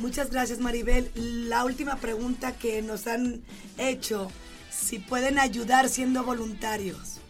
Muchas 0.00 0.30
gracias 0.30 0.60
Maribel. 0.60 1.10
La 1.14 1.62
última 1.62 1.96
pregunta 1.96 2.56
que 2.56 2.80
nos 2.80 3.06
han 3.06 3.42
hecho, 3.76 4.32
si 4.70 4.98
pueden 4.98 5.38
ayudar 5.38 5.90
siendo 5.90 6.24
voluntarios. 6.24 7.20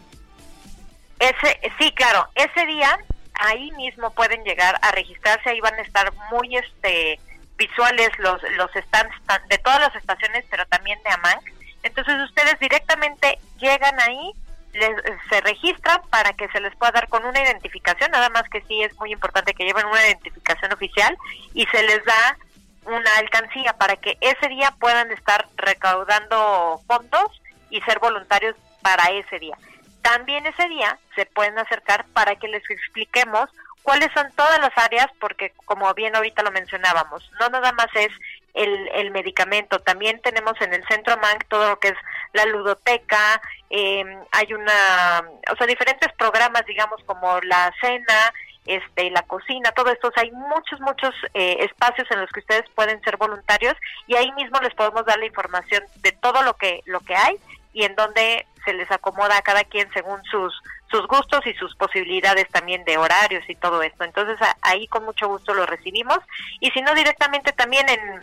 Ese 1.19 1.61
sí, 1.81 1.91
claro, 1.93 2.29
ese 2.37 2.67
día 2.67 2.97
ahí 3.35 3.73
mismo 3.73 4.11
pueden 4.13 4.45
llegar 4.45 4.79
a 4.83 4.93
registrarse, 4.93 5.51
ahí 5.51 5.61
van 5.61 5.75
a 5.75 5.83
estar 5.83 6.13
muy 6.31 6.57
este 6.57 7.19
visuales 7.59 8.09
los 8.19 8.41
los 8.57 8.71
stands 8.71 9.17
de 9.49 9.59
todas 9.59 9.81
las 9.81 9.95
estaciones, 9.97 10.45
pero 10.49 10.65
también 10.67 10.99
de 11.03 11.11
AMAN. 11.11 11.41
Entonces 11.83 12.15
ustedes 12.23 12.57
directamente 12.61 13.41
llegan 13.59 13.99
ahí, 13.99 14.33
les, 14.75 14.95
se 15.29 15.41
registran 15.41 16.01
para 16.09 16.35
que 16.35 16.49
se 16.51 16.61
les 16.61 16.75
pueda 16.77 16.93
dar 16.93 17.09
con 17.09 17.25
una 17.25 17.43
identificación, 17.43 18.13
nada 18.13 18.29
más 18.31 18.45
que 18.49 18.63
sí 18.69 18.81
es 18.81 18.97
muy 19.01 19.13
importante 19.13 19.55
que 19.55 19.65
lleven 19.65 19.87
una 19.87 20.07
identificación 20.07 20.73
oficial 20.73 21.19
y 21.53 21.67
se 21.67 21.83
les 21.83 22.05
da 22.05 22.39
una 22.87 23.17
alcancía 23.19 23.75
para 23.75 23.97
que 23.97 24.17
ese 24.21 24.49
día 24.49 24.75
puedan 24.79 25.11
estar 25.13 25.47
recaudando 25.57 26.81
fondos 26.87 27.43
y 27.71 27.81
ser 27.83 27.99
voluntarios 27.99 28.57
para 28.83 29.11
ese 29.11 29.39
día. 29.39 29.57
También 30.03 30.47
ese 30.47 30.67
día 30.69 30.99
se 31.15 31.27
pueden 31.27 31.59
acercar 31.59 32.07
para 32.13 32.37
que 32.37 32.49
les 32.49 32.69
expliquemos 32.71 33.51
cuáles 33.83 34.11
son 34.13 34.31
todas 34.33 34.59
las 34.61 34.77
áreas, 34.77 35.09
porque 35.21 35.53
como 35.65 35.93
bien 35.95 36.15
ahorita 36.15 36.43
lo 36.43 36.51
mencionábamos, 36.51 37.31
no 37.41 37.49
nada 37.49 37.73
más 37.73 37.89
es 37.95 38.11
el, 38.55 38.89
el 38.95 39.11
medicamento, 39.11 39.79
también 39.79 40.21
tenemos 40.21 40.61
en 40.61 40.75
el 40.75 40.85
Centro 40.89 41.17
MANC 41.17 41.47
todo 41.49 41.71
lo 41.71 41.79
que 41.79 41.89
es 41.89 41.97
la 42.33 42.45
ludoteca, 42.47 43.41
eh, 43.71 44.05
hay 44.33 44.53
una, 44.53 45.23
o 45.53 45.57
sea, 45.57 45.67
diferentes 45.67 46.13
programas, 46.15 46.65
digamos, 46.67 47.03
como 47.05 47.41
la 47.43 47.73
cena, 47.81 48.33
este, 48.67 49.11
la 49.11 49.23
cocina, 49.23 49.73
todo 49.73 49.91
esto, 49.91 50.13
hay 50.17 50.31
muchos, 50.33 50.81
muchos 50.81 51.15
eh, 51.35 51.59
espacios 51.61 52.11
en 52.11 52.21
los 52.21 52.31
que 52.31 52.41
ustedes 52.41 52.65
pueden 52.75 53.01
ser 53.03 53.17
voluntarios 53.17 53.75
y 54.07 54.17
ahí 54.17 54.31
mismo 54.33 54.61
les 54.61 54.75
podemos 54.75 55.05
dar 55.07 55.19
la 55.19 55.27
información 55.27 55.83
de 55.97 56.13
todo 56.13 56.43
lo 56.43 56.55
que, 56.55 56.83
lo 56.87 57.01
que 57.01 57.17
hay 57.17 57.37
y 57.73 57.85
en 57.85 57.95
donde 57.95 58.47
se 58.65 58.75
les 58.75 58.91
acomoda 58.91 59.39
a 59.39 59.43
cada 59.43 59.65
quien 59.65 59.91
según 59.93 60.23
sus 60.25 60.53
sus 60.91 61.07
gustos 61.07 61.47
y 61.47 61.55
sus 61.55 61.75
posibilidades 61.77 62.49
también 62.49 62.85
de 62.85 62.99
horarios 62.99 63.49
y 63.49 63.55
todo 63.55 63.83
esto. 63.83 64.05
Entonces 64.05 64.37
ahí 64.63 64.87
con 64.89 65.05
mucho 65.05 65.29
gusto 65.29 65.55
lo 65.55 65.65
recibimos 65.65 66.19
y 66.59 66.71
si 66.73 66.83
no 66.83 66.95
directamente 66.95 67.53
también 67.53 67.89
en, 67.89 68.23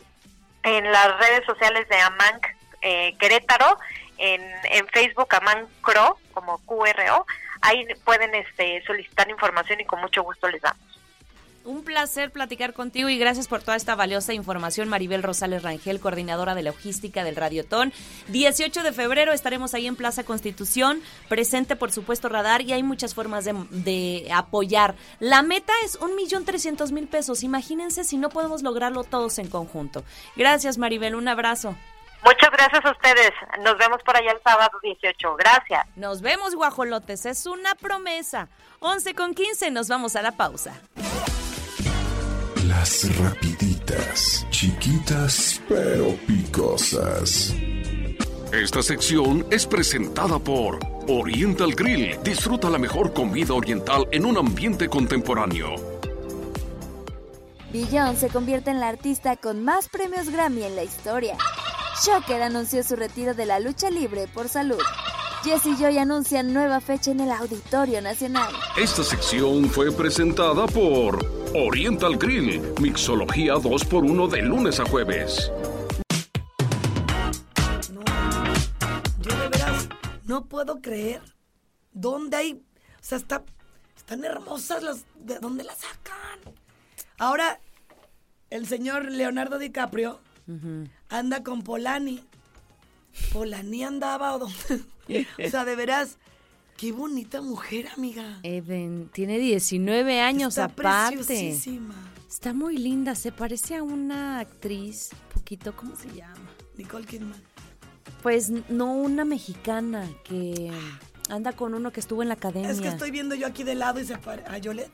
en 0.64 0.92
las 0.92 1.18
redes 1.18 1.46
sociales 1.46 1.88
de 1.88 2.00
Amanc 2.00 2.46
eh, 2.82 3.16
Querétaro, 3.20 3.78
en, 4.18 4.42
en 4.66 4.88
Facebook 4.90 5.34
Amancro 5.34 6.18
como 6.34 6.60
QRO, 6.66 7.26
ahí 7.62 7.86
pueden 8.04 8.34
este, 8.36 8.84
solicitar 8.86 9.30
información 9.30 9.80
y 9.82 9.86
con 9.86 10.02
mucho 10.02 10.24
gusto 10.24 10.48
les 10.50 10.62
damos. 10.62 10.98
Un 11.68 11.84
placer 11.84 12.32
platicar 12.32 12.72
contigo 12.72 13.10
y 13.10 13.18
gracias 13.18 13.50
por 13.50 13.62
toda 13.62 13.76
esta 13.76 13.94
valiosa 13.94 14.34
información, 14.34 14.88
Maribel 14.88 15.22
Rosales 15.22 15.64
Rangel, 15.64 16.00
coordinadora 16.00 16.56
de 16.56 16.64
logística 16.64 17.26
del 17.26 17.36
Radiotón. 17.36 17.92
18 18.30 18.84
de 18.84 18.94
febrero 18.94 19.34
estaremos 19.34 19.74
ahí 19.74 19.86
en 19.86 19.98
Plaza 19.98 20.24
Constitución, 20.24 21.02
presente 21.28 21.76
por 21.76 21.92
supuesto 21.92 22.30
Radar 22.30 22.62
y 22.62 22.72
hay 22.72 22.84
muchas 22.84 23.14
formas 23.14 23.44
de, 23.44 23.54
de 23.72 24.30
apoyar. 24.34 24.96
La 25.20 25.42
meta 25.42 25.74
es 25.84 25.96
un 25.96 26.16
millón 26.16 26.46
trescientos 26.46 26.94
mil 26.94 27.10
pesos. 27.10 27.44
Imagínense 27.44 28.06
si 28.06 28.16
no 28.16 28.30
podemos 28.30 28.64
lograrlo 28.64 29.04
todos 29.04 29.38
en 29.38 29.50
conjunto. 29.50 30.06
Gracias, 30.38 30.78
Maribel. 30.78 31.16
Un 31.16 31.28
abrazo. 31.28 31.76
Muchas 32.24 32.52
gracias 32.52 32.86
a 32.86 32.92
ustedes. 32.92 33.32
Nos 33.64 33.78
vemos 33.78 34.02
por 34.04 34.18
allá 34.18 34.32
el 34.32 34.42
sábado 34.42 34.78
18. 34.82 35.36
Gracias. 35.36 35.86
Nos 35.96 36.22
vemos, 36.22 36.56
guajolotes. 36.56 37.26
Es 37.26 37.46
una 37.46 37.76
promesa. 37.76 38.50
11 38.80 39.16
con 39.16 39.34
15. 39.34 39.72
Nos 39.72 39.88
vamos 39.88 40.16
a 40.16 40.22
la 40.22 40.32
pausa. 40.32 40.74
Las 42.68 43.18
rapiditas, 43.18 44.46
chiquitas 44.50 45.62
pero 45.70 46.16
picosas. 46.28 47.54
Esta 48.52 48.82
sección 48.82 49.46
es 49.52 49.66
presentada 49.66 50.40
por 50.40 50.80
Oriental 51.08 51.74
Grill. 51.76 52.18
Disfruta 52.24 52.70
la 52.70 52.78
mejor 52.78 53.14
comida 53.14 53.54
oriental 53.54 54.08
en 54.12 54.26
un 54.26 54.38
ambiente 54.38 54.90
contemporáneo. 54.90 55.76
Beyoncé 57.72 58.28
se 58.28 58.30
convierte 58.30 58.72
en 58.72 58.80
la 58.80 58.88
artista 58.88 59.36
con 59.36 59.64
más 59.64 59.90
premios 59.90 60.30
Grammy 60.30 60.64
en 60.64 60.76
la 60.76 60.84
historia. 60.84 61.38
Shocker 62.04 62.44
anunció 62.44 62.84
su 62.84 62.96
retiro 62.96 63.34
de 63.34 63.48
la 63.48 63.60
lucha 63.60 63.90
libre 63.90 64.28
por 64.28 64.50
salud. 64.50 64.82
Jesse 65.44 65.78
Joy 65.80 65.98
anuncia 65.98 66.44
nueva 66.44 66.80
fecha 66.80 67.10
en 67.10 67.22
el 67.22 67.32
Auditorio 67.32 68.02
Nacional. 68.02 68.54
Esta 68.78 69.04
sección 69.04 69.66
fue 69.70 69.92
presentada 69.92 70.68
por 70.68 71.26
Oriental 71.56 72.18
Grill, 72.18 72.62
mixología 72.80 73.56
2x1 73.56 74.30
de 74.30 74.42
lunes 74.44 74.80
a 74.80 74.86
jueves. 74.86 75.52
Yo 79.22 79.38
de 79.38 79.48
veras 79.50 79.90
no 80.26 80.46
puedo 80.46 80.82
creer 80.82 81.22
dónde 81.94 82.38
hay, 82.38 82.54
o 82.54 83.02
sea, 83.02 83.18
está, 83.18 83.44
están 83.96 84.24
hermosas 84.24 84.84
las, 84.84 85.06
¿de 85.16 85.40
dónde 85.40 85.64
las 85.64 85.78
sacan? 85.80 86.54
Ahora, 87.18 87.60
el 88.52 88.68
señor 88.68 89.12
Leonardo 89.12 89.58
DiCaprio 89.58 90.20
anda 91.10 91.44
con 91.44 91.62
Polani. 91.62 92.24
Polani 93.34 93.84
andaba 93.84 94.36
o 94.36 94.40
dónde, 94.40 95.28
o 95.46 95.50
sea, 95.50 95.66
de 95.66 95.76
veras, 95.76 96.18
qué 96.78 96.92
bonita 96.92 97.42
mujer, 97.42 97.88
amiga. 97.96 98.40
Eben, 98.44 99.10
tiene 99.12 99.40
19 99.40 100.22
años 100.22 100.54
Está 100.54 100.66
aparte. 100.66 101.18
preciosísima. 101.18 101.96
Está 102.30 102.54
muy 102.54 102.78
linda, 102.78 103.16
se 103.16 103.32
parece 103.32 103.76
a 103.76 103.84
una 103.84 104.40
actriz, 104.40 105.10
poquito, 105.34 105.76
¿cómo 105.76 105.96
se 105.96 106.14
llama? 106.14 106.52
Nicole 106.78 107.06
Kidman. 107.06 107.42
Pues 108.22 108.50
no 108.70 108.94
una 108.94 109.26
mexicana 109.26 110.08
que 110.24 110.72
anda 111.30 111.54
con 111.54 111.74
uno 111.74 111.92
que 111.92 112.00
estuvo 112.00 112.22
en 112.22 112.28
la 112.28 112.36
academia. 112.36 112.70
Es 112.70 112.82
que 112.82 112.90
estoy 112.90 113.12
viendo 113.12 113.34
yo 113.34 113.48
aquí 113.48 113.64
de 113.64 113.76
lado 113.76 114.00
y 114.00 114.06
se 114.06 114.18
parece 114.18 114.48
a 114.50 114.58
Yolette. 114.58 114.92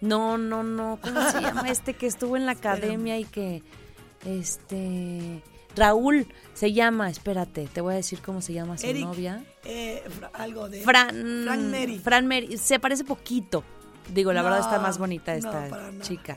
No, 0.00 0.38
no, 0.38 0.62
no, 0.62 0.98
¿cómo 1.02 1.20
se 1.30 1.40
llama 1.42 1.68
este 1.68 1.94
que 1.94 2.06
estuvo 2.06 2.36
en 2.36 2.46
la 2.46 2.52
academia 2.52 3.18
y 3.18 3.24
que 3.24 3.62
este 4.24 5.42
Raúl 5.74 6.26
se 6.54 6.72
llama, 6.72 7.08
espérate, 7.08 7.66
te 7.72 7.80
voy 7.80 7.94
a 7.94 7.96
decir 7.96 8.20
cómo 8.20 8.40
se 8.42 8.52
llama 8.52 8.76
su 8.78 8.86
Eric, 8.86 9.04
novia. 9.04 9.44
eh, 9.64 10.02
algo 10.34 10.68
de 10.68 10.82
Fran 10.82 11.10
Frank 11.44 11.62
Mary. 11.62 11.98
Fran 11.98 12.26
Mary, 12.26 12.58
se 12.58 12.78
parece 12.78 13.04
poquito. 13.04 13.64
Digo, 14.12 14.32
la 14.32 14.42
verdad 14.42 14.60
está 14.60 14.78
más 14.80 14.98
bonita 14.98 15.34
esta 15.34 15.90
chica. 16.00 16.36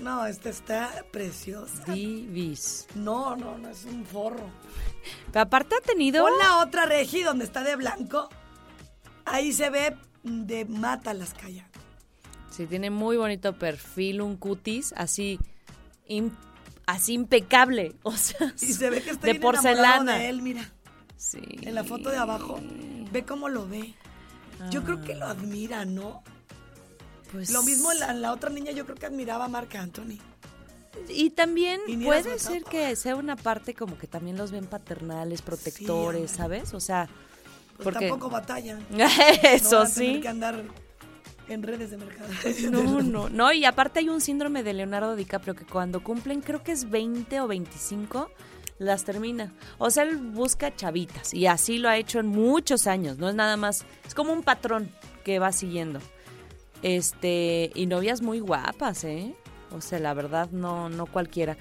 No, 0.00 0.26
esta 0.26 0.50
está 0.50 1.04
preciosa. 1.10 1.84
Divis. 1.92 2.86
No, 2.94 3.36
no, 3.36 3.56
no, 3.56 3.68
es 3.68 3.84
un 3.84 4.04
forro. 4.04 4.44
Pero 5.32 5.42
aparte 5.42 5.74
ha 5.76 5.80
tenido 5.80 6.24
Pon 6.24 6.38
la 6.38 6.58
otra 6.58 6.84
regi 6.86 7.22
donde 7.22 7.44
está 7.44 7.62
de 7.62 7.76
blanco. 7.76 8.28
Ahí 9.24 9.52
se 9.52 9.70
ve 9.70 9.96
de 10.22 10.64
mata 10.64 11.14
las 11.14 11.32
calles. 11.34 11.64
Sí, 12.50 12.66
tiene 12.66 12.90
muy 12.90 13.16
bonito 13.16 13.58
perfil, 13.58 14.20
un 14.22 14.36
cutis 14.36 14.92
así, 14.96 15.38
así 16.86 17.12
impecable. 17.14 17.94
O 18.02 18.12
sea, 18.16 18.52
Y 18.60 18.72
se 18.72 18.90
ve 18.90 19.02
que 19.02 19.10
está 19.10 19.26
de 19.26 19.32
bien 19.34 19.42
porcelana. 19.42 20.18
de 20.18 20.28
él, 20.28 20.42
mira. 20.42 20.72
Sí. 21.16 21.40
En 21.62 21.74
la 21.74 21.84
foto 21.84 22.10
de 22.10 22.16
abajo. 22.18 22.58
Ve 23.12 23.24
cómo 23.24 23.48
lo 23.48 23.66
ve. 23.68 23.94
Yo 24.70 24.84
creo 24.84 25.02
que 25.02 25.12
Ah. 25.14 25.16
lo 25.16 25.26
admira, 25.26 25.84
¿no? 25.84 26.22
Pues- 27.32 27.50
Lo 27.50 27.62
mismo 27.62 27.92
la, 27.92 28.12
la 28.14 28.32
otra 28.32 28.50
niña, 28.50 28.70
yo 28.72 28.84
creo 28.84 28.96
que 28.96 29.06
admiraba 29.06 29.46
a 29.46 29.48
Marc 29.48 29.74
Anthony. 29.74 30.18
Y 31.08 31.30
también 31.30 31.80
Y 31.86 31.98
puede 31.98 32.38
ser 32.38 32.64
que 32.64 32.96
sea 32.96 33.16
una 33.16 33.36
parte 33.36 33.74
como 33.74 33.98
que 33.98 34.06
también 34.06 34.36
los 34.38 34.50
ven 34.50 34.66
paternales, 34.66 35.42
protectores, 35.42 36.30
¿sabes? 36.30 36.72
O 36.72 36.80
sea, 36.80 37.06
Pues 37.76 37.84
porque 37.84 38.08
tampoco 38.08 38.30
batallan. 38.30 38.78
Eso 39.42 39.72
No 39.72 39.78
van 39.80 39.86
a 39.88 39.94
tener 39.94 40.14
sí. 40.14 40.20
que 40.22 40.28
andar 40.28 40.64
en 41.48 41.62
redes 41.62 41.90
de 41.90 41.96
mercado. 41.96 42.28
No, 42.70 43.02
no, 43.02 43.28
no, 43.28 43.52
y 43.52 43.64
aparte 43.64 44.00
hay 44.00 44.08
un 44.08 44.20
síndrome 44.20 44.62
de 44.62 44.74
Leonardo 44.74 45.16
DiCaprio 45.16 45.54
que 45.54 45.64
cuando 45.64 46.02
cumplen, 46.02 46.40
creo 46.40 46.62
que 46.62 46.72
es 46.72 46.90
20 46.90 47.40
o 47.40 47.48
25, 47.48 48.30
las 48.78 49.04
termina. 49.04 49.52
O 49.78 49.90
sea, 49.90 50.04
él 50.04 50.16
busca 50.16 50.74
chavitas 50.74 51.32
y 51.32 51.46
así 51.46 51.78
lo 51.78 51.88
ha 51.88 51.96
hecho 51.96 52.20
en 52.20 52.26
muchos 52.26 52.86
años, 52.86 53.18
no 53.18 53.28
es 53.28 53.34
nada 53.34 53.56
más, 53.56 53.84
es 54.06 54.14
como 54.14 54.32
un 54.32 54.42
patrón 54.42 54.90
que 55.24 55.38
va 55.38 55.52
siguiendo. 55.52 56.00
Este, 56.82 57.70
y 57.74 57.86
novias 57.86 58.22
muy 58.22 58.40
guapas, 58.40 59.04
¿eh? 59.04 59.34
O 59.72 59.80
sea, 59.80 59.98
la 59.98 60.14
verdad, 60.14 60.50
no, 60.50 60.88
no 60.88 61.06
cualquiera. 61.06 61.56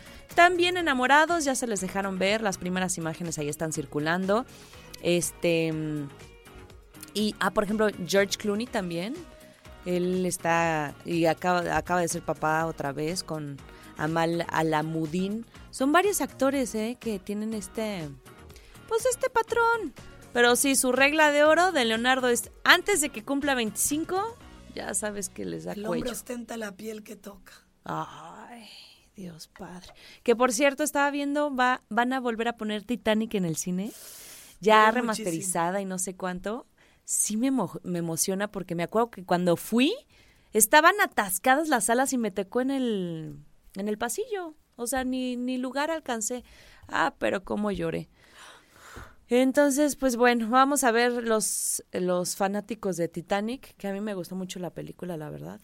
Bien 0.55 0.77
enamorados, 0.77 1.45
ya 1.45 1.55
se 1.55 1.67
les 1.67 1.81
dejaron 1.81 2.19
ver, 2.19 2.41
las 2.41 2.57
primeras 2.57 2.97
imágenes 2.97 3.39
ahí 3.39 3.49
están 3.49 3.73
circulando. 3.73 4.45
Este, 5.01 5.73
y, 7.13 7.33
ah, 7.39 7.51
por 7.51 7.63
ejemplo, 7.63 7.87
George 8.05 8.37
Clooney 8.37 8.67
también. 8.67 9.15
Él 9.85 10.25
está 10.25 10.95
y 11.05 11.25
acaba, 11.25 11.77
acaba 11.77 12.01
de 12.01 12.07
ser 12.07 12.23
papá 12.23 12.65
otra 12.65 12.91
vez 12.91 13.23
con 13.23 13.57
Amal 13.97 14.45
Alamudin. 14.49 15.45
Son 15.71 15.91
varios 15.91 16.21
actores 16.21 16.73
¿eh? 16.75 16.97
que 16.99 17.19
tienen 17.19 17.53
este, 17.53 18.09
pues 18.87 19.05
este 19.05 19.29
patrón. 19.29 19.93
Pero 20.33 20.55
sí, 20.55 20.75
su 20.75 20.91
regla 20.91 21.31
de 21.31 21.43
oro 21.43 21.71
de 21.71 21.85
Leonardo 21.85 22.27
es 22.27 22.51
antes 22.63 22.99
de 22.99 23.09
que 23.09 23.23
cumpla 23.23 23.55
25, 23.55 24.37
ya 24.73 24.93
sabes 24.93 25.29
que 25.29 25.45
les 25.45 25.63
da 25.63 25.73
El 25.73 25.85
hombre 25.85 26.01
cuello. 26.01 26.11
ostenta 26.11 26.57
la 26.57 26.75
piel 26.75 27.03
que 27.03 27.15
toca. 27.15 27.53
Ay, 27.85 28.67
Dios 29.15 29.47
padre. 29.57 29.93
Que 30.23 30.35
por 30.35 30.51
cierto, 30.51 30.83
estaba 30.83 31.09
viendo, 31.11 31.55
va, 31.55 31.81
van 31.89 32.11
a 32.11 32.19
volver 32.19 32.49
a 32.49 32.57
poner 32.57 32.83
Titanic 32.83 33.35
en 33.35 33.45
el 33.45 33.55
cine. 33.55 33.93
Ya 34.59 34.89
remasterizada 34.91 35.79
y 35.79 35.85
no 35.85 35.99
sé 35.99 36.15
cuánto. 36.15 36.65
Sí 37.05 37.37
me, 37.37 37.51
emo- 37.51 37.79
me 37.83 37.99
emociona 37.99 38.51
porque 38.51 38.75
me 38.75 38.83
acuerdo 38.83 39.11
que 39.11 39.23
cuando 39.23 39.55
fui, 39.55 39.93
estaban 40.53 40.95
atascadas 41.01 41.69
las 41.69 41.85
salas 41.85 42.11
y 42.13 42.17
me 42.17 42.31
tocó 42.31 42.61
en 42.61 42.71
el, 42.71 43.37
en 43.75 43.87
el 43.87 43.97
pasillo. 43.97 44.55
O 44.75 44.87
sea, 44.87 45.03
ni, 45.05 45.37
ni 45.37 45.57
lugar 45.57 45.89
alcancé. 45.91 46.43
Ah, 46.87 47.15
pero 47.17 47.43
cómo 47.43 47.71
lloré. 47.71 48.09
Entonces, 49.27 49.95
pues 49.95 50.17
bueno, 50.17 50.49
vamos 50.49 50.83
a 50.83 50.91
ver 50.91 51.11
los, 51.23 51.83
los 51.91 52.35
fanáticos 52.35 52.95
de 52.97 53.07
Titanic, 53.07 53.75
que 53.77 53.87
a 53.87 53.93
mí 53.93 53.99
me 54.01 54.13
gustó 54.13 54.35
mucho 54.35 54.59
la 54.59 54.69
película, 54.69 55.17
la 55.17 55.29
verdad. 55.29 55.59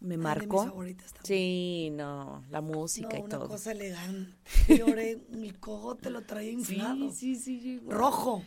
Me 0.00 0.10
de 0.10 0.16
mis 0.18 0.24
marcó. 0.24 0.64
favoritas 0.64 1.12
también. 1.12 1.24
Sí, 1.26 1.90
no, 1.92 2.44
la 2.50 2.60
música 2.60 3.08
No, 3.12 3.16
y 3.18 3.20
una 3.22 3.28
todo. 3.38 3.48
cosa 3.48 3.72
elegante. 3.72 4.32
Lloré, 4.68 5.20
el 5.32 5.58
cogote 5.58 6.10
lo 6.10 6.22
traía 6.22 6.50
inflado. 6.52 7.10
sí, 7.10 7.34
sí. 7.36 7.80
Rojo. 7.88 8.42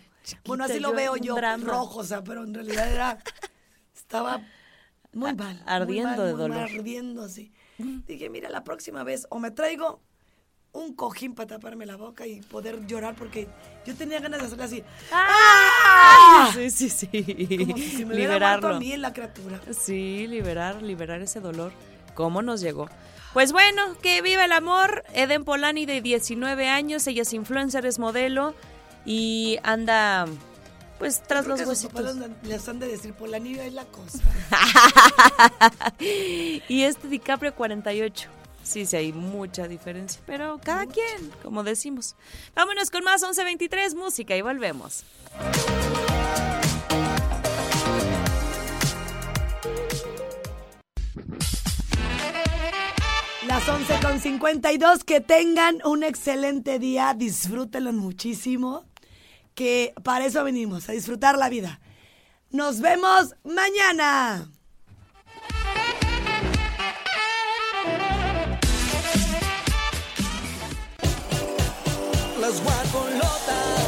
Bueno, 0.46 0.64
así 0.66 0.80
lo 0.80 0.90
yo, 0.92 0.96
veo 0.96 1.16
yo, 1.18 1.36
drama. 1.36 1.64
rojo, 1.66 2.00
o 2.00 2.04
sea, 2.04 2.24
pero 2.24 2.44
en 2.44 2.54
realidad 2.54 2.92
era, 2.92 3.18
estaba 3.96 4.42
muy 5.14 5.34
mal. 5.34 5.56
muy 5.58 5.64
ardiendo 5.66 6.10
mal, 6.10 6.18
de 6.18 6.24
muy 6.34 6.34
mal, 6.34 6.50
dolor. 6.50 6.64
ardiendo, 6.64 7.24
así. 7.24 7.52
Dije, 7.78 8.30
mira, 8.30 8.50
la 8.50 8.64
próxima 8.64 9.04
vez 9.04 9.28
o 9.30 9.40
me 9.40 9.52
traigo 9.52 10.02
un 10.72 10.94
cojín 10.94 11.36
para 11.36 11.48
taparme 11.48 11.86
la 11.86 11.96
boca 11.96 12.28
y 12.28 12.42
poder 12.42 12.86
llorar 12.86 13.16
porque 13.16 13.48
yo 13.86 13.96
tenía 13.96 14.20
ganas 14.20 14.42
de 14.42 14.46
hacerle 14.48 14.64
así. 14.66 14.84
¡Ah! 15.12 16.52
Sí, 16.54 16.70
sí, 16.70 16.90
sí. 16.90 17.08
Como 17.66 17.78
si 17.78 18.06
me 18.06 18.16
Liberarlo. 18.16 18.76
a 18.76 18.80
mí 18.80 18.92
en 18.92 19.02
la 19.02 19.14
criatura. 19.14 19.60
Sí, 19.72 20.28
liberar, 20.28 20.82
liberar 20.82 21.22
ese 21.22 21.40
dolor. 21.40 21.72
¿Cómo 22.14 22.42
nos 22.42 22.62
llegó? 22.62 22.90
Pues 23.34 23.52
bueno, 23.52 23.98
que 24.02 24.22
viva 24.22 24.46
el 24.46 24.52
amor. 24.54 25.04
Eden 25.14 25.44
Polani 25.44 25.86
de 25.86 26.02
19 26.02 26.68
años, 26.70 27.06
ella 27.08 27.24
es 27.24 27.34
influencer, 27.34 27.86
es 27.86 28.00
modelo 28.00 28.54
y 29.06 29.58
anda 29.64 30.26
pues 30.98 31.22
tras 31.24 31.46
los 31.46 31.60
huesitos. 31.62 32.16
les 32.44 32.68
han- 32.70 32.80
de 32.80 32.88
decir, 32.88 33.14
por 33.14 33.30
la 33.30 33.38
es 33.38 33.74
la 33.74 33.86
cosa. 33.86 34.20
y 36.00 36.84
este 36.84 37.08
DiCaprio 37.08 37.54
48. 37.54 38.30
Sí, 38.64 38.86
sí, 38.88 38.96
hay 38.96 39.14
mucha 39.14 39.68
diferencia, 39.68 40.22
pero 40.26 40.60
cada 40.64 40.88
quien, 40.88 41.30
como 41.44 41.64
decimos. 41.64 42.16
Vámonos 42.56 42.90
con 42.90 43.04
más 43.04 43.22
1123 43.22 43.94
música 43.94 44.36
y 44.36 44.42
volvemos. 44.42 45.04
Las 53.48 53.68
11 53.70 53.94
con 54.02 54.20
52, 54.20 55.04
que 55.04 55.22
tengan 55.22 55.78
un 55.86 56.04
excelente 56.04 56.80
día, 56.80 57.14
disfrútenlo 57.16 57.94
muchísimo, 57.94 58.86
que 59.56 59.94
para 60.04 60.26
eso 60.26 60.44
venimos, 60.44 60.88
a 60.90 60.92
disfrutar 60.92 61.38
la 61.38 61.50
vida. 61.50 61.80
Nos 62.52 62.82
vemos 62.82 63.36
mañana. 63.44 64.52
Las 72.40 72.64
guacolotas. 72.64 73.85